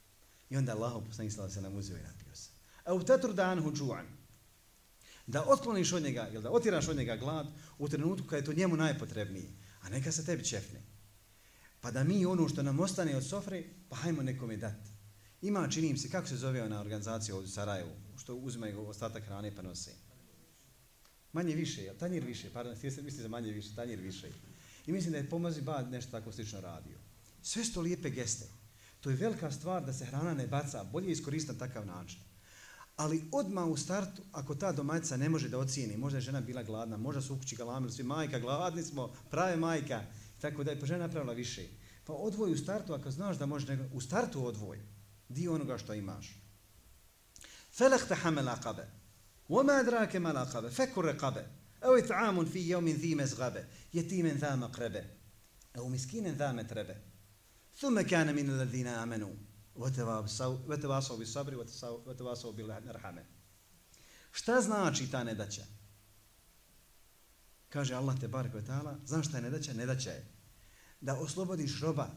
I 0.51 0.57
onda 0.57 0.73
Allaho 0.73 1.01
poslanik 1.01 1.33
sallallahu 1.33 1.55
se 1.55 1.61
ve 1.61 1.69
uzeo 1.69 1.97
i 1.97 2.03
napio 2.03 2.35
se. 2.35 2.51
A 2.85 2.95
u 2.95 3.05
tetru 3.05 3.33
danhu 3.33 3.71
džu'an 3.73 4.05
da 5.27 5.45
otkloniš 5.47 5.93
od 5.93 6.03
njega 6.03 6.29
ili 6.33 6.43
da 6.43 6.51
otiraš 6.51 6.89
od 6.89 6.97
njega 6.97 7.17
glad 7.17 7.47
u 7.79 7.89
trenutku 7.89 8.27
kada 8.27 8.37
je 8.37 8.45
to 8.45 8.53
njemu 8.53 8.77
najpotrebnije, 8.77 9.49
a 9.81 9.89
neka 9.89 10.13
se 10.13 10.25
tebi 10.25 10.45
čefne. 10.45 10.81
Pa 11.81 11.91
da 11.91 12.05
mi 12.05 12.27
ono 12.27 12.49
što 12.49 12.63
nam 12.63 12.81
ostane 12.81 13.17
od 13.17 13.27
sofre, 13.27 13.65
pa 13.89 13.97
hajmo 13.97 14.23
nekome 14.23 14.57
dati. 14.57 14.91
Ima, 15.43 15.69
činim 15.69 15.97
se, 15.97 16.11
kako 16.11 16.29
se 16.29 16.37
zove 16.37 16.63
ona 16.63 16.81
organizacija 16.81 17.35
ovdje 17.35 17.49
u 17.49 17.53
Sarajevu, 17.53 17.91
što 18.17 18.35
uzimaju 18.35 18.89
ostatak 18.89 19.25
hrane 19.25 19.57
pa 19.57 19.63
nose. 19.63 19.95
Manje 21.33 21.55
više, 21.55 21.83
jel? 21.83 21.97
Tanjir 21.97 22.25
više, 22.25 22.51
pardon, 22.53 22.77
htio 22.77 22.91
se 22.91 23.03
misli 23.03 23.23
za 23.23 23.29
manje 23.29 23.53
više, 23.53 23.75
tanjir 23.75 24.01
više. 24.01 24.29
I 24.87 24.93
mislim 24.93 25.13
da 25.13 25.19
je 25.19 25.31
pomozi 25.31 25.63
ba 25.63 25.83
nešto 25.83 26.11
tako 26.11 26.33
slično 26.33 26.61
radio. 26.61 27.08
Sve 27.48 27.64
sto 27.64 27.82
lijepe 27.82 28.10
geste. 28.10 28.46
To 29.02 29.10
je 29.10 29.16
velika 29.16 29.52
stvar 29.52 29.86
da 29.86 29.94
se 29.94 30.06
hrana 30.06 30.34
ne 30.34 30.48
baca, 30.48 30.84
bolje 30.84 31.12
iskoristiti 31.12 31.54
na 31.54 31.68
takav 31.68 31.86
način. 31.86 32.20
Ali 32.96 33.24
odma 33.32 33.66
u 33.66 33.78
startu, 33.78 34.22
ako 34.32 34.56
ta 34.56 34.72
domaćica 34.72 35.18
ne 35.18 35.30
može 35.30 35.50
da 35.50 35.58
ocijeni, 35.58 35.98
možda 35.98 36.18
je 36.18 36.22
žena 36.22 36.42
bila 36.42 36.64
gladna, 36.64 36.98
možda 36.98 37.22
su 37.22 37.34
u 37.34 37.38
kući 37.38 37.56
galamili, 37.56 37.92
svi 37.92 38.04
majka, 38.04 38.40
gladni 38.40 38.84
smo, 38.84 39.14
prave 39.32 39.56
majka, 39.56 40.02
tako 40.42 40.64
da 40.64 40.72
je 40.72 40.80
pa 40.80 40.86
žena 40.86 41.08
napravila 41.08 41.34
više. 41.34 41.68
Pa 42.06 42.14
odvoj 42.14 42.52
u 42.52 42.58
startu, 42.58 42.94
ako 42.94 43.12
znaš 43.12 43.38
da 43.38 43.46
može, 43.46 43.68
nego, 43.68 43.84
u 43.94 44.02
startu 44.02 44.46
odvoj, 44.46 44.80
dio 45.30 45.54
onoga 45.54 45.78
što 45.78 45.94
imaš. 45.94 46.40
Felehte 47.72 48.16
hamel 48.16 48.50
akabe, 48.50 48.88
وما 49.50 49.80
أدراك 49.80 50.16
ما 50.16 50.32
العقبة 50.32 50.70
فك 50.70 50.98
الرقبة 50.98 51.46
أو 51.84 51.96
إطعام 51.96 52.46
في 52.46 52.70
يوم 52.70 52.90
ذي 52.90 53.16
مزغبة 53.16 53.66
يتيم 53.94 54.28
ذا 54.28 54.56
مقربة 54.56 55.06
أو 55.78 55.90
مسكين 55.90 56.28
ذا 56.28 56.52
متربة 56.52 56.96
ثم 57.78 58.02
كان 58.02 58.36
من 58.36 58.50
الذين 58.50 58.88
آمنوا 58.88 59.34
وتواصوا 59.76 61.18
بالصبر 61.18 61.56
وتواصوا 62.06 62.52
بالرحمه 62.52 63.24
Šta 64.32 64.62
znači 64.62 65.12
ta 65.12 65.24
nedaća? 65.24 65.66
Kaže 67.70 67.96
Allah 67.96 68.20
te 68.20 68.28
barek 68.28 68.54
ve 68.54 68.66
taala, 68.66 69.00
znaš 69.06 69.28
šta 69.28 69.38
je 69.38 69.44
nedaća? 69.44 69.74
Nedaća 69.74 70.12
je 70.12 70.26
da 71.02 71.20
oslobodiš 71.20 71.80
roba. 71.82 72.10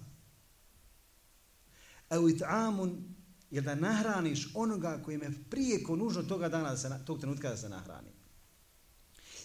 Au 2.09 2.29
it'amun 2.29 3.15
je 3.51 3.61
da 3.61 3.75
nahraniš 3.75 4.49
onoga 4.55 5.03
koji 5.05 5.15
je 5.15 5.31
prije 5.51 5.83
ko 5.83 5.97
nužno 5.97 6.23
toga 6.23 6.49
dana 6.49 6.71
da 6.71 6.77
se, 6.77 6.91
tog 7.07 7.21
trenutka 7.21 7.51
da 7.51 7.57
se 7.57 7.69
nahrani. 7.69 8.11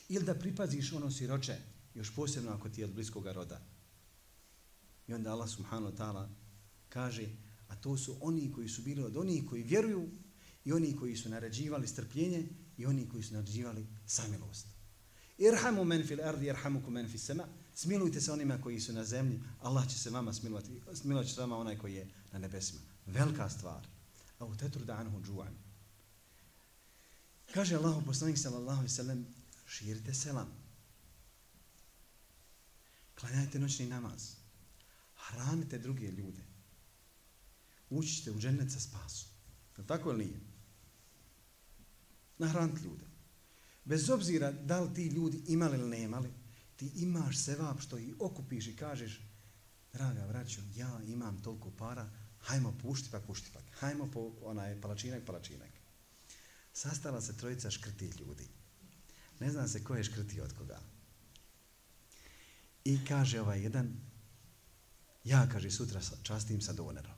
Ili 0.09 0.25
da 0.25 0.35
pripaziš 0.35 0.93
ono 0.93 1.11
siroče, 1.11 1.57
još 1.95 2.15
posebno 2.15 2.51
ako 2.51 2.69
ti 2.69 2.81
je 2.81 2.85
od 2.85 2.93
bliskog 2.93 3.27
roda. 3.27 3.61
I 5.08 5.14
onda 5.14 5.32
Allah 5.32 5.48
subhanahu 5.48 5.92
wa 5.92 5.96
ta'ala 5.96 6.28
kaže 6.88 7.28
A 7.68 7.76
to 7.76 7.96
su 7.96 8.16
oni 8.20 8.52
koji 8.52 8.68
su 8.68 8.82
bili 8.82 9.02
od 9.02 9.16
onih 9.16 9.44
koji 9.48 9.62
vjeruju 9.62 10.08
i 10.64 10.72
oni 10.72 10.96
koji 10.96 11.16
su 11.16 11.28
naređivali 11.28 11.88
strpljenje 11.88 12.48
i 12.76 12.86
oni 12.86 13.08
koji 13.08 13.22
su 13.22 13.34
naređivali 13.34 13.86
samilost. 14.06 14.66
Irhamu 15.38 15.84
men 15.84 16.06
fil 16.06 16.24
ardi, 16.24 16.46
irhamuku 16.46 16.90
men 16.90 17.08
fil 17.08 17.20
sema. 17.20 17.44
Smilujte 17.74 18.20
se 18.20 18.32
onima 18.32 18.60
koji 18.60 18.80
su 18.80 18.92
na 18.92 19.04
zemlji, 19.04 19.40
Allah 19.60 19.88
će 19.88 19.98
se 19.98 20.10
vama 20.10 20.32
smilovati, 20.32 20.80
smilovat 20.94 21.26
će 21.26 21.34
se 21.34 21.40
vama 21.40 21.58
onaj 21.58 21.78
koji 21.78 21.94
je 21.94 22.08
na 22.32 22.38
nebesima. 22.38 22.80
Velika 23.06 23.50
stvar. 23.50 23.86
A 24.38 24.44
u 24.44 24.56
tetru 24.56 24.84
danhu 24.84 25.22
džuan. 25.22 25.54
Kaže 27.54 27.76
Allah 27.76 28.02
poslanik 28.06 28.38
sallallahu 28.38 28.78
alaihi 28.78 28.94
sallam, 28.94 29.26
širite 29.66 30.14
selam. 30.14 30.48
Klanjajte 33.14 33.58
noćni 33.58 33.86
namaz. 33.86 34.35
Hranite 35.30 35.78
druge 35.78 36.06
ljude 36.06 36.56
ući 37.90 38.14
ćete 38.14 38.30
u 38.30 38.38
džennet 38.38 38.72
sa 38.72 38.80
spasom. 38.80 39.28
Je 39.78 39.86
tako 39.86 40.10
ili 40.10 40.24
nije? 40.24 40.40
Nahranite 42.38 42.80
ljude. 42.84 43.04
Bez 43.84 44.10
obzira 44.10 44.52
da 44.52 44.80
li 44.80 44.94
ti 44.94 45.06
ljudi 45.06 45.42
imali 45.46 45.78
ili 45.78 45.88
nemali, 45.88 46.28
ti 46.76 46.90
imaš 46.94 47.44
sevap 47.44 47.80
što 47.80 47.98
ih 47.98 48.14
okupiš 48.18 48.66
i 48.66 48.76
kažeš 48.76 49.20
draga 49.92 50.26
vraćo, 50.26 50.60
ja 50.74 51.00
imam 51.06 51.42
toliko 51.42 51.70
para, 51.70 52.10
Hajmo 52.46 52.78
pušti 52.82 53.08
pa 53.10 53.20
pušti 53.20 53.50
pa. 53.54 53.60
Hajmo 53.80 54.10
po 54.10 54.32
onaj 54.42 54.80
palačinak, 54.80 55.24
palačinak. 55.24 55.70
Sastala 56.72 57.20
se 57.20 57.36
trojica 57.36 57.70
škrti 57.70 58.12
ljudi. 58.18 58.48
Ne 59.40 59.50
zna 59.50 59.68
se 59.68 59.84
ko 59.84 59.96
je 59.96 60.04
škrti 60.04 60.40
od 60.40 60.52
koga. 60.52 60.80
I 62.84 62.98
kaže 63.08 63.40
ovaj 63.40 63.62
jedan, 63.62 63.96
ja, 65.26 65.48
kaže, 65.52 65.70
sutra 65.70 66.00
častim 66.22 66.60
sa 66.60 66.72
donerom. 66.72 67.12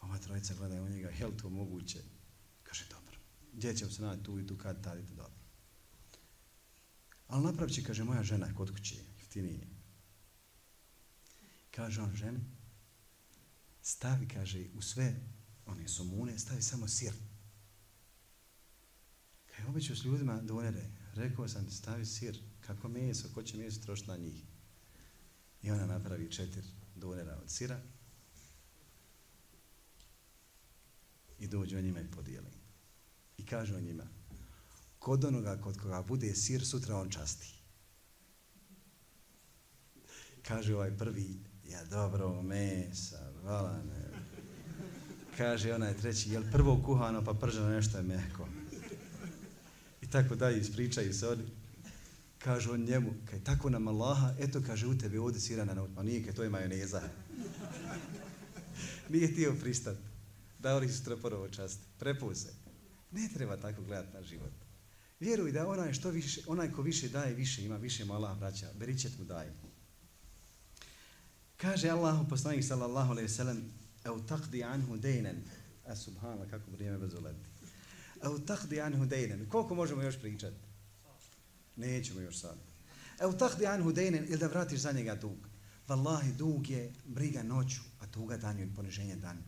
Ova 0.00 0.18
trojica 0.18 0.54
gledaju 0.54 0.84
u 0.84 0.88
njega, 0.88 1.08
je 1.08 1.26
li 1.26 1.36
to 1.36 1.50
moguće? 1.50 2.02
Kaže, 2.62 2.84
dobro. 2.90 3.18
Gdje 3.52 3.76
ćemo 3.76 3.90
se 3.90 4.02
naći 4.02 4.22
tu 4.22 4.40
i 4.40 4.46
tu 4.46 4.56
kad 4.56 4.84
tadite 4.84 5.14
dobro. 5.14 5.40
Ali 7.28 7.44
napravit 7.44 7.74
će, 7.74 7.82
kaže, 7.82 8.04
moja 8.04 8.22
žena 8.22 8.54
kod 8.54 8.70
kuće, 8.70 8.96
jeftinije. 9.18 9.66
Kaže 11.70 12.02
on 12.02 12.16
ženi, 12.16 12.40
stavi, 13.82 14.28
kaže, 14.28 14.64
u 14.74 14.82
sve 14.82 15.14
one 15.66 15.88
somune, 15.88 16.38
stavi 16.38 16.62
samo 16.62 16.88
sir. 16.88 17.12
Kaj 19.46 19.66
običu 19.66 19.96
s 19.96 20.04
ljudima 20.04 20.40
donere, 20.40 20.90
rekao 21.14 21.48
sam, 21.48 21.70
stavi 21.70 22.06
sir, 22.06 22.38
kako 22.60 22.88
meso, 22.88 23.28
ko 23.34 23.42
će 23.42 23.56
meso 23.56 23.80
trošiti 23.80 24.08
na 24.08 24.16
njih. 24.16 24.55
I 25.62 25.70
ona 25.70 25.86
napravi 25.86 26.30
četiri 26.30 26.62
donera 26.94 27.36
od 27.42 27.50
sira 27.50 27.80
i 31.38 31.46
dođu 31.46 31.78
o 31.78 31.80
njima 31.80 32.00
i 32.00 32.10
podijeli. 32.10 32.50
I 33.38 33.46
kažu 33.46 33.74
o 33.74 33.80
njima, 33.80 34.04
kod 34.98 35.24
onoga 35.24 35.60
kod 35.60 35.78
koga 35.80 36.02
bude 36.02 36.34
sir, 36.34 36.66
sutra 36.66 36.96
on 36.96 37.10
časti. 37.10 37.54
Kaže 40.42 40.74
ovaj 40.74 40.96
prvi, 40.96 41.36
ja 41.64 41.84
dobro, 41.84 42.42
mesa, 42.42 43.30
vala 43.42 43.82
ne. 43.82 44.10
Kaže 45.36 45.74
onaj 45.74 45.96
treći, 45.96 46.30
jel 46.30 46.42
prvo 46.52 46.82
kuhano 46.84 47.24
pa 47.24 47.34
prženo 47.34 47.68
nešto 47.68 47.98
je 47.98 48.02
mehko. 48.02 48.48
I 50.02 50.10
tako 50.10 50.34
dalje, 50.34 50.60
ispričaju 50.60 51.14
se 51.14 51.28
oni. 51.28 51.44
Kaže 52.46 52.70
on 52.70 52.80
njemu, 52.80 53.10
kaj 53.30 53.44
tako 53.44 53.70
nam 53.70 53.88
Allaha, 53.88 54.34
eto 54.38 54.62
kaže 54.66 54.86
u 54.86 54.98
tebi 54.98 55.18
ovdje 55.18 55.40
sirana 55.40 55.74
na 55.74 55.74
naut, 55.74 55.90
pa 55.94 56.02
nije 56.02 56.24
kaj 56.24 56.34
to 56.34 56.42
je 56.42 56.50
majoneza. 56.50 57.02
nije 59.12 59.34
tio 59.34 59.56
pristat. 59.60 59.96
Dao 60.58 60.78
li 60.78 60.88
su 60.88 61.04
troporovo 61.04 61.48
čast. 61.48 61.80
Prepuze. 61.98 62.48
Ne 63.10 63.28
treba 63.34 63.56
tako 63.56 63.82
gledati 63.82 64.14
na 64.14 64.22
život. 64.22 64.52
Vjeruj 65.20 65.52
da 65.52 65.68
onaj, 65.68 65.92
što 65.92 66.10
više, 66.10 66.40
onaj 66.46 66.72
ko 66.72 66.82
više 66.82 67.08
daje, 67.08 67.34
više 67.34 67.64
ima, 67.64 67.76
više 67.76 68.04
mu 68.04 68.14
Allah 68.14 68.38
vraća. 68.38 68.70
Beričet 68.78 69.18
mu 69.18 69.24
daje. 69.24 69.52
Kaže 71.56 71.88
Allahu 71.88 72.28
poslanik 72.28 72.64
sallallahu 72.64 73.10
alejhi 73.10 73.28
ve 73.28 73.34
sellem: 73.34 73.72
"Au 74.04 74.18
taqdi 74.18 74.64
anhu 74.64 74.96
daynan." 74.96 75.36
A 75.86 75.96
subhanallah 75.96 76.50
kako 76.50 76.70
vrijeme 76.70 76.98
brzo 76.98 77.20
leti. 77.20 77.46
Au 78.22 78.38
taqdi 78.38 78.86
anhu 78.86 79.06
daynan. 79.06 79.48
Koliko 79.48 79.74
možemo 79.74 80.02
još 80.02 80.20
pričati? 80.20 80.56
Nećemo 81.76 82.20
još 82.20 82.40
sad. 82.40 82.56
Evo 83.20 83.32
tahdi 83.32 83.66
anhu 83.66 83.92
daynan 83.92 84.24
ili 84.28 84.38
da 84.38 84.46
vratiš 84.46 84.80
za 84.80 84.92
njega 84.92 85.14
dug. 85.14 85.48
Wallahi 85.88 86.36
dug 86.36 86.70
je 86.70 86.92
briga 87.04 87.42
noću, 87.42 87.80
a 88.00 88.06
tuga 88.06 88.36
danju 88.36 88.64
i 88.64 88.74
poniženje 88.74 89.16
danju. 89.16 89.42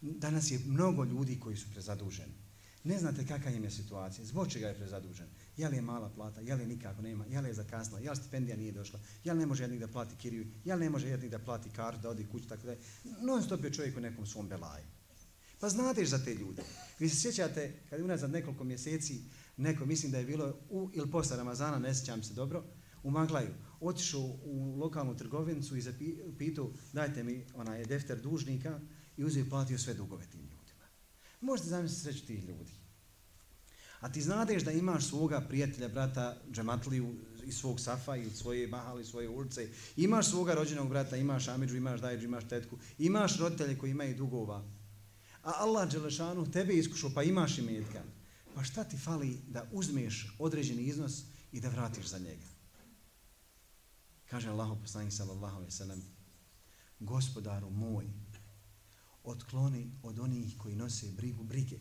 Danas 0.00 0.50
je 0.50 0.58
mnogo 0.66 1.04
ljudi 1.04 1.40
koji 1.40 1.56
su 1.56 1.70
prezaduženi. 1.70 2.48
Ne 2.84 2.98
znate 2.98 3.26
kakva 3.26 3.50
im 3.50 3.64
je 3.64 3.70
situacija, 3.70 4.24
zbog 4.24 4.52
čega 4.52 4.68
je 4.68 4.74
prezadužen. 4.74 5.26
Je 5.56 5.68
li 5.68 5.76
je 5.76 5.82
mala 5.82 6.08
plata, 6.08 6.40
je 6.40 6.54
li 6.54 6.66
nikako 6.66 7.02
nema, 7.02 7.24
je 7.26 7.40
li 7.40 7.48
je 7.48 7.54
zakasnila, 7.54 8.00
je 8.00 8.10
li 8.10 8.16
stipendija 8.16 8.56
nije 8.56 8.72
došla, 8.72 9.00
je 9.24 9.32
li 9.32 9.38
ne 9.38 9.46
može 9.46 9.62
jednik 9.62 9.80
da 9.80 9.88
plati 9.88 10.16
kiriju, 10.16 10.46
je 10.64 10.74
li 10.76 10.84
ne 10.84 10.90
može 10.90 11.08
jednik 11.08 11.30
da 11.30 11.38
plati 11.38 11.70
kartu, 11.70 12.02
da 12.02 12.10
odi 12.10 12.26
kući, 12.32 12.48
tako 12.48 12.66
da 12.66 12.72
je. 12.72 12.78
Non 13.20 13.42
stop 13.42 13.64
je 13.64 13.72
čovjek 13.72 13.96
u 13.96 14.00
nekom 14.00 14.26
svom 14.26 14.48
belaju. 14.48 14.84
Pa 15.60 15.68
znate 15.68 16.04
za 16.04 16.24
te 16.24 16.34
ljude. 16.34 16.62
Vi 16.98 17.08
se 17.08 17.20
sjećate, 17.20 17.72
kad 17.90 17.98
je 17.98 18.04
unazad 18.04 18.30
nekoliko 18.30 18.64
mjeseci, 18.64 19.20
neko, 19.58 19.86
mislim 19.86 20.12
da 20.12 20.18
je 20.18 20.24
bilo 20.24 20.58
u 20.70 20.90
ili 20.94 21.10
posle 21.10 21.36
Ramazana, 21.36 21.78
ne 21.78 21.94
sjećam 21.94 22.22
se 22.22 22.34
dobro, 22.34 22.64
u 23.02 23.10
Maglaju, 23.10 23.54
otišao 23.80 24.20
u 24.44 24.76
lokalnu 24.78 25.16
trgovincu 25.16 25.76
i 25.76 25.80
zapitao, 25.80 26.70
dajte 26.92 27.24
mi 27.24 27.46
onaj 27.54 27.84
defter 27.84 28.20
dužnika 28.20 28.80
i 29.16 29.24
uzeo 29.24 29.44
i 29.44 29.50
platio 29.50 29.78
sve 29.78 29.94
dugove 29.94 30.26
tim 30.26 30.40
ljudima. 30.40 30.84
Možete 31.40 31.68
zamisliti 31.68 32.02
sreću 32.02 32.26
tih 32.26 32.44
ljudi. 32.48 32.72
A 34.00 34.12
ti 34.12 34.22
znadeš 34.22 34.62
da 34.62 34.72
imaš 34.72 35.08
svoga 35.08 35.40
prijatelja, 35.40 35.88
brata, 35.88 36.36
džematliju 36.52 37.14
iz 37.44 37.56
svog 37.56 37.80
safa 37.80 38.16
i 38.16 38.30
svoje 38.30 38.68
mahali, 38.68 39.04
svoje 39.04 39.28
ulice. 39.28 39.68
Imaš 39.96 40.30
svoga 40.30 40.54
rođenog 40.54 40.88
brata, 40.88 41.16
imaš 41.16 41.48
amidžu, 41.48 41.76
imaš 41.76 42.00
dajđu, 42.00 42.24
imaš 42.24 42.48
tetku. 42.48 42.78
Imaš 42.98 43.38
roditelje 43.38 43.78
koji 43.78 43.90
imaju 43.90 44.16
dugova. 44.16 44.64
A 45.42 45.52
Allah 45.56 45.90
Đelešanu 45.90 46.50
tebe 46.50 46.74
iskušao, 46.74 47.10
pa 47.14 47.22
imaš 47.22 47.58
i 47.58 47.62
metka. 47.62 48.02
Pa 48.58 48.64
šta 48.64 48.84
ti 48.84 48.98
fali 48.98 49.38
da 49.48 49.68
uzmeš 49.72 50.36
određeni 50.38 50.82
iznos 50.82 51.22
i 51.52 51.60
da 51.60 51.68
vratiš 51.68 52.06
za 52.06 52.18
njega? 52.18 52.46
Kaže 54.26 54.48
Allah 54.48 54.78
poslanik 54.82 55.12
sallallahu 55.12 55.56
alejhi 55.56 55.72
ve 55.72 55.76
sellem: 55.76 56.02
gospodaru 57.00 57.70
moj, 57.70 58.06
otkloni 59.24 59.92
od 60.02 60.18
onih 60.18 60.58
koji 60.58 60.76
nose 60.76 61.12
brigu 61.12 61.44
brige. 61.44 61.78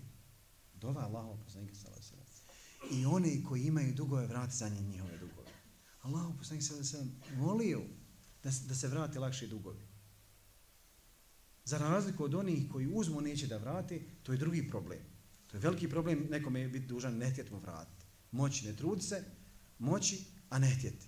Dova 0.74 1.02
Allahu 1.02 1.44
poslanika 1.44 1.76
sallallahu 1.76 2.04
alejhi 2.12 2.26
ve 2.26 2.34
sellem. 2.34 3.02
I 3.02 3.06
oni 3.06 3.44
koji 3.44 3.64
imaju 3.64 3.94
dugove 3.94 4.28
vrati 4.28 4.56
za 4.56 4.70
njih 4.70 4.88
njihove 4.88 5.18
dugove. 5.18 5.52
Allahu 6.02 6.38
poslanik 6.38 6.64
sallallahu 6.64 6.98
alejhi 6.98 7.10
ve 7.10 7.22
sellem 7.22 7.40
molio 7.48 7.82
da 8.44 8.52
da 8.68 8.76
se 8.76 8.88
vrati 8.88 9.20
lakši 9.20 9.48
dugovi. 9.48 9.88
Za 11.66 11.78
razliku 11.78 12.24
od 12.24 12.36
onih 12.36 12.72
koji 12.72 12.88
uzmu 12.94 13.22
neće 13.22 13.48
da 13.48 13.58
vrate, 13.58 14.02
to 14.24 14.32
je 14.32 14.38
drugi 14.38 14.70
problem. 14.70 15.17
To 15.48 15.58
je 15.58 15.62
veliki 15.62 15.90
problem, 15.90 16.28
nekome 16.30 16.60
je 16.60 16.68
biti 16.68 16.88
dužan 16.88 17.18
ne 17.18 17.32
htjeti 17.32 17.54
mu 17.54 17.60
vratiti. 17.60 18.06
Moći 18.32 18.68
ne 18.68 18.76
trudi 18.76 19.02
se, 19.02 19.24
moći, 19.80 20.26
a 20.50 20.60
ne 20.60 20.76
htjeti. 20.76 21.08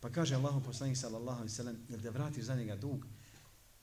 Pa 0.00 0.10
kaže 0.10 0.34
Allahu 0.34 0.62
poslanik 0.62 0.96
sallallahu 0.96 1.38
alejhi 1.38 1.52
ve 1.52 1.56
sellem, 1.56 1.76
jel 1.88 2.00
da 2.00 2.10
vratiš 2.10 2.44
za 2.44 2.54
njega 2.54 2.76
dug, 2.76 3.06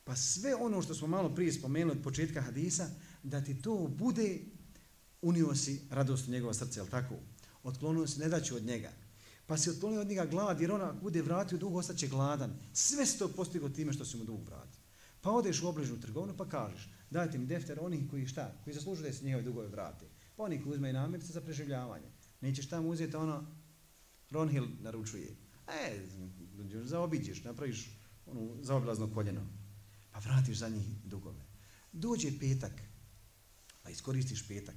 pa 0.03 0.15
sve 0.15 0.55
ono 0.55 0.81
što 0.81 0.95
smo 0.95 1.07
malo 1.07 1.35
prije 1.35 1.53
spomenuli 1.53 1.97
od 1.97 2.03
početka 2.03 2.41
hadisa, 2.41 2.89
da 3.23 3.41
ti 3.41 3.61
to 3.61 3.87
bude, 3.87 4.39
unio 5.21 5.55
si 5.55 5.81
radost 5.89 6.27
u 6.27 6.31
njegovo 6.31 6.53
srce, 6.53 6.79
jel 6.79 6.87
tako? 6.87 7.15
Otklonio 7.63 8.07
si 8.07 8.19
nedaću 8.19 8.55
od 8.55 8.63
njega. 8.63 8.91
Pa 9.45 9.57
si 9.57 9.69
otklonio 9.69 10.01
od 10.01 10.07
njega 10.07 10.25
glad, 10.25 10.61
jer 10.61 10.71
ona 10.71 10.93
bude 10.93 11.21
vratio 11.21 11.57
dug, 11.57 11.75
ostaće 11.75 12.07
gladan. 12.07 12.59
Sve 12.73 13.05
si 13.05 13.19
to 13.19 13.27
postigo 13.27 13.69
time 13.69 13.93
što 13.93 14.05
si 14.05 14.17
mu 14.17 14.23
dug 14.23 14.45
vratio. 14.45 14.81
Pa 15.21 15.31
odeš 15.31 15.61
u 15.61 15.67
obližnu 15.67 16.01
trgovinu 16.01 16.37
pa 16.37 16.49
kažeš, 16.49 16.89
dajte 17.09 17.37
mi 17.37 17.45
defter 17.45 17.79
onih 17.81 18.09
koji 18.09 18.27
šta, 18.27 18.61
koji 18.63 18.73
zaslužuju 18.73 19.07
da 19.07 19.13
se 19.13 19.25
njihove 19.25 19.43
dugove 19.43 19.67
vrate. 19.67 20.05
Pa 20.35 20.43
oni 20.43 20.61
koji 20.63 20.73
uzme 20.73 20.89
i 20.89 20.93
namirce 20.93 21.33
za 21.33 21.41
preživljavanje. 21.41 22.07
Nećeš 22.41 22.69
tamo 22.69 22.89
uzeti 22.89 23.15
ono, 23.15 23.45
Ronhill 24.31 24.67
naručuje. 24.81 25.35
E, 25.67 25.99
zaobiđeš, 26.83 27.43
napraviš 27.43 27.89
onu 28.25 28.57
zaoblazno 28.61 29.13
koljeno. 29.13 29.41
Pa 30.11 30.19
vratiš 30.19 30.57
za 30.57 30.69
njih 30.69 30.87
dugove. 31.03 31.45
Dođe 31.91 32.39
petak, 32.39 32.81
pa 33.83 33.89
iskoristiš 33.89 34.47
petak, 34.47 34.75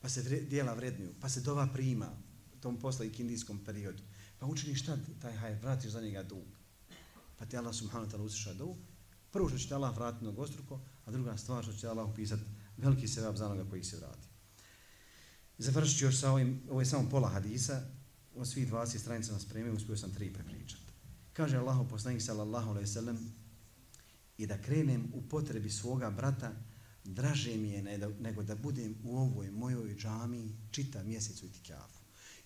pa 0.00 0.08
se 0.08 0.22
vre, 0.22 0.40
dijela 0.40 0.74
vrednuju, 0.74 1.14
pa 1.20 1.28
se 1.28 1.40
dova 1.40 1.68
prima 1.72 2.16
tom 2.60 2.78
posla 2.78 3.04
i 3.04 3.12
kindijskom 3.12 3.64
periodu, 3.64 4.02
pa 4.38 4.46
učiniš 4.46 4.82
šta 4.82 4.98
taj 5.20 5.32
haj, 5.32 5.54
vratiš 5.54 5.90
za 5.90 6.00
njega 6.00 6.22
dug. 6.22 6.44
Pa 7.38 7.46
te 7.46 7.56
Allah 7.56 7.74
subhanahu 7.74 8.10
wa 8.10 8.14
ta'ala 8.14 8.24
usliša 8.24 8.54
dug, 8.54 8.76
prvo 9.32 9.48
što 9.48 9.58
će 9.58 9.68
te 9.68 9.74
Allah 9.74 9.96
vratiti 9.96 10.24
na 10.24 10.30
gostruko, 10.30 10.80
a 11.04 11.10
druga 11.10 11.36
stvar 11.36 11.62
što 11.62 11.72
će 11.72 11.88
Allah 11.88 12.08
upisati 12.10 12.42
veliki 12.76 13.08
sevap 13.08 13.36
za 13.36 13.46
onoga 13.46 13.70
koji 13.70 13.84
se 13.84 13.96
vrati. 13.96 14.28
Završit 15.58 15.98
ću 15.98 16.04
još 16.04 16.20
sa 16.20 16.32
ovim, 16.32 16.62
ovo 16.70 16.80
je 16.80 16.86
samo 16.86 17.10
pola 17.10 17.28
hadisa, 17.28 17.82
o 18.36 18.44
svih 18.44 18.72
20 18.72 18.98
stranica 18.98 19.32
nas 19.32 19.42
spremio, 19.42 19.74
uspio 19.74 19.96
sam 19.96 20.14
tri 20.14 20.32
prepričati. 20.32 20.82
Kaže 21.32 21.56
Allah 21.56 21.86
poslanik 21.90 22.22
sallallahu 22.22 22.70
alaihi 22.70 22.86
sallam, 22.86 23.34
i 24.38 24.46
da 24.46 24.62
krenem 24.62 25.12
u 25.14 25.22
potrebi 25.28 25.70
svoga 25.70 26.10
brata, 26.10 26.52
draže 27.04 27.56
mi 27.56 27.70
je 27.70 27.82
nego 28.20 28.42
da 28.42 28.54
budem 28.54 28.94
u 29.04 29.16
ovoj 29.16 29.50
mojoj 29.50 29.96
džami 29.96 30.56
čita 30.70 31.02
mjesec 31.02 31.42
u 31.42 31.46
I 31.46 31.50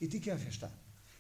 Itikjaf 0.01 0.45
je 0.45 0.53
šta? 0.53 0.71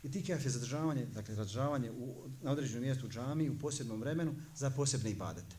Itikjaf 0.05 0.45
je 0.45 0.51
zadržavanje, 0.51 1.07
dakle 1.07 1.35
zadržavanje 1.35 1.91
u, 1.91 2.29
na 2.43 2.51
određenom 2.51 2.83
mjestu 2.83 3.09
džami 3.09 3.51
u 3.51 3.59
posebnom 3.59 4.01
vremenu 4.01 4.35
za 4.55 4.71
posebne 4.71 5.11
ibadete. 5.11 5.57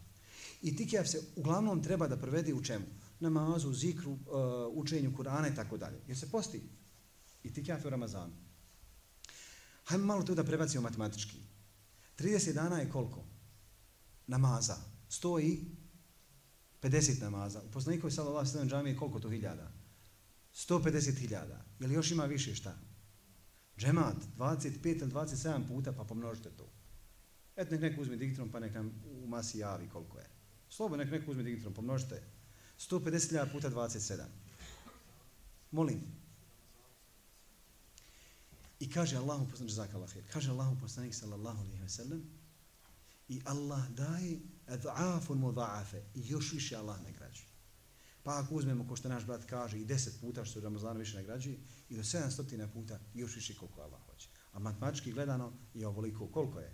Itikjaf 0.61 1.07
se 1.07 1.21
uglavnom 1.35 1.83
treba 1.83 2.07
da 2.07 2.17
provede 2.17 2.53
u 2.53 2.63
čemu? 2.63 2.85
Namazu, 3.19 3.73
zikru, 3.73 4.11
uh, 4.11 4.19
učenju 4.73 5.13
Kur'ana 5.17 5.51
i 5.51 5.55
tako 5.55 5.77
dalje. 5.77 5.97
Jer 6.07 6.17
se 6.17 6.31
posti 6.31 6.61
i 7.43 7.53
tikaf 7.53 7.85
u 7.85 7.89
Ramazanu. 7.89 8.33
Hajmo 9.83 10.05
malo 10.05 10.23
to 10.23 10.35
da 10.35 10.43
prebacimo 10.43 10.83
matematički. 10.83 11.37
30 12.19 12.53
dana 12.53 12.79
je 12.79 12.89
koliko? 12.89 13.25
Namaza. 14.27 14.77
100 15.09 15.41
i 15.41 15.65
50 16.81 17.21
namaza. 17.21 17.61
U 17.61 17.71
poslanikovi 17.71 18.11
sallallahu 18.11 18.47
sallam 18.47 18.69
džami 18.69 18.89
je 18.89 18.97
koliko 18.97 19.19
to 19.19 19.29
hiljada? 19.29 19.71
150 20.53 21.17
hiljada. 21.17 21.65
Je 21.79 21.87
li 21.87 21.93
još 21.93 22.11
ima 22.11 22.25
više 22.25 22.55
šta? 22.55 22.77
Džemat, 23.77 24.15
25 24.37 25.01
ili 25.01 25.11
27 25.11 25.67
puta, 25.67 25.91
pa 25.91 26.03
pomnožite 26.03 26.49
to. 26.49 26.69
Eto, 27.55 27.71
nek 27.71 27.81
neko 27.81 28.01
uzme 28.01 28.15
digitron 28.15 28.51
pa 28.51 28.59
nek 28.59 28.73
nam 28.73 28.91
u 29.05 29.27
masi 29.27 29.59
javi 29.59 29.89
koliko 29.89 30.19
je. 30.19 30.29
Slobodno 30.69 31.03
nek 31.03 31.13
neko 31.13 31.31
uzme 31.31 31.43
digitron, 31.43 31.73
pomnožite. 31.73 32.21
150.000 32.79 33.51
puta 33.51 33.69
27. 33.69 34.23
Molim. 35.71 36.01
I 38.79 38.89
kaže 38.91 39.17
Allahu 39.17 39.47
poslanik 39.49 39.73
zakala 39.73 40.07
khair. 40.07 40.23
Kaže 40.33 40.51
Allahu 40.51 40.77
poslanik 40.81 41.13
sallallahu 41.13 41.59
alejhi 41.59 41.81
ve 41.81 41.89
sellem 41.89 42.23
i 43.29 43.41
Allah 43.45 43.89
daje 43.89 44.39
adhafun 44.67 45.39
mudha'afe 45.39 46.01
i 46.15 46.27
još 46.27 46.51
više 46.53 46.75
Allah 46.75 47.01
nagrađuje. 47.01 47.54
Pa 48.25 48.39
ako 48.39 48.55
uzmemo 48.55 48.87
ko 48.87 48.95
što 48.95 49.09
naš 49.09 49.25
brat 49.25 49.45
kaže 49.45 49.79
i 49.79 49.85
10 49.85 50.19
puta 50.21 50.45
što 50.45 50.59
Ramazan 50.59 50.97
više 50.97 51.17
nagrađuje 51.17 51.57
i 51.89 51.95
do 51.95 52.03
700 52.03 52.67
puta 52.73 52.99
još 53.13 53.35
više 53.35 53.55
koliko 53.55 53.81
Allah 53.81 54.01
hoće. 54.05 54.29
A 54.53 54.59
matematički 54.59 55.11
gledano 55.11 55.53
je 55.73 55.87
ovoliko 55.87 56.27
koliko 56.27 56.59
je? 56.59 56.73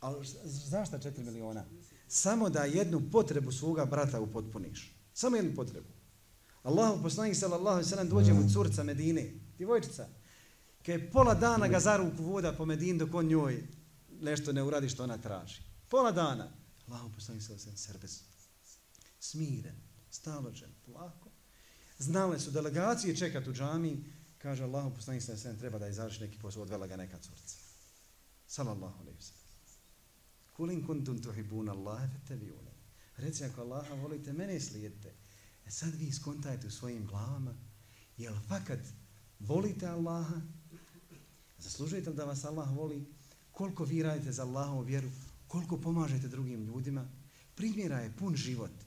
Ali 0.00 0.26
zašto 0.44 0.98
4 0.98 1.24
miliona? 1.24 1.64
Samo 2.08 2.50
da 2.50 2.64
jednu 2.64 3.02
potrebu 3.12 3.52
svoga 3.52 3.84
brata 3.84 4.20
upotpuniš. 4.20 4.96
Samo 5.14 5.36
jednu 5.36 5.54
potrebu. 5.54 5.88
Allahu 6.62 7.02
poslanik 7.02 7.36
sallallahu 7.36 7.76
alejhi 7.76 7.86
ve 7.86 7.90
sellem 7.90 8.08
dođe 8.08 8.32
mu 8.32 8.50
curca 8.50 8.82
Medine, 8.82 9.32
djevojčica. 9.56 10.08
Kad 10.86 11.00
je 11.00 11.10
pola 11.10 11.34
dana 11.34 11.68
ga 11.68 11.80
za 11.80 11.96
ruku 11.96 12.22
voda 12.22 12.52
po 12.52 12.64
Medini 12.64 12.98
dok 12.98 13.14
on 13.14 13.26
njoj 13.26 13.62
nešto 14.20 14.52
ne 14.52 14.62
uradi 14.62 14.88
što 14.88 15.04
ona 15.04 15.18
traži. 15.18 15.62
Pola 15.88 16.12
dana. 16.12 16.52
Allahu 16.88 17.12
poslanik 17.14 17.42
sallallahu 17.42 17.68
alejhi 17.70 18.02
ve 18.02 18.08
sellem. 18.08 18.31
Smiren, 19.22 19.76
staložen, 20.10 20.70
polako. 20.86 21.30
Znale 21.98 22.40
su 22.40 22.50
delegacije 22.50 23.16
čekati 23.16 23.50
u 23.50 23.52
džami, 23.52 24.04
kaže 24.38 24.64
Allahu 24.64 24.94
poslanik 24.94 25.22
sallallahu 25.22 25.48
alejhi 25.48 25.60
treba 25.60 25.78
da 25.78 25.88
izađe 25.88 26.20
neki 26.20 26.38
posao, 26.38 26.62
odvela 26.62 26.86
ga 26.86 26.96
neka 26.96 27.18
curca. 27.18 27.56
Sallallahu 28.46 29.00
alejhi 29.00 29.16
ve 29.16 29.22
sellem. 29.22 29.42
Kulin 30.52 30.86
kuntum 30.86 31.22
tuhibuna 31.22 31.72
Allaha 31.72 32.08
fattabi'uni. 32.08 32.70
Reci 33.16 33.44
ako 33.44 33.60
Allaha 33.60 33.94
volite, 33.94 34.32
mene 34.32 34.60
slijedite. 34.60 35.14
E 35.66 35.70
sad 35.70 35.94
vi 35.94 36.06
iskontajte 36.06 36.66
u 36.66 36.70
svojim 36.70 37.06
glavama, 37.06 37.54
jel 38.16 38.34
fakat 38.48 38.80
volite 39.38 39.86
Allaha, 39.86 40.40
zaslužujete 41.58 42.12
da 42.12 42.24
vas 42.24 42.44
Allah 42.44 42.76
voli, 42.76 43.06
koliko 43.52 43.84
vi 43.84 44.02
radite 44.02 44.32
za 44.32 44.42
Allahovu 44.42 44.82
vjeru, 44.82 45.10
koliko 45.48 45.80
pomažete 45.80 46.28
drugim 46.28 46.64
ljudima, 46.64 47.08
primjera 47.54 48.00
je 48.00 48.16
pun 48.16 48.36
život. 48.36 48.81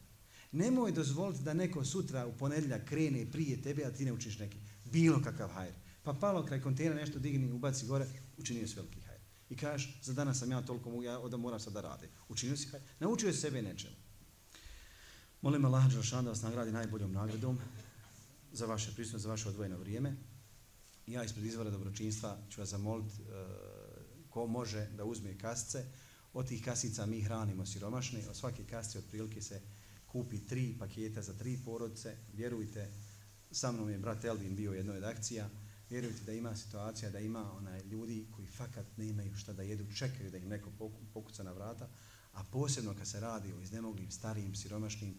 Nemoj 0.55 0.91
dozvoliti 0.91 1.43
da 1.43 1.53
neko 1.53 1.85
sutra 1.85 2.27
u 2.27 2.37
ponedljak 2.37 2.85
krene 2.85 3.31
prije 3.31 3.61
tebe, 3.61 3.83
a 3.85 3.91
ti 3.91 4.05
ne 4.05 4.13
učiš 4.13 4.39
neki. 4.39 4.57
Bilo 4.91 5.21
kakav 5.21 5.49
hajr. 5.49 5.73
Pa 6.03 6.13
palo 6.13 6.45
kraj 6.45 6.61
kontejnera 6.61 7.01
nešto 7.01 7.19
digni, 7.19 7.51
ubaci 7.51 7.85
gore, 7.85 8.05
učinio 8.37 8.67
si 8.67 8.75
veliki 8.75 9.01
hajr. 9.01 9.19
I 9.49 9.57
kažeš, 9.57 9.99
za 10.03 10.13
danas 10.13 10.39
sam 10.39 10.51
ja 10.51 10.61
toliko 10.61 10.89
mogu, 10.89 11.03
ja 11.03 11.19
da 11.29 11.37
moram 11.37 11.59
sad 11.59 11.73
da 11.73 11.81
rade. 11.81 12.09
Učinio 12.29 12.57
si 12.57 12.67
hajr. 12.67 12.83
Naučio 12.99 13.33
si 13.33 13.39
sebe 13.39 13.61
nečemu. 13.61 13.95
Molim 15.41 15.65
Allah 15.65 15.91
Đelšan 15.91 16.23
da 16.23 16.29
vas 16.29 16.41
nagradi 16.41 16.71
najboljom 16.71 17.11
nagradom 17.11 17.59
za 18.51 18.65
vaše 18.65 18.93
prisutnost, 18.95 19.23
za 19.23 19.29
vaše 19.29 19.49
odvojeno 19.49 19.77
vrijeme. 19.77 20.15
Ja 21.07 21.23
ispred 21.23 21.45
izvora 21.45 21.69
dobročinstva 21.69 22.37
ću 22.49 22.61
vas 22.61 22.69
zamoliti 22.69 23.21
uh, 23.21 23.27
e, 23.27 23.33
ko 24.29 24.47
može 24.47 24.87
da 24.97 25.05
uzme 25.05 25.37
kasce. 25.37 25.85
Od 26.33 26.47
tih 26.47 26.63
kasica 26.63 27.05
mi 27.05 27.21
hranimo 27.21 27.65
siromašne. 27.65 28.29
Od 28.29 28.35
svake 28.35 28.63
kasce 28.63 28.99
otprilike 28.99 29.41
se 29.41 29.61
kupi 30.15 30.45
tri 30.45 30.75
paketa 30.79 31.21
za 31.21 31.33
tri 31.33 31.59
porodice. 31.65 32.15
Vjerujte, 32.33 32.91
sa 33.51 33.71
mnom 33.71 33.89
je 33.89 33.97
brat 33.97 34.25
Elvin 34.25 34.55
bio 34.55 34.71
u 34.71 34.75
jednoj 34.75 34.97
od 34.97 35.03
akcija. 35.03 35.49
Vjerujte 35.89 36.23
da 36.25 36.31
ima 36.31 36.55
situacija 36.55 37.11
da 37.11 37.19
ima 37.19 37.51
onaj 37.57 37.83
ljudi 37.83 38.27
koji 38.35 38.47
fakat 38.47 38.85
ne 38.97 39.07
imaju 39.07 39.35
šta 39.35 39.53
da 39.53 39.63
jedu, 39.63 39.85
čekaju 39.95 40.31
da 40.31 40.37
im 40.37 40.47
neko 40.47 40.71
pokuca 41.13 41.43
na 41.43 41.51
vrata 41.51 41.89
a 42.33 42.43
posebno 42.51 42.93
kad 42.97 43.07
se 43.07 43.19
radi 43.19 43.53
o 43.53 43.61
iznemoglim, 43.61 44.11
starijim, 44.11 44.55
siromašnim, 44.55 45.15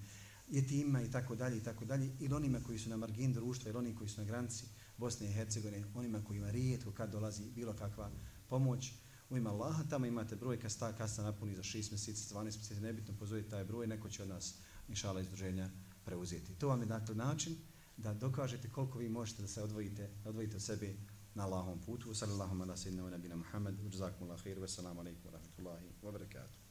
jetima 0.48 1.02
i 1.02 1.10
tako 1.10 1.34
dalje 1.34 1.56
i 1.56 1.64
tako 1.64 1.84
dalje, 1.84 2.10
ili 2.20 2.34
onima 2.34 2.60
koji 2.60 2.78
su 2.78 2.90
na 2.90 2.96
margin 2.96 3.32
društva, 3.32 3.70
ili 3.70 3.78
oni 3.78 3.94
koji 3.94 4.08
su 4.08 4.20
na 4.20 4.26
granici 4.26 4.64
Bosne 4.96 5.28
i 5.28 5.32
Hercegovine, 5.32 5.84
onima 5.94 6.24
kojima 6.24 6.50
rijetko 6.50 6.92
kad 6.92 7.12
dolazi 7.12 7.50
bilo 7.54 7.72
kakva 7.72 8.10
pomoć, 8.48 8.92
u 9.30 9.36
ima 9.36 9.50
Allaha, 9.50 9.84
tamo 9.90 10.06
imate 10.06 10.36
broj 10.36 10.60
kad 10.60 10.78
ta 10.78 10.92
kasa 10.92 11.22
napuni 11.22 11.54
za 11.54 11.62
6 11.62 11.90
mjeseci, 11.90 12.34
12 12.34 12.44
mjeseci, 12.44 12.80
nebitno 12.80 13.14
pozovite 13.18 13.48
taj 13.48 13.64
broj, 13.64 13.86
neko 13.86 14.08
će 14.08 14.22
od 14.22 14.28
nas, 14.28 14.54
inšala, 14.88 15.20
izdruženja 15.20 15.70
preuzeti. 16.04 16.54
To 16.54 16.68
vam 16.68 16.80
je 16.80 16.86
dakle 16.86 17.14
način 17.14 17.56
da 17.96 18.14
dokažete 18.14 18.70
koliko 18.70 18.98
vi 18.98 19.08
možete 19.08 19.42
da 19.42 19.48
se 19.48 19.62
odvojite, 19.62 20.10
odvojite 20.24 20.56
od 20.56 20.62
sebe 20.62 20.94
na 21.34 21.44
Allahom 21.44 21.80
putu. 21.80 22.14
Sallallahu 22.14 22.62
ala 22.62 22.76
sallam, 22.76 23.10
nabina 23.10 23.36
Muhammed. 23.36 23.74
uđzakum 23.86 24.28
Allah, 24.28 24.42
khairu, 24.42 24.62
wassalamu 24.62 25.00
alaikum 25.00 25.30
wa 25.30 25.32
rahmatullahi 25.32 25.86
wa 26.02 26.12
barakatuh. 26.12 26.65